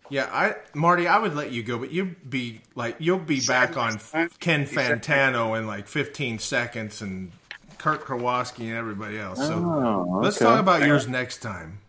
Yeah, 0.10 0.30
I 0.32 0.56
Marty, 0.74 1.08
I 1.08 1.18
would 1.18 1.36
let 1.36 1.52
you 1.52 1.64
go, 1.64 1.78
but 1.80 1.92
you'd 1.92 2.30
be 2.30 2.62
like 2.76 2.98
you'll 3.00 3.20
be 3.20 3.40
back 3.42 3.78
on 3.78 4.00
Ken 4.40 4.66
Fantano 4.66 5.58
in 5.58 5.66
like 5.66 5.88
15 5.88 6.40
seconds 6.40 7.02
and 7.02 7.32
Kirk 7.78 8.06
Karwoski 8.06 8.66
and 8.66 8.74
everybody 8.74 9.18
else. 9.18 9.40
So 9.40 9.54
Oh, 9.54 10.20
let's 10.22 10.38
talk 10.40 10.60
about 10.60 10.86
yours 10.86 11.08
next 11.08 11.38
time. 11.40 11.80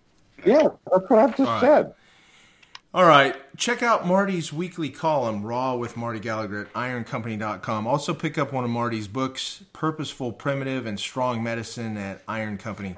Yeah, 0.44 0.68
that's 0.90 1.08
what 1.10 1.18
I've 1.18 1.36
just 1.36 1.40
All 1.40 1.46
right. 1.46 1.60
said. 1.60 1.94
All 2.92 3.04
right. 3.04 3.34
Check 3.56 3.82
out 3.82 4.06
Marty's 4.06 4.52
weekly 4.52 4.88
column, 4.88 5.42
Raw 5.44 5.74
with 5.74 5.96
Marty 5.96 6.20
Gallagher 6.20 6.60
at 6.62 6.72
ironcompany.com. 6.74 7.86
Also 7.88 8.14
pick 8.14 8.38
up 8.38 8.52
one 8.52 8.62
of 8.62 8.70
Marty's 8.70 9.08
books, 9.08 9.64
Purposeful, 9.72 10.30
Primitive, 10.32 10.86
and 10.86 10.98
Strong 11.00 11.42
Medicine 11.42 11.96
at 11.96 12.22
Iron 12.28 12.56
Company. 12.56 12.94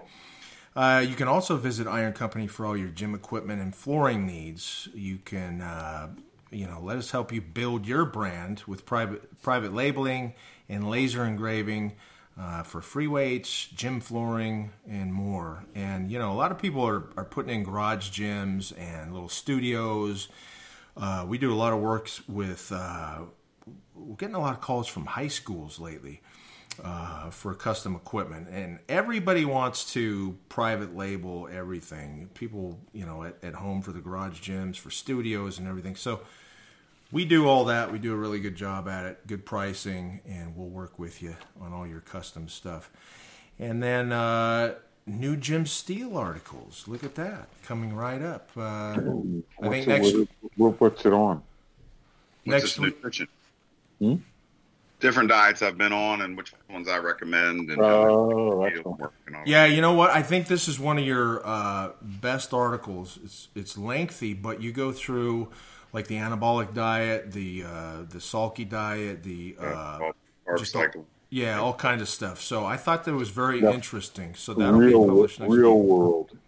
Uh, 0.77 1.03
you 1.09 1.15
can 1.15 1.27
also 1.27 1.57
visit 1.57 1.87
Iron 1.87 2.13
Company 2.13 2.47
for 2.47 2.67
all 2.67 2.77
your 2.77 2.91
gym 2.91 3.15
equipment 3.15 3.63
and 3.63 3.75
flooring 3.75 4.27
needs. 4.27 4.91
You 4.95 5.17
can, 5.17 5.63
uh, 5.63 6.11
you 6.51 6.67
know, 6.67 6.81
let 6.83 6.99
us 6.99 7.13
help 7.13 7.33
you 7.33 7.41
build 7.41 7.87
your 7.87 8.05
brand 8.05 8.63
with 8.67 8.85
private 8.85 9.41
private 9.41 9.73
labeling 9.73 10.35
and 10.69 10.91
laser 10.91 11.25
engraving 11.25 11.97
uh, 12.39 12.63
for 12.63 12.83
free 12.83 13.07
weights, 13.07 13.69
gym 13.69 14.01
flooring, 14.01 14.71
and 14.87 15.15
more. 15.15 15.65
And 15.75 16.13
you 16.13 16.19
know, 16.19 16.31
a 16.31 16.37
lot 16.37 16.53
of 16.53 16.59
people 16.59 16.87
are, 16.87 17.05
are 17.17 17.25
putting 17.25 17.55
in 17.55 17.65
garage 17.65 18.11
gyms 18.11 18.79
and 18.79 19.15
little 19.15 19.31
studios. 19.31 20.29
Uh, 20.95 21.25
we 21.27 21.39
do 21.39 21.55
a 21.55 21.57
lot 21.57 21.73
of 21.73 21.81
works 21.81 22.29
with. 22.29 22.71
Uh, 22.71 23.21
we're 23.95 24.17
getting 24.17 24.35
a 24.35 24.41
lot 24.41 24.53
of 24.53 24.61
calls 24.61 24.87
from 24.89 25.07
high 25.07 25.29
schools 25.29 25.81
lately 25.81 26.21
uh, 26.83 27.31
for 27.31 27.55
custom 27.55 27.95
equipment, 27.95 28.49
and 28.51 28.79
everybody 28.89 29.45
wants 29.45 29.93
to 29.95 30.37
private 30.49 30.97
label 30.97 31.49
everything. 31.53 32.29
People, 32.35 32.79
you 32.93 33.05
know, 33.07 33.23
at, 33.25 33.37
at 33.43 33.55
home 33.55 33.83
for 33.83 33.93
the 33.93 34.01
garage 34.01 34.41
gyms, 34.41 34.77
for 34.77 34.91
studios, 34.91 35.59
and 35.59 35.67
everything. 35.69 35.97
So 35.97 36.21
we 37.13 37.25
do 37.25 37.47
all 37.49 37.65
that. 37.67 37.93
We 37.93 37.99
do 37.99 38.13
a 38.13 38.17
really 38.17 38.41
good 38.41 38.57
job 38.57 38.89
at 38.89 39.05
it, 39.07 39.27
good 39.27 39.45
pricing, 39.47 40.21
and 40.27 40.57
we'll 40.57 40.69
work 40.69 40.99
with 40.99 41.23
you 41.23 41.37
on 41.61 41.73
all 41.73 41.87
your 41.87 42.01
custom 42.01 42.49
stuff. 42.49 42.91
And 43.59 43.83
then 43.83 44.13
uh, 44.13 44.75
new 45.07 45.37
Jim 45.37 45.67
Steel 45.67 46.17
articles. 46.19 46.85
Look 46.87 47.05
at 47.05 47.15
that 47.15 47.49
coming 47.65 47.95
right 47.95 48.21
up. 48.21 48.51
Uh, 48.57 48.61
I 49.63 49.69
think 49.69 49.87
it- 49.87 49.89
next 49.89 50.15
what, 50.15 50.29
what, 50.57 50.81
what's 50.81 51.07
it 51.07 51.13
on? 51.13 51.43
What's 52.45 52.63
Next 52.63 52.79
week- 52.79 52.97
nutrition? 52.97 53.29
Hmm? 53.99 54.15
Different 54.99 55.29
diets 55.29 55.61
I've 55.61 55.77
been 55.77 55.93
on 55.93 56.23
and 56.23 56.37
which 56.37 56.55
ones 56.71 56.89
I 56.89 56.97
recommend. 56.99 57.69
And 57.71 57.81
Oh, 57.83 58.63
uh, 58.63 58.71
that's 58.71 58.81
all. 58.87 58.97
working 58.99 59.35
on. 59.35 59.43
Yeah, 59.47 59.67
you 59.67 59.83
know 59.83 59.93
what? 59.93 60.11
I 60.11 60.23
think 60.23 60.47
this 60.47 60.69
is 60.69 60.81
one 60.81 60.97
of 60.99 61.05
your 61.05 61.47
uh, 61.47 61.91
best 62.01 62.55
articles. 62.55 63.19
It's 63.23 63.49
it's 63.55 63.77
lengthy, 63.77 64.33
but 64.33 64.63
you 64.63 64.73
go 64.73 64.93
through 64.93 65.49
like 65.93 66.07
the 66.07 66.17
anabolic 66.17 66.73
diet, 66.73 67.33
the 67.33 67.65
uh, 67.67 68.03
the 68.09 68.21
sulky 68.23 68.65
diet, 68.65 69.23
the 69.23 69.57
uh, 69.61 69.65
Uh, 69.65 69.99
carb 70.47 70.59
just 70.59 70.75
all- 70.75 71.07
yeah, 71.29 71.61
all 71.61 71.75
kinds 71.75 72.01
of 72.01 72.09
stuff. 72.09 72.41
So 72.41 72.65
I 72.65 72.77
thought 72.79 73.05
that 73.05 73.13
was 73.15 73.29
very 73.29 73.61
Yeah. 73.61 73.73
interesting. 73.73 74.35
So 74.35 74.55
that'll 74.55 74.79
Real, 74.79 75.03
be 75.05 75.09
published 75.11 75.41
next 75.41 75.53
real 75.53 75.79
week. 75.79 75.89
world. 75.91 76.39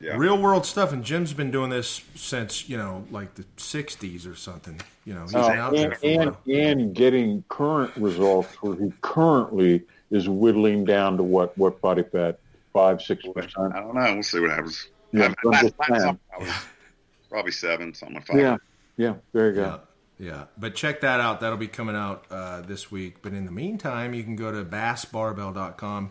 Yeah. 0.00 0.16
Real 0.16 0.36
world 0.40 0.66
stuff, 0.66 0.92
and 0.92 1.02
Jim's 1.04 1.32
been 1.32 1.50
doing 1.50 1.70
this 1.70 2.02
since 2.14 2.68
you 2.68 2.76
know, 2.76 3.04
like 3.10 3.34
the 3.34 3.44
'60s 3.56 4.30
or 4.30 4.34
something. 4.34 4.80
You 5.04 5.14
know, 5.14 5.22
he's 5.22 5.34
Uh, 5.34 5.48
been 5.48 5.58
out 5.58 5.76
and, 5.76 5.96
for 5.96 6.06
a 6.06 6.10
and, 6.18 6.36
and 6.80 6.94
getting 6.94 7.44
current 7.48 7.94
results 7.96 8.52
where 8.62 8.74
he 8.76 8.92
currently 9.00 9.82
is 10.10 10.28
whittling 10.28 10.84
down 10.84 11.16
to 11.16 11.22
what, 11.22 11.56
what 11.56 11.80
body 11.80 12.02
fat? 12.02 12.38
Five, 12.72 13.00
six 13.02 13.24
percent. 13.26 13.74
I 13.74 13.80
don't 13.80 13.94
know. 13.94 14.14
We'll 14.14 14.22
see 14.22 14.40
what 14.40 14.50
happens. 14.50 14.88
Yeah, 15.12 15.24
I- 15.24 15.26
I'm 15.44 15.50
last, 15.50 15.74
last 15.88 16.00
saying. 16.02 16.18
I 16.34 16.38
was 16.42 16.50
probably 17.30 17.52
seven, 17.52 17.94
something 17.94 18.16
like 18.16 18.26
that. 18.26 18.36
Yeah, 18.36 18.56
yeah, 18.96 19.14
there 19.32 19.48
you 19.50 19.54
go. 19.54 19.80
Yeah, 20.18 20.26
yeah. 20.26 20.44
But 20.58 20.74
check 20.74 21.00
that 21.02 21.20
out. 21.20 21.40
That'll 21.40 21.56
be 21.56 21.68
coming 21.68 21.96
out 21.96 22.26
uh, 22.30 22.60
this 22.62 22.90
week. 22.90 23.22
But 23.22 23.32
in 23.32 23.44
the 23.46 23.52
meantime, 23.52 24.12
you 24.12 24.24
can 24.24 24.36
go 24.36 24.50
to 24.52 24.64
basebarbell.com 24.64 26.10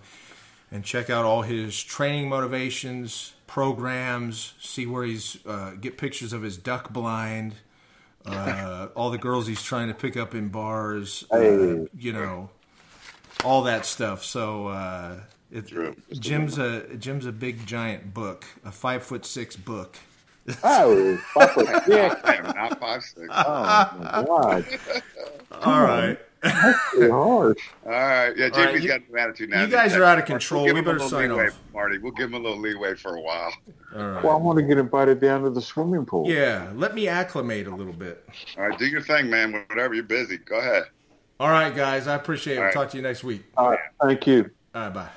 and 0.73 0.83
check 0.83 1.11
out 1.11 1.23
all 1.23 1.43
his 1.43 1.81
training 1.81 2.27
motivations, 2.27 3.33
programs, 3.45 4.55
see 4.59 4.87
where 4.87 5.03
he's, 5.03 5.37
uh, 5.45 5.71
get 5.79 5.99
pictures 5.99 6.33
of 6.33 6.41
his 6.41 6.57
duck 6.57 6.91
blind, 6.91 7.53
uh, 8.25 8.87
all 8.95 9.11
the 9.11 9.19
girls 9.19 9.45
he's 9.45 9.61
trying 9.61 9.87
to 9.87 9.93
pick 9.93 10.17
up 10.17 10.33
in 10.33 10.49
bars, 10.49 11.25
uh, 11.31 11.85
you 11.95 12.11
know, 12.11 12.49
all 13.43 13.61
that 13.61 13.85
stuff. 13.85 14.23
So, 14.23 14.67
uh, 14.67 15.19
it, 15.51 15.71
Jim's 16.11 16.57
a 16.57 16.95
Jim's 16.97 17.27
a 17.27 17.31
big 17.31 17.67
giant 17.67 18.11
book, 18.11 18.43
a 18.65 18.71
five 18.71 19.03
foot 19.03 19.23
six 19.23 19.55
book. 19.55 19.97
Oh, 20.63 21.17
five 21.35 21.51
foot 21.51 21.67
six. 21.85 22.15
I 22.23 22.35
am 22.37 22.45
not 22.55 22.79
five 22.79 23.03
six. 23.03 23.27
Oh, 23.29 23.63
my 23.99 24.23
God. 24.25 24.65
All 25.61 25.81
right. 25.83 26.17
Pretty 26.43 27.09
harsh. 27.11 27.57
right. 27.85 28.33
Yeah, 28.37 28.49
All 28.53 28.63
right, 28.63 28.75
JP's 28.75 28.83
you- 28.83 28.87
got 28.89 29.01
an 29.09 29.17
attitude 29.17 29.49
now. 29.49 29.61
you 29.61 29.67
guys 29.67 29.95
are 29.95 30.03
out 30.03 30.19
of 30.19 30.25
control. 30.25 30.63
We'll 30.65 30.73
We 30.73 30.81
give 30.81 30.87
him 30.89 30.95
a 30.95 30.97
better 30.99 31.09
sign 31.09 31.29
leeway, 31.29 31.47
off. 31.47 31.59
Marty. 31.73 31.97
We'll 31.99 32.11
give 32.11 32.29
him 32.29 32.33
a 32.35 32.39
little 32.39 32.59
leeway 32.59 32.95
for 32.95 33.15
a 33.15 33.21
while. 33.21 33.53
All 33.95 34.07
right. 34.09 34.23
Well, 34.23 34.33
I 34.33 34.37
want 34.37 34.57
to 34.59 34.63
get 34.63 34.77
invited 34.77 35.19
down 35.19 35.43
to 35.43 35.49
the 35.49 35.61
swimming 35.61 36.05
pool. 36.05 36.29
Yeah, 36.29 36.71
let 36.75 36.93
me 36.95 37.07
acclimate 37.07 37.67
a 37.67 37.75
little 37.75 37.93
bit. 37.93 38.27
All 38.57 38.67
right, 38.67 38.77
do 38.77 38.85
your 38.85 39.01
thing, 39.01 39.29
man. 39.29 39.63
Whatever, 39.69 39.93
you're 39.93 40.03
busy. 40.03 40.37
Go 40.37 40.59
ahead. 40.59 40.83
All 41.39 41.49
right, 41.49 41.75
guys, 41.75 42.07
I 42.07 42.15
appreciate 42.15 42.55
it. 42.55 42.57
All 42.57 42.61
We'll 42.63 42.65
right. 42.67 42.73
talk 42.73 42.89
to 42.91 42.97
you 42.97 43.03
next 43.03 43.23
week. 43.23 43.43
All 43.57 43.69
right. 43.71 43.79
Thank 44.01 44.27
you. 44.27 44.49
All 44.75 44.81
right, 44.83 44.93
bye. 44.93 45.09